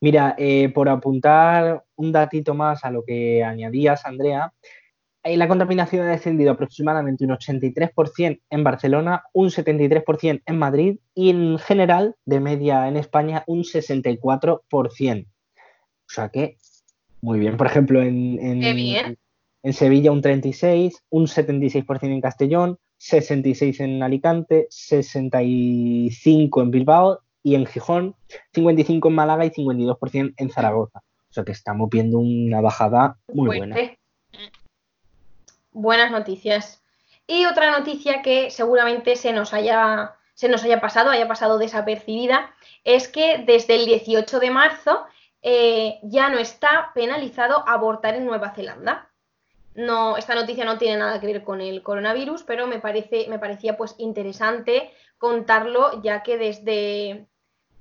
Mira, 0.04 0.36
eh, 0.38 0.68
por 0.68 0.90
apuntar 0.90 1.86
un 1.96 2.12
datito 2.12 2.54
más 2.54 2.84
a 2.84 2.92
lo 2.92 3.06
que 3.06 3.42
añadías, 3.42 4.06
Andrea, 4.06 4.52
eh, 5.24 5.38
la 5.38 5.48
contaminación 5.48 6.06
ha 6.06 6.12
descendido 6.12 6.52
aproximadamente 6.52 7.24
un 7.24 7.32
83% 7.32 8.42
en 8.50 8.64
Barcelona, 8.66 9.24
un 9.32 9.50
73% 9.50 10.42
en 10.46 10.58
Madrid 10.58 10.98
y 11.16 11.30
en 11.30 11.58
general, 11.58 12.16
de 12.26 12.42
media 12.42 12.90
en 12.90 12.98
España, 12.98 13.46
un 13.48 13.64
64%. 13.64 15.26
O 15.26 16.10
sea 16.10 16.28
que, 16.28 16.58
muy 17.22 17.40
bien. 17.40 17.56
Por 17.56 17.68
ejemplo, 17.68 18.02
en, 18.04 18.38
en- 18.42 18.62
en 19.64 19.72
Sevilla 19.72 20.12
un 20.12 20.22
36%, 20.22 20.92
un 21.12 21.28
76% 21.28 22.04
en 22.04 22.20
Castellón, 22.20 22.78
66% 23.00 23.80
en 23.80 24.04
Alicante, 24.04 24.68
65% 24.70 26.62
en 26.62 26.72
Bilbao 26.72 27.20
y 27.44 27.56
en 27.56 27.66
Gijón, 27.66 28.16
55% 28.54 29.08
en 29.08 29.14
Málaga 29.14 29.46
y 29.46 29.52
52% 29.52 30.34
en 30.38 30.50
Zaragoza. 30.50 31.00
O 31.30 31.34
sea 31.34 31.44
que 31.44 31.52
estamos 31.52 31.90
viendo 31.90 32.20
una 32.20 32.62
bajada 32.62 33.18
muy 33.34 33.58
buena. 33.58 33.76
Buenas 35.72 36.12
noticias. 36.12 36.84
Y 37.28 37.46
otra 37.46 37.78
noticia 37.78 38.22
que 38.22 38.50
seguramente 38.50 39.16
se 39.16 39.34
nos 39.34 39.54
haya, 39.54 40.16
se 40.34 40.48
nos 40.48 40.64
haya 40.64 40.80
pasado, 40.80 41.10
haya 41.10 41.28
pasado 41.28 41.58
desapercibida, 41.58 42.54
es 42.84 43.08
que 43.08 43.44
desde 43.46 43.76
el 43.76 43.86
18 43.86 44.40
de 44.40 44.52
marzo 44.52 45.06
eh, 45.42 46.00
ya 46.04 46.30
no 46.30 46.38
está 46.38 46.92
penalizado 46.94 47.68
abortar 47.68 48.16
en 48.16 48.26
Nueva 48.26 48.54
Zelanda. 48.54 49.10
No, 49.76 50.18
esta 50.18 50.36
noticia 50.36 50.66
no 50.66 50.78
tiene 50.78 50.98
nada 50.98 51.20
que 51.20 51.26
ver 51.26 51.44
con 51.44 51.60
el 51.60 51.82
coronavirus, 51.82 52.44
pero 52.44 52.68
me 52.68 52.80
parece, 52.80 53.26
me 53.28 53.40
parecía 53.40 53.76
pues 53.76 53.96
interesante 53.98 54.92
contarlo, 55.18 56.02
ya 56.04 56.22
que 56.22 56.38
desde, 56.38 57.28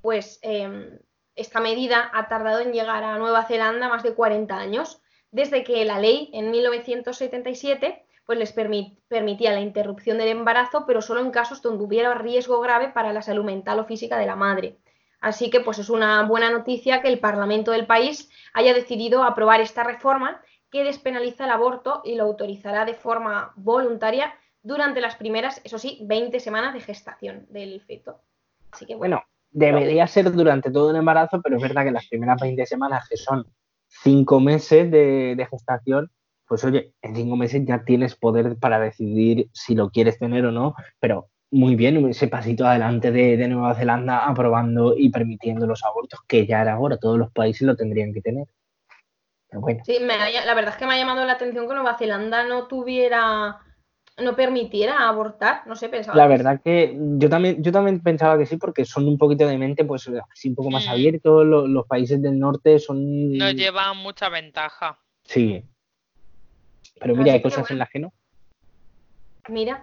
pues 0.02 0.38
em, 0.42 0.98
esta 1.34 1.60
medida 1.60 2.10
ha 2.12 2.28
tardado 2.28 2.60
en 2.60 2.72
llegar 2.72 3.02
a 3.04 3.16
Nueva 3.18 3.44
Zelanda 3.44 3.88
más 3.88 4.02
de 4.02 4.14
40 4.14 4.54
años, 4.56 5.00
desde 5.30 5.64
que 5.64 5.84
la 5.86 5.98
ley 5.98 6.28
en 6.34 6.50
1977 6.50 8.04
pues 8.24 8.38
les 8.38 8.54
permit- 8.54 8.98
permitía 9.08 9.52
la 9.52 9.60
interrupción 9.60 10.18
del 10.18 10.28
embarazo, 10.28 10.84
pero 10.86 11.02
solo 11.02 11.20
en 11.20 11.30
casos 11.30 11.60
donde 11.62 11.84
hubiera 11.84 12.14
riesgo 12.14 12.60
grave 12.60 12.88
para 12.90 13.12
la 13.12 13.22
salud 13.22 13.44
mental 13.44 13.80
o 13.80 13.84
física 13.84 14.16
de 14.18 14.26
la 14.26 14.36
madre. 14.36 14.78
Así 15.20 15.50
que 15.50 15.60
pues 15.60 15.78
es 15.78 15.88
una 15.88 16.22
buena 16.24 16.50
noticia 16.50 17.00
que 17.00 17.08
el 17.08 17.18
Parlamento 17.18 17.70
del 17.72 17.86
país 17.86 18.30
haya 18.52 18.74
decidido 18.74 19.22
aprobar 19.24 19.60
esta 19.60 19.82
reforma 19.84 20.42
que 20.70 20.84
despenaliza 20.84 21.44
el 21.44 21.50
aborto 21.50 22.00
y 22.04 22.14
lo 22.14 22.24
autorizará 22.24 22.84
de 22.84 22.94
forma 22.94 23.52
voluntaria 23.56 24.34
durante 24.62 25.00
las 25.00 25.16
primeras, 25.16 25.60
eso 25.64 25.78
sí, 25.78 25.98
20 26.02 26.38
semanas 26.40 26.74
de 26.74 26.80
gestación 26.80 27.46
del 27.50 27.80
feto. 27.80 28.20
Así 28.70 28.86
que 28.86 28.94
Bueno, 28.94 29.22
debería 29.52 30.06
ser 30.06 30.32
durante 30.32 30.70
todo 30.70 30.90
el 30.90 30.96
embarazo, 30.96 31.40
pero 31.42 31.56
es 31.56 31.62
verdad 31.62 31.84
que 31.84 31.90
las 31.90 32.08
primeras 32.08 32.40
20 32.40 32.66
semanas, 32.66 33.06
que 33.08 33.16
son 33.16 33.46
cinco 33.88 34.40
meses 34.40 34.90
de, 34.90 35.46
gestación, 35.50 36.10
pues 36.46 36.64
oye, 36.64 36.94
en 37.02 37.14
cinco 37.14 37.36
meses 37.36 37.62
ya 37.64 37.84
tienes 37.84 38.16
poder 38.16 38.56
para 38.56 38.80
decidir 38.80 39.48
si 39.52 39.74
lo 39.74 39.90
quieres 39.90 40.18
tener 40.18 40.44
o 40.46 40.52
no, 40.52 40.74
pero 40.98 41.28
muy 41.50 41.76
bien 41.76 42.04
ese 42.08 42.28
pasito 42.28 42.66
adelante 42.66 43.12
de, 43.12 43.48
Nueva 43.48 43.74
Zelanda 43.74 44.26
aprobando 44.26 44.94
y 44.96 45.10
permitiendo 45.10 45.66
los 45.66 45.84
abortos, 45.84 46.20
que 46.26 46.46
ya 46.46 46.62
era 46.62 46.78
hora, 46.78 46.96
todos 46.96 47.18
los 47.18 47.30
países 47.30 47.62
lo 47.62 47.76
tendrían 47.76 48.12
que 48.12 48.22
tener. 48.22 48.46
Sí, 49.84 49.98
me 50.00 50.14
ha- 50.14 50.46
la 50.46 50.54
verdad 50.54 50.72
es 50.72 50.78
que 50.78 50.86
me 50.86 50.94
ha 50.94 50.96
llamado 50.96 51.26
la 51.26 51.34
atención 51.34 51.68
que 51.68 51.74
Nueva 51.74 51.98
Zelanda 51.98 52.42
no 52.44 52.68
tuviera, 52.68 53.58
no 54.18 54.36
permitiera 54.36 55.08
abortar, 55.08 55.66
no 55.66 55.74
sé, 55.74 55.88
pensaba. 55.88 56.16
la 56.16 56.26
verdad 56.26 56.60
que 56.62 56.96
yo 57.16 57.28
también, 57.30 57.62
yo 57.62 57.72
también 57.72 58.00
pensaba 58.00 58.36
que 58.38 58.46
sí, 58.46 58.56
porque 58.56 58.84
son 58.84 59.08
un 59.08 59.16
poquito 59.18 59.46
de 59.46 59.56
mente, 59.58 59.84
pues 59.84 60.08
así 60.30 60.48
un 60.50 60.54
poco 60.54 60.70
más 60.70 60.86
Mm. 60.86 60.90
abiertos, 60.90 61.46
lo- 61.46 61.66
los 61.66 61.86
países 61.86 62.20
del 62.20 62.38
norte 62.38 62.78
son... 62.78 63.32
Nos 63.38 63.54
lleva 63.54 63.92
mucha 63.94 64.28
ventaja. 64.28 64.98
Sí. 65.24 65.64
Pero 67.00 67.14
mira, 67.16 67.32
Así 67.32 67.36
hay 67.36 67.42
cosas 67.42 67.70
en 67.70 67.78
las 67.78 67.88
que 67.90 67.98
no. 68.00 68.12
Mira. 69.48 69.82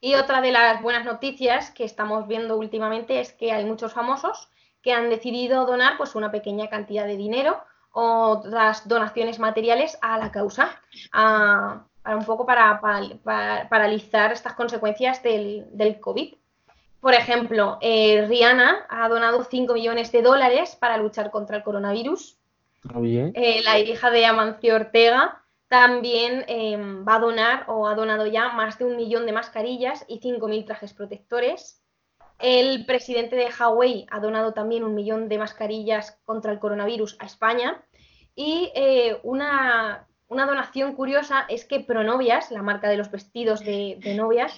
Y 0.00 0.14
otra 0.14 0.40
de 0.40 0.52
las 0.52 0.82
buenas 0.82 1.04
noticias 1.04 1.70
que 1.70 1.84
estamos 1.84 2.28
viendo 2.28 2.56
últimamente 2.56 3.20
es 3.20 3.32
que 3.32 3.52
hay 3.52 3.64
muchos 3.64 3.92
famosos 3.92 4.48
que 4.82 4.92
han 4.92 5.08
decidido 5.10 5.66
donar 5.66 5.96
pues 5.96 6.14
una 6.14 6.30
pequeña 6.30 6.68
cantidad 6.68 7.06
de 7.06 7.16
dinero 7.16 7.58
o 7.92 8.28
otras 8.28 8.86
donaciones 8.86 9.38
materiales 9.38 9.98
a 10.02 10.18
la 10.18 10.30
causa, 10.30 10.80
a- 11.12 11.84
un 12.16 12.24
poco 12.24 12.46
para, 12.46 12.80
paralizar 13.68 14.32
estas 14.32 14.54
consecuencias 14.54 15.22
del, 15.22 15.66
del 15.72 16.00
COVID. 16.00 16.34
Por 17.00 17.14
ejemplo, 17.14 17.78
eh, 17.80 18.26
Rihanna 18.26 18.86
ha 18.88 19.08
donado 19.08 19.44
5 19.44 19.72
millones 19.74 20.10
de 20.10 20.22
dólares 20.22 20.76
para 20.76 20.98
luchar 20.98 21.30
contra 21.30 21.56
el 21.56 21.62
coronavirus. 21.62 22.38
Oye, 22.94 23.32
Eh, 23.34 23.62
la 23.64 23.78
hija 23.78 24.10
de 24.10 24.26
Amancio 24.26 24.74
Ortega 24.74 25.42
también 25.68 26.44
eh, 26.48 26.76
va 26.76 27.16
a 27.16 27.20
donar 27.20 27.64
o 27.68 27.86
ha 27.86 27.94
donado 27.94 28.26
ya 28.26 28.48
más 28.50 28.78
de 28.78 28.86
un 28.86 28.96
millón 28.96 29.26
de 29.26 29.32
mascarillas 29.32 30.04
y 30.08 30.20
5.000 30.20 30.64
trajes 30.64 30.94
protectores. 30.94 31.82
El 32.38 32.86
presidente 32.86 33.36
de 33.36 33.50
Hawái 33.50 34.06
ha 34.10 34.20
donado 34.20 34.54
también 34.54 34.82
un 34.82 34.94
millón 34.94 35.28
de 35.28 35.38
mascarillas 35.38 36.18
contra 36.24 36.52
el 36.52 36.58
coronavirus 36.58 37.16
a 37.20 37.26
España. 37.26 37.82
Y 38.34 38.72
eh, 38.74 39.18
una, 39.24 40.07
una 40.28 40.46
donación 40.46 40.94
curiosa 40.94 41.44
es 41.48 41.64
que 41.64 41.80
Pronovias, 41.80 42.50
la 42.50 42.62
marca 42.62 42.88
de 42.88 42.96
los 42.96 43.10
vestidos 43.10 43.60
de, 43.60 43.96
de 43.98 44.14
novias, 44.14 44.52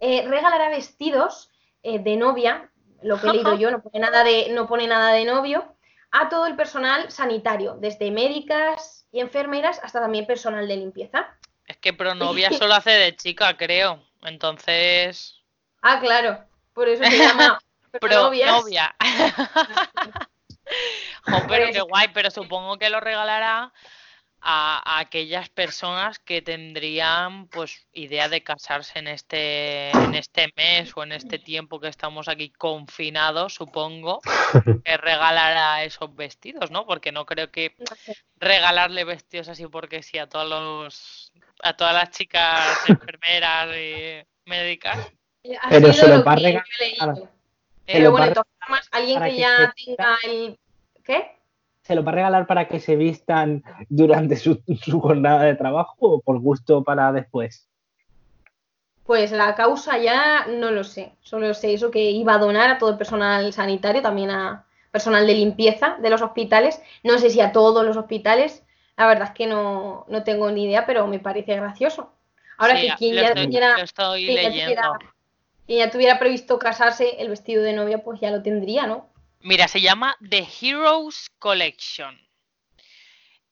eh, 0.00 0.26
regalará 0.28 0.68
vestidos 0.68 1.50
eh, 1.82 1.98
de 1.98 2.16
novia, 2.16 2.70
lo 3.02 3.20
que 3.20 3.28
he 3.28 3.32
leído 3.32 3.54
yo, 3.56 3.70
no 3.70 3.82
pone 3.82 3.98
nada 3.98 4.24
de, 4.24 4.48
no 4.50 4.66
pone 4.66 4.86
nada 4.86 5.12
de 5.12 5.24
novio, 5.24 5.74
a 6.10 6.28
todo 6.28 6.46
el 6.46 6.54
personal 6.56 7.10
sanitario, 7.10 7.76
desde 7.80 8.10
médicas 8.10 9.06
y 9.12 9.20
enfermeras 9.20 9.80
hasta 9.82 10.00
también 10.00 10.26
personal 10.26 10.66
de 10.68 10.76
limpieza. 10.76 11.26
Es 11.66 11.76
que 11.78 11.92
Pronovia 11.92 12.50
solo 12.52 12.74
hace 12.74 12.90
de 12.90 13.16
chica, 13.16 13.56
creo. 13.56 14.02
Entonces, 14.22 15.42
Ah, 15.82 15.98
claro, 16.00 16.44
por 16.74 16.88
eso 16.88 17.04
se 17.04 17.18
llama 17.18 17.58
Pronovias. 18.00 18.50
Pronovia. 18.50 18.94
Jo, 21.28 21.38
pero 21.48 21.66
qué 21.66 21.72
Pues- 21.80 21.84
guay, 21.88 22.08
pero 22.12 22.30
supongo 22.30 22.78
que 22.78 22.90
lo 22.90 23.00
regalará 23.00 23.72
a, 24.48 24.80
a 24.84 25.00
aquellas 25.00 25.48
personas 25.48 26.20
que 26.20 26.40
tendrían 26.40 27.48
pues 27.48 27.88
idea 27.92 28.28
de 28.28 28.44
casarse 28.44 29.00
en 29.00 29.08
este 29.08 29.90
en 29.90 30.14
este 30.14 30.52
mes 30.56 30.92
o 30.94 31.02
en 31.02 31.10
este 31.10 31.40
tiempo 31.40 31.80
que 31.80 31.88
estamos 31.88 32.28
aquí 32.28 32.50
confinados, 32.50 33.54
supongo 33.54 34.20
que 34.84 34.96
regalará 34.98 35.82
esos 35.82 36.14
vestidos, 36.14 36.70
¿no? 36.70 36.86
Porque 36.86 37.10
no 37.10 37.26
creo 37.26 37.50
que 37.50 37.74
regalarle 38.36 39.02
vestidos 39.02 39.48
así 39.48 39.66
porque 39.66 40.04
sí 40.04 40.16
a 40.16 40.28
todos 40.28 40.48
los 40.48 41.32
a 41.64 41.76
todas 41.76 41.94
las 41.94 42.10
chicas 42.10 42.78
enfermeras 42.88 43.76
y 43.76 44.22
médicas. 44.48 45.10
Ha 45.60 45.68
Pero 45.70 45.92
sido 45.92 46.06
se 46.06 46.08
lo 46.08 46.24
va 46.24 46.32
a 46.32 46.36
regalar. 46.36 47.30
Pero 47.84 48.10
bueno, 48.12 48.26
de 48.26 48.32
todas 48.32 48.48
formas, 48.60 48.88
alguien 48.92 49.22
que 49.22 49.30
que 49.30 49.36
ya 49.38 49.74
tenga 49.76 50.18
el... 50.24 50.58
¿Qué? 51.04 51.35
¿Se 51.86 51.94
lo 51.94 52.02
va 52.02 52.10
a 52.12 52.14
regalar 52.14 52.46
para 52.46 52.66
que 52.66 52.80
se 52.80 52.96
vistan 52.96 53.62
durante 53.88 54.36
su, 54.36 54.60
su 54.82 55.00
jornada 55.00 55.44
de 55.44 55.54
trabajo 55.54 55.94
o 56.00 56.20
por 56.20 56.40
gusto 56.40 56.82
para 56.82 57.12
después? 57.12 57.68
Pues 59.04 59.30
la 59.30 59.54
causa 59.54 59.98
ya 59.98 60.46
no 60.48 60.72
lo 60.72 60.82
sé. 60.82 61.12
Solo 61.20 61.54
sé 61.54 61.72
eso 61.74 61.90
que 61.92 62.10
iba 62.10 62.34
a 62.34 62.38
donar 62.38 62.70
a 62.70 62.78
todo 62.78 62.90
el 62.90 62.96
personal 62.98 63.52
sanitario, 63.52 64.02
también 64.02 64.30
a 64.30 64.64
personal 64.90 65.26
de 65.26 65.34
limpieza 65.34 65.96
de 66.00 66.10
los 66.10 66.22
hospitales. 66.22 66.82
No 67.04 67.18
sé 67.18 67.30
si 67.30 67.40
a 67.40 67.52
todos 67.52 67.84
los 67.86 67.96
hospitales. 67.96 68.64
La 68.96 69.06
verdad 69.06 69.28
es 69.28 69.34
que 69.34 69.46
no, 69.46 70.06
no 70.08 70.24
tengo 70.24 70.50
ni 70.50 70.64
idea, 70.64 70.86
pero 70.86 71.06
me 71.06 71.20
parece 71.20 71.54
gracioso. 71.54 72.10
Ahora 72.58 72.76
sí, 72.76 72.88
que 72.88 72.94
quien 72.96 73.14
ya 73.14 73.28
estoy, 73.28 73.44
tuviera, 73.46 73.74
quien 74.26 74.36
ya 74.42 74.48
tuviera- 74.64 74.82
quien 75.66 75.78
ya 75.78 75.90
tuviera 75.90 76.18
previsto 76.18 76.58
casarse, 76.58 77.20
el 77.20 77.28
vestido 77.28 77.62
de 77.62 77.74
novia, 77.74 78.02
pues 78.02 78.18
ya 78.20 78.30
lo 78.30 78.42
tendría, 78.42 78.86
¿no? 78.86 79.06
Mira, 79.40 79.68
se 79.68 79.80
llama 79.80 80.16
The 80.28 80.46
Heroes 80.60 81.30
Collection. 81.38 82.26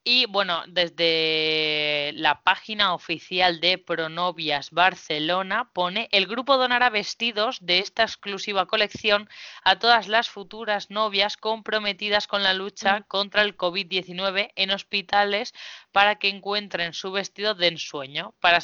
Y 0.07 0.27
bueno, 0.27 0.65
desde 0.69 2.13
la 2.15 2.43
página 2.43 2.93
oficial 2.93 3.59
de 3.61 3.79
Pronovias 3.79 4.71
Barcelona 4.71 5.71
pone, 5.73 6.11
el 6.13 6.27
grupo 6.27 6.59
donará 6.59 6.91
vestidos 6.91 7.59
de 7.65 7.79
esta 7.79 8.03
exclusiva 8.03 8.67
colección 8.67 9.31
a 9.63 9.79
todas 9.79 10.07
las 10.09 10.29
futuras 10.29 10.91
novias 10.91 11.39
comprometidas 11.39 12.27
con 12.27 12.43
la 12.43 12.53
lucha 12.53 13.01
contra 13.09 13.41
el 13.41 13.57
COVID-19 13.57 14.53
en 14.57 14.71
hospitales 14.73 15.55
para 15.91 16.17
que 16.17 16.29
encuentren 16.29 16.93
su 16.93 17.11
vestido 17.11 17.55
de 17.55 17.69
ensueño. 17.69 18.35
Para, 18.41 18.59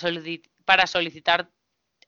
para 0.66 0.86
solicitar 0.86 1.50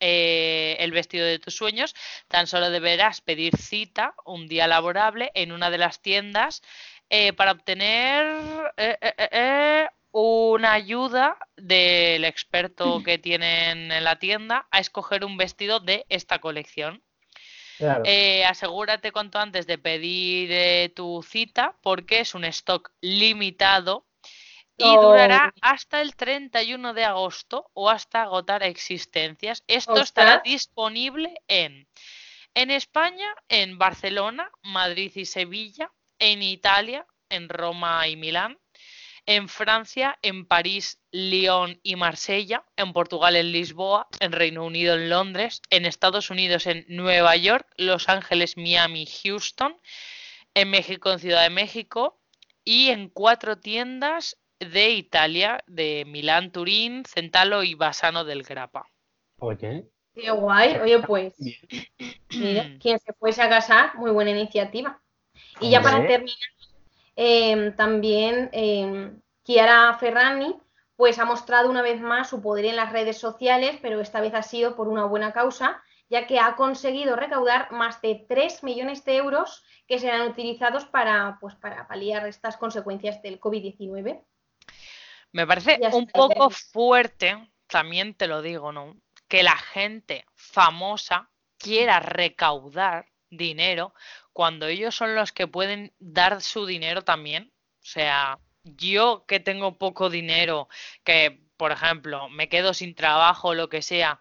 eh, 0.03 0.77
el 0.81 0.91
vestido 0.91 1.25
de 1.25 1.39
tus 1.39 1.55
sueños, 1.55 1.95
tan 2.27 2.49
solo 2.49 2.71
deberás 2.71 3.21
pedir 3.21 3.57
cita 3.57 4.15
un 4.27 4.49
día 4.49 4.67
laborable 4.67 5.31
en 5.35 5.53
una 5.53 5.71
de 5.71 5.79
las 5.79 6.03
tiendas 6.03 6.61
eh, 7.09 7.33
para 7.33 7.53
obtener 7.53 8.75
eh, 8.77 9.87
una 10.11 10.73
ayuda 10.73 11.39
del 11.57 12.25
experto 12.25 13.03
que 13.03 13.19
tienen 13.19 13.93
en 13.93 14.05
la 14.05 14.19
tienda 14.19 14.67
a 14.71 14.81
escoger 14.81 15.25
un 15.25 15.37
vestido 15.37 15.81
de 15.81 16.05
esta 16.09 16.39
colección. 16.41 17.03
Claro. 17.79 18.03
Eh, 18.05 18.45
asegúrate 18.45 19.11
cuanto 19.11 19.39
antes 19.39 19.67
de 19.67 19.79
pedir 19.79 20.51
eh, 20.53 20.93
tu 20.95 21.23
cita 21.23 21.77
porque 21.83 22.21
es 22.21 22.35
un 22.35 22.45
stock 22.45 22.93
limitado 23.01 24.07
y 24.77 24.85
Oh. 24.85 25.03
durará 25.03 25.55
hasta 25.61 26.01
el 26.01 26.17
31 26.17 26.95
de 26.95 27.05
agosto 27.05 27.71
o 27.75 27.91
hasta 27.91 28.23
agotar 28.23 28.63
existencias. 28.63 29.63
Esto 29.67 30.01
estará 30.01 30.41
disponible 30.45 31.35
en, 31.49 31.87
en 32.55 32.71
España, 32.71 33.35
en 33.49 33.79
Barcelona, 33.79 34.51
Madrid 34.63 35.13
y 35.15 35.27
Sevilla, 35.27 35.93
en 36.19 36.43
Italia, 36.43 37.07
en 37.29 37.49
Roma 37.49 38.07
y 38.09 38.17
Milán, 38.17 38.59
en 39.27 39.49
Francia, 39.49 40.19
en 40.23 40.47
París, 40.47 40.99
Lyon 41.13 41.79
y 41.83 41.97
Marsella, 41.97 42.65
en 42.77 42.93
Portugal, 42.93 43.37
en 43.37 43.53
Lisboa, 43.53 44.09
en 44.21 44.33
Reino 44.33 44.65
Unido, 44.65 44.95
en 44.97 45.09
Londres, 45.11 45.63
en 45.71 45.87
Estados 45.87 46.31
Unidos, 46.31 46.67
en 46.67 46.85
Nueva 46.89 47.37
York, 47.37 47.69
Los 47.77 48.09
Ángeles, 48.09 48.57
Miami, 48.57 49.07
Houston, 49.07 49.81
en 50.55 50.71
México, 50.71 51.13
en 51.13 51.19
Ciudad 51.21 51.43
de 51.45 51.51
México 51.51 52.19
y 52.65 52.91
en 52.91 53.09
cuatro 53.09 53.59
tiendas 53.59 54.37
de 54.65 54.91
Italia, 54.91 55.63
de 55.67 56.05
Milán, 56.07 56.51
Turín, 56.53 57.05
Centalo 57.05 57.63
y 57.63 57.75
Bassano 57.75 58.25
del 58.25 58.43
Grappa. 58.43 58.87
Oye, 59.39 59.87
Qué 60.15 60.31
guay. 60.31 60.77
Oye, 60.77 60.99
pues, 61.01 61.35
mira, 62.31 62.65
Mm. 62.65 62.79
quien 62.79 62.99
se 62.99 63.13
fuese 63.15 63.43
a 63.43 63.49
casar, 63.49 63.97
muy 63.97 64.11
buena 64.11 64.31
iniciativa. 64.31 65.01
Y 65.61 65.71
ya 65.71 65.81
para 65.81 66.07
terminar, 66.07 66.37
eh, 67.17 67.73
también 67.77 68.51
eh, 68.53 69.13
Chiara 69.45 69.97
Ferrani 69.99 70.57
pues 70.97 71.19
ha 71.19 71.25
mostrado 71.25 71.69
una 71.71 71.83
vez 71.83 72.01
más 72.01 72.29
su 72.29 72.41
poder 72.43 72.67
en 72.67 72.77
las 72.77 72.93
redes 72.93 73.19
sociales, 73.19 73.79
pero 73.83 74.01
esta 74.01 74.21
vez 74.21 74.35
ha 74.35 74.43
sido 74.43 74.77
por 74.77 74.87
una 74.89 75.05
buena 75.05 75.33
causa, 75.33 75.83
ya 76.09 76.27
que 76.27 76.39
ha 76.39 76.55
conseguido 76.55 77.17
recaudar 77.17 77.73
más 77.73 78.01
de 78.03 78.25
3 78.29 78.63
millones 78.63 79.05
de 79.05 79.17
euros 79.17 79.65
que 79.89 79.99
serán 79.99 80.29
utilizados 80.29 80.85
para, 80.85 81.39
pues, 81.41 81.55
para 81.57 81.89
paliar 81.89 82.29
estas 82.29 82.57
consecuencias 82.57 83.21
del 83.23 83.41
COVID-19. 83.41 84.23
Me 85.33 85.47
parece 85.47 85.81
un 85.93 86.07
poco 86.07 86.51
fuerte, 86.51 87.37
también 87.67 88.15
te 88.15 88.27
lo 88.27 88.43
digo, 88.43 88.71
¿no? 88.71 88.97
Que 89.29 89.43
la 89.43 89.57
gente 89.57 90.27
famosa 90.35 91.31
quiera 91.59 92.01
recaudar 92.01 93.07
dinero 93.31 93.95
cuando 94.33 94.67
ellos 94.67 94.95
son 94.95 95.15
los 95.15 95.33
que 95.33 95.47
pueden 95.47 95.93
dar 95.99 96.43
su 96.43 96.67
dinero 96.67 97.03
también. 97.03 97.51
O 97.81 97.85
sea, 97.85 98.39
yo 98.63 99.25
que 99.27 99.41
tengo 99.41 99.79
poco 99.79 100.11
dinero, 100.11 100.69
que 101.05 101.41
por 101.57 101.73
ejemplo 101.73 102.29
me 102.29 102.49
quedo 102.49 102.75
sin 102.75 102.95
trabajo 102.95 103.49
o 103.49 103.55
lo 103.55 103.69
que 103.69 103.83
sea, 103.83 104.21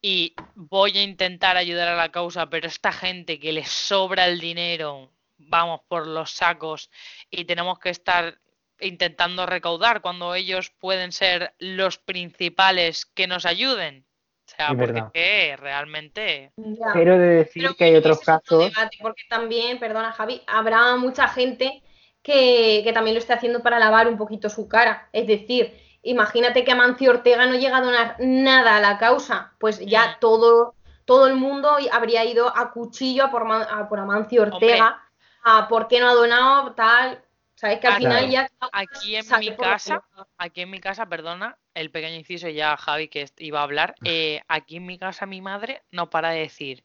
y 0.00 0.34
voy 0.54 0.96
a 0.98 1.02
intentar 1.02 1.56
ayudar 1.56 1.88
a 1.88 1.96
la 1.96 2.12
causa, 2.12 2.48
pero 2.48 2.68
esta 2.68 2.92
gente 2.92 3.40
que 3.40 3.52
les 3.52 3.68
sobra 3.68 4.26
el 4.26 4.38
dinero, 4.38 5.12
vamos 5.38 5.80
por 5.88 6.06
los 6.06 6.30
sacos 6.30 6.90
y 7.30 7.44
tenemos 7.44 7.78
que 7.78 7.90
estar 7.90 8.38
intentando 8.80 9.46
recaudar 9.46 10.00
cuando 10.00 10.34
ellos 10.34 10.70
pueden 10.78 11.12
ser 11.12 11.54
los 11.58 11.98
principales 11.98 13.06
que 13.06 13.26
nos 13.26 13.46
ayuden. 13.46 14.06
O 14.46 14.54
sea, 14.56 14.68
Es 14.70 14.76
porque 14.76 15.56
realmente... 15.58 16.52
Ya. 16.56 16.86
Pero 16.92 17.18
de 17.18 17.26
decir 17.28 17.62
Pero 17.64 17.74
que 17.74 17.84
hay 17.84 17.96
otros 17.96 18.20
casos. 18.20 18.72
debate, 18.72 18.98
porque 19.00 19.22
también, 19.28 19.78
perdona 19.80 20.12
Javi, 20.12 20.42
habrá 20.46 20.94
mucha 20.96 21.26
gente 21.28 21.82
que, 22.22 22.82
que 22.84 22.92
también 22.92 23.14
lo 23.14 23.18
esté 23.20 23.32
haciendo 23.32 23.62
para 23.62 23.78
lavar 23.78 24.06
un 24.08 24.16
poquito 24.16 24.48
su 24.48 24.68
cara. 24.68 25.08
Es 25.12 25.26
decir, 25.26 25.76
imagínate 26.02 26.64
que 26.64 26.72
Amancio 26.72 27.10
Ortega 27.10 27.46
no 27.46 27.54
llega 27.56 27.78
a 27.78 27.82
donar 27.82 28.16
nada 28.20 28.76
a 28.76 28.80
la 28.80 28.98
causa, 28.98 29.52
pues 29.58 29.80
ya 29.80 30.06
Mm. 30.12 30.20
todo, 30.20 30.74
todo 31.04 31.26
el 31.26 31.34
mundo 31.34 31.76
habría 31.90 32.24
ido 32.24 32.56
a 32.56 32.70
cuchillo 32.72 33.24
a 33.24 33.30
por, 33.32 33.44
Ma- 33.46 33.62
a 33.64 33.88
por 33.88 33.98
Amancio 33.98 34.42
Ortega, 34.42 35.02
a 35.42 35.66
por 35.68 35.88
qué 35.88 35.98
no 36.00 36.08
ha 36.08 36.14
donado 36.14 36.72
tal. 36.74 37.20
Sabes 37.56 37.80
que 37.80 37.86
al 37.86 37.94
Ah, 37.94 37.96
final 37.96 38.28
claro. 38.28 38.32
ya 38.32 38.50
Aquí 38.72 39.16
en 39.16 39.24
mi 39.40 39.56
casa, 39.56 40.02
aquí 40.36 40.60
en 40.60 40.70
mi 40.70 40.78
casa, 40.78 41.08
perdona, 41.08 41.58
el 41.74 41.90
pequeño 41.90 42.16
inciso 42.16 42.48
ya 42.48 42.76
Javi 42.76 43.08
que 43.08 43.26
iba 43.38 43.60
a 43.60 43.62
hablar, 43.62 43.94
eh, 44.04 44.42
aquí 44.46 44.76
en 44.76 44.86
mi 44.86 44.98
casa 44.98 45.24
mi 45.26 45.40
madre 45.40 45.82
no 45.90 46.10
para 46.10 46.30
de 46.30 46.40
decir, 46.40 46.84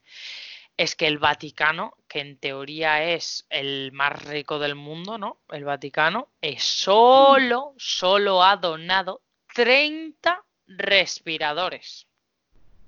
es 0.78 0.96
que 0.96 1.08
el 1.08 1.20
Vaticano, 1.20 1.94
que 2.08 2.22
en 2.22 2.38
teoría 2.40 3.04
es 3.04 3.46
el 3.50 3.92
más 3.92 4.24
rico 4.24 4.60
del 4.60 4.76
mundo, 4.76 5.18
¿no? 5.18 5.42
El 5.50 5.66
Vaticano, 5.66 6.30
es 6.40 6.64
solo, 6.64 7.74
solo 7.78 8.42
ha 8.42 8.56
donado 8.56 9.22
30 9.54 10.42
respiradores. 10.68 12.08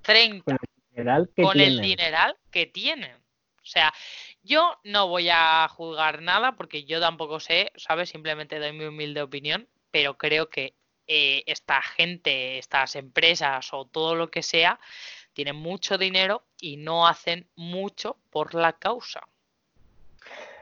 30 0.04 0.56
general 0.90 1.30
que 1.36 1.44
con 1.44 1.60
el 1.60 1.82
dineral 1.82 2.38
que 2.50 2.66
tienen. 2.66 3.16
O 3.16 3.66
sea, 3.66 3.94
yo 4.44 4.78
no 4.84 5.08
voy 5.08 5.30
a 5.30 5.68
juzgar 5.70 6.22
nada 6.22 6.56
porque 6.56 6.84
yo 6.84 7.00
tampoco 7.00 7.40
sé, 7.40 7.72
¿sabes? 7.76 8.10
Simplemente 8.10 8.60
doy 8.60 8.74
mi 8.74 8.86
humilde 8.86 9.22
opinión, 9.22 9.68
pero 9.92 10.18
creo 10.18 10.50
que 10.50 10.76
eh, 11.08 11.44
esta 11.48 11.82
gente, 11.82 12.58
estas 12.58 12.96
empresas 12.96 13.70
o 13.74 13.86
todo 13.86 14.16
lo 14.16 14.30
que 14.30 14.42
sea, 14.44 14.80
tienen 15.34 15.56
mucho 15.56 15.98
dinero 15.98 16.44
y 16.60 16.78
no 16.78 17.08
hacen 17.08 17.48
mucho 17.56 18.18
por 18.30 18.54
la 18.54 18.74
causa. 18.74 19.22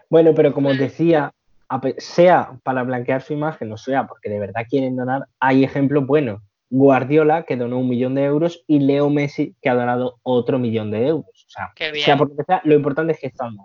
Bueno, 0.09 0.34
pero 0.36 0.53
como 0.53 0.69
os 0.69 0.77
decía, 0.77 1.32
a 1.69 1.82
pe- 1.82 1.95
sea 1.99 2.59
para 2.63 2.84
blanquear 2.84 3.21
su 3.21 3.34
imagen 3.34 3.71
o 3.71 3.77
sea 3.77 4.07
porque 4.07 4.29
de 4.29 4.39
verdad 4.39 4.65
quieren 4.69 4.95
donar, 4.95 5.25
hay 5.39 5.63
ejemplos 5.63 6.05
buenos. 6.05 6.41
Guardiola, 6.69 7.43
que 7.43 7.57
donó 7.57 7.79
un 7.79 7.89
millón 7.89 8.15
de 8.15 8.23
euros, 8.23 8.63
y 8.65 8.79
Leo 8.79 9.09
Messi, 9.09 9.55
que 9.61 9.69
ha 9.69 9.73
donado 9.75 10.19
otro 10.23 10.57
millón 10.57 10.89
de 10.89 11.07
euros. 11.07 11.40
O 11.52 11.54
sea, 11.54 11.72
Qué 11.76 11.93
sea 12.02 12.16
por 12.16 12.30
lo 12.30 12.38
que 12.38 12.43
sea, 12.43 12.62
lo 12.64 12.76
importante 12.76 13.12
es 13.12 13.20
que 13.20 13.28
están. 13.28 13.58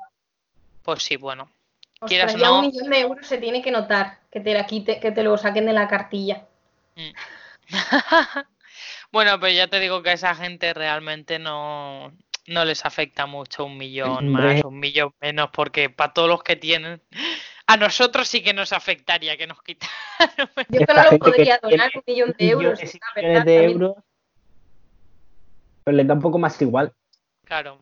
Pues 0.83 1.05
sí, 1.05 1.17
bueno. 1.17 1.49
Ostras, 2.01 2.09
quieras 2.09 2.35
o 2.35 2.39
ya 2.39 2.47
no- 2.49 2.59
un 2.61 2.67
millón 2.67 2.91
de 2.91 3.01
euros 3.01 3.27
se 3.27 3.39
tiene 3.39 3.63
que 3.63 3.71
notar, 3.71 4.19
que 4.31 4.41
te 4.41 4.53
la 4.55 4.67
quite, 4.67 4.99
que 4.99 5.13
te 5.13 5.23
lo 5.23 5.39
saquen 5.39 5.67
de 5.67 5.73
la 5.73 5.87
cartilla. 5.89 6.47
Mm. 6.97 7.11
Bueno, 9.13 9.39
pero 9.41 9.53
ya 9.53 9.69
te 9.69 9.79
digo 9.81 10.03
que 10.03 10.11
a 10.11 10.15
esa 10.15 10.35
gente 10.35 10.75
realmente 10.75 11.39
no, 11.39 12.13
no 12.49 12.65
les 12.65 12.85
afecta 12.85 13.25
mucho 13.25 13.65
un 13.65 13.79
millón 13.79 14.29
más, 14.29 14.63
un 14.65 14.79
millón 14.81 15.15
menos, 15.21 15.49
porque 15.53 15.89
para 15.89 16.13
todos 16.13 16.29
los 16.29 16.43
que 16.43 16.57
tienen, 16.57 17.01
a 17.69 17.77
nosotros 17.77 18.27
sí 18.29 18.43
que 18.43 18.53
nos 18.53 18.73
afectaría 18.73 19.37
que 19.39 19.47
nos 19.47 19.63
quitaran. 19.63 19.95
Yo 20.69 20.81
no 20.89 21.11
lo 21.13 21.19
podría 21.19 21.59
tiene 21.59 21.77
donar 21.77 21.91
un 21.95 22.03
millón 22.07 22.35
de 22.37 22.49
euros. 22.49 22.81
millones 22.83 22.99
millones 23.17 23.45
de 23.45 23.65
euros, 23.65 23.95
pero 25.85 25.97
les 25.97 26.07
da 26.07 26.15
un 26.15 26.21
poco 26.21 26.39
más 26.39 26.61
igual. 26.61 26.93
Claro. 27.47 27.79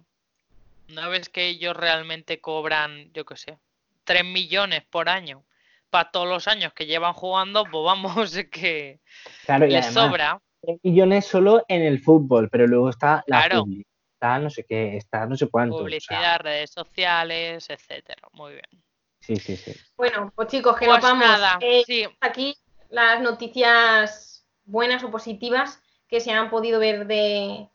¿No 0.88 1.08
ves 1.10 1.28
que 1.30 1.46
ellos 1.48 1.74
realmente 1.76 2.40
cobran, 2.40 3.10
yo 3.14 3.24
qué 3.24 3.36
sé, 3.36 3.58
3 4.04 4.24
millones 4.24 4.84
por 4.84 5.08
año? 5.08 5.42
Para 5.90 6.10
todos 6.10 6.28
los 6.28 6.46
años 6.48 6.72
que 6.74 6.86
llevan 6.86 7.14
jugando, 7.14 7.64
pues 7.64 7.84
vamos, 7.84 8.14
es 8.36 8.48
que 8.50 9.00
Claro, 9.46 9.66
y 9.66 9.70
les 9.70 9.86
además, 9.86 10.04
sobra. 10.04 10.42
3 10.60 10.78
millones 10.82 11.26
solo 11.26 11.64
en 11.68 11.82
el 11.82 12.00
fútbol, 12.00 12.48
pero 12.50 12.66
luego 12.66 12.90
está 12.90 13.24
la 13.26 13.38
Claro. 13.46 13.62
publi, 13.64 13.86
está 14.12 14.38
no 14.38 14.50
sé 14.50 14.64
qué, 14.64 14.96
está 14.98 15.26
no 15.26 15.36
sé 15.36 15.48
cuánto. 15.48 15.76
o 15.76 15.78
sea, 15.78 15.84
Publicidad, 15.84 16.40
redes 16.40 16.70
sociales, 16.70 17.68
etcétera. 17.70 18.28
Muy 18.32 18.52
bien. 18.52 18.84
sí, 19.20 19.36
sí, 19.36 19.56
sí. 19.56 19.74
Bueno, 19.96 20.30
pues 20.36 20.48
chicos, 20.48 20.76
que 20.76 20.84
Pues 20.84 20.98
nos 21.02 21.10
vamos. 21.10 21.26
nada, 21.26 21.58
Eh, 21.62 21.82
sí. 21.86 22.06
aquí 22.20 22.54
las 22.90 23.20
noticias 23.22 24.46
buenas 24.66 25.02
o 25.02 25.10
positivas 25.10 25.82
que 26.08 26.20
se 26.20 26.30
han 26.32 26.50
podido 26.50 26.78
ver 26.78 27.06
de, 27.06 27.68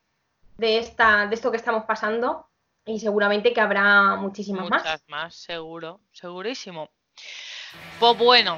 de, 0.59 0.79
esta, 0.79 1.27
de 1.27 1.35
esto 1.35 1.51
que 1.51 1.57
estamos 1.57 1.85
pasando 1.85 2.47
y 2.85 2.99
seguramente 2.99 3.53
que 3.53 3.61
habrá 3.61 4.15
muchísimas 4.15 4.63
Muchas 4.63 4.83
más. 4.83 5.03
más, 5.07 5.35
seguro, 5.35 6.01
segurísimo. 6.11 6.89
Pues 7.99 8.17
bueno, 8.17 8.57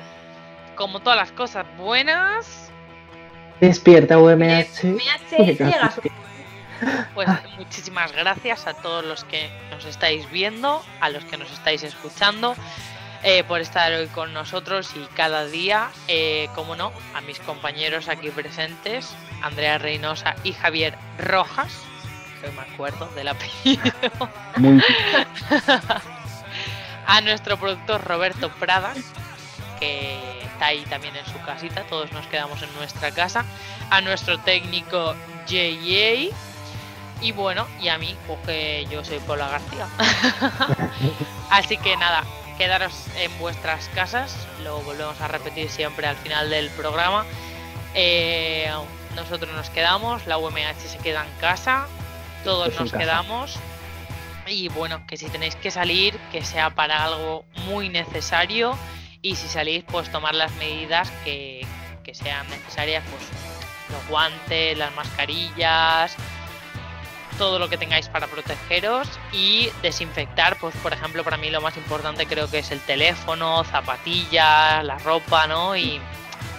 como 0.76 1.00
todas 1.02 1.18
las 1.18 1.32
cosas 1.32 1.66
buenas, 1.78 2.72
Despierta 3.60 4.18
UMH. 4.18 4.84
MH 4.84 5.38
llega 5.38 5.86
a 5.86 5.92
su 5.92 6.02
pues 7.14 7.30
muchísimas 7.60 8.12
gracias 8.12 8.66
a 8.66 8.74
todos 8.74 9.06
los 9.06 9.24
que 9.26 9.52
nos 9.70 9.86
estáis 9.86 10.30
viendo, 10.32 10.82
a 11.00 11.10
los 11.10 11.24
que 11.26 11.38
nos 11.38 11.52
estáis 11.52 11.84
escuchando, 11.84 12.56
eh, 13.22 13.44
por 13.44 13.62
estar 13.62 13.94
hoy 13.94 14.08
con 14.08 14.34
nosotros 14.34 14.92
y 14.96 15.06
cada 15.16 15.46
día, 15.46 15.92
eh, 16.08 16.50
como 16.56 16.76
no, 16.76 16.92
a 17.14 17.22
mis 17.22 17.40
compañeros 17.40 18.10
aquí 18.10 18.32
presentes, 18.32 19.16
Andrea 19.44 19.78
Reynosa 19.78 20.36
y 20.44 20.54
Javier 20.54 20.96
Rojas, 21.20 21.86
que 22.42 22.52
me 22.52 22.62
acuerdo 22.62 23.08
del 23.16 23.28
apellido. 23.30 23.92
Muy 24.58 24.84
a 27.08 27.22
nuestro 27.22 27.58
productor 27.58 28.04
Roberto 28.04 28.50
Pradas, 28.54 28.98
que 29.80 30.44
está 30.44 30.68
ahí 30.68 30.84
también 30.90 31.16
en 31.16 31.26
su 31.26 31.40
casita, 31.42 31.84
todos 31.84 32.12
nos 32.12 32.26
quedamos 32.28 32.62
en 32.62 32.74
nuestra 32.76 33.12
casa, 33.12 33.46
a 33.90 34.02
nuestro 34.02 34.40
técnico 34.40 35.16
JJ 35.48 36.32
y 37.22 37.32
bueno, 37.34 37.68
y 37.80 37.90
a 37.90 37.98
mí, 37.98 38.16
pues 38.26 38.40
que 38.46 38.88
yo 38.90 39.04
soy 39.04 39.20
Paula 39.20 39.48
García. 39.48 39.88
Así 41.52 41.78
que 41.78 41.96
nada, 41.98 42.24
quedaros 42.58 42.94
en 43.18 43.38
vuestras 43.40 43.90
casas, 43.90 44.36
lo 44.64 44.80
volvemos 44.82 45.20
a 45.22 45.28
repetir 45.28 45.70
siempre 45.70 46.08
al 46.08 46.16
final 46.16 46.50
del 46.50 46.70
programa. 46.72 47.26
Eh, 47.94 48.72
nosotros 49.16 49.54
nos 49.54 49.70
quedamos, 49.70 50.26
la 50.26 50.38
UMH 50.38 50.80
se 50.80 50.98
queda 50.98 51.26
en 51.26 51.32
casa, 51.40 51.88
todos 52.44 52.70
Pues 52.70 52.80
nos 52.80 52.92
quedamos. 52.92 53.60
Y 54.48 54.70
bueno, 54.70 55.06
que 55.08 55.18
si 55.18 55.30
tenéis 55.30 55.56
que 55.56 55.72
salir, 55.72 56.18
que 56.32 56.44
sea 56.44 56.72
para 56.72 57.04
algo 57.06 57.46
muy 57.66 57.90
necesario. 57.90 58.78
Y 59.22 59.36
si 59.36 59.48
salís, 59.48 59.84
pues 59.84 60.12
tomar 60.12 60.34
las 60.34 60.52
medidas 60.56 61.12
que, 61.24 61.66
que 62.04 62.16
sean 62.16 62.48
necesarias, 62.50 63.04
pues 63.10 63.24
los 63.92 64.08
guantes, 64.08 64.78
las 64.78 64.94
mascarillas, 64.96 66.16
todo 67.38 67.60
lo 67.60 67.70
que 67.70 67.78
tengáis 67.78 68.08
para 68.08 68.28
protegeros 68.28 69.08
y 69.32 69.70
desinfectar, 69.82 70.58
pues 70.58 70.76
por 70.78 70.94
ejemplo, 70.94 71.24
para 71.24 71.38
mí 71.38 71.50
lo 71.50 71.62
más 71.62 71.78
importante 71.78 72.26
creo 72.26 72.50
que 72.50 72.60
es 72.60 72.72
el 72.72 72.80
teléfono, 72.80 73.64
zapatillas, 73.64 74.84
la 74.84 74.98
ropa, 75.00 75.48
¿no? 75.48 75.76
Y 75.76 76.00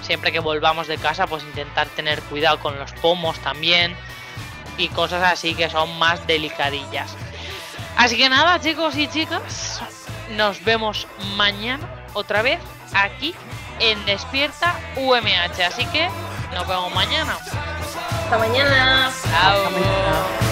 siempre 0.03 0.33
que 0.33 0.39
volvamos 0.39 0.89
de 0.89 0.99
casa, 0.99 1.27
pues 1.27 1.43
intentar 1.45 1.89
tener 1.89 2.21
cuidado 2.23 2.59
con 2.61 2.79
los 2.79 2.93
pomos 2.95 3.39
también 3.41 3.97
y 4.79 4.89
cosas 4.89 5.23
así 5.23 5.55
que 5.55 5.69
son 5.71 5.99
más 5.99 6.27
delicadillas. 6.27 7.15
Así 7.97 8.17
que 8.17 8.29
nada, 8.29 8.61
chicos 8.61 8.97
y 8.97 9.07
chicas, 9.09 9.83
nos 10.31 10.65
vemos 10.65 11.07
mañana 11.37 11.89
otra 12.15 12.43
vez 12.43 12.61
aquí 12.95 13.35
en 13.81 14.05
Despierta 14.05 14.79
UMH. 14.97 15.61
Así 15.67 15.85
que 15.87 16.09
nos 16.55 16.67
vemos 16.67 16.95
mañana. 16.95 17.37
Hasta 18.25 18.39
mañana. 18.39 19.11
Chao. 19.23 19.63
I 19.63 20.41
say 20.41 20.52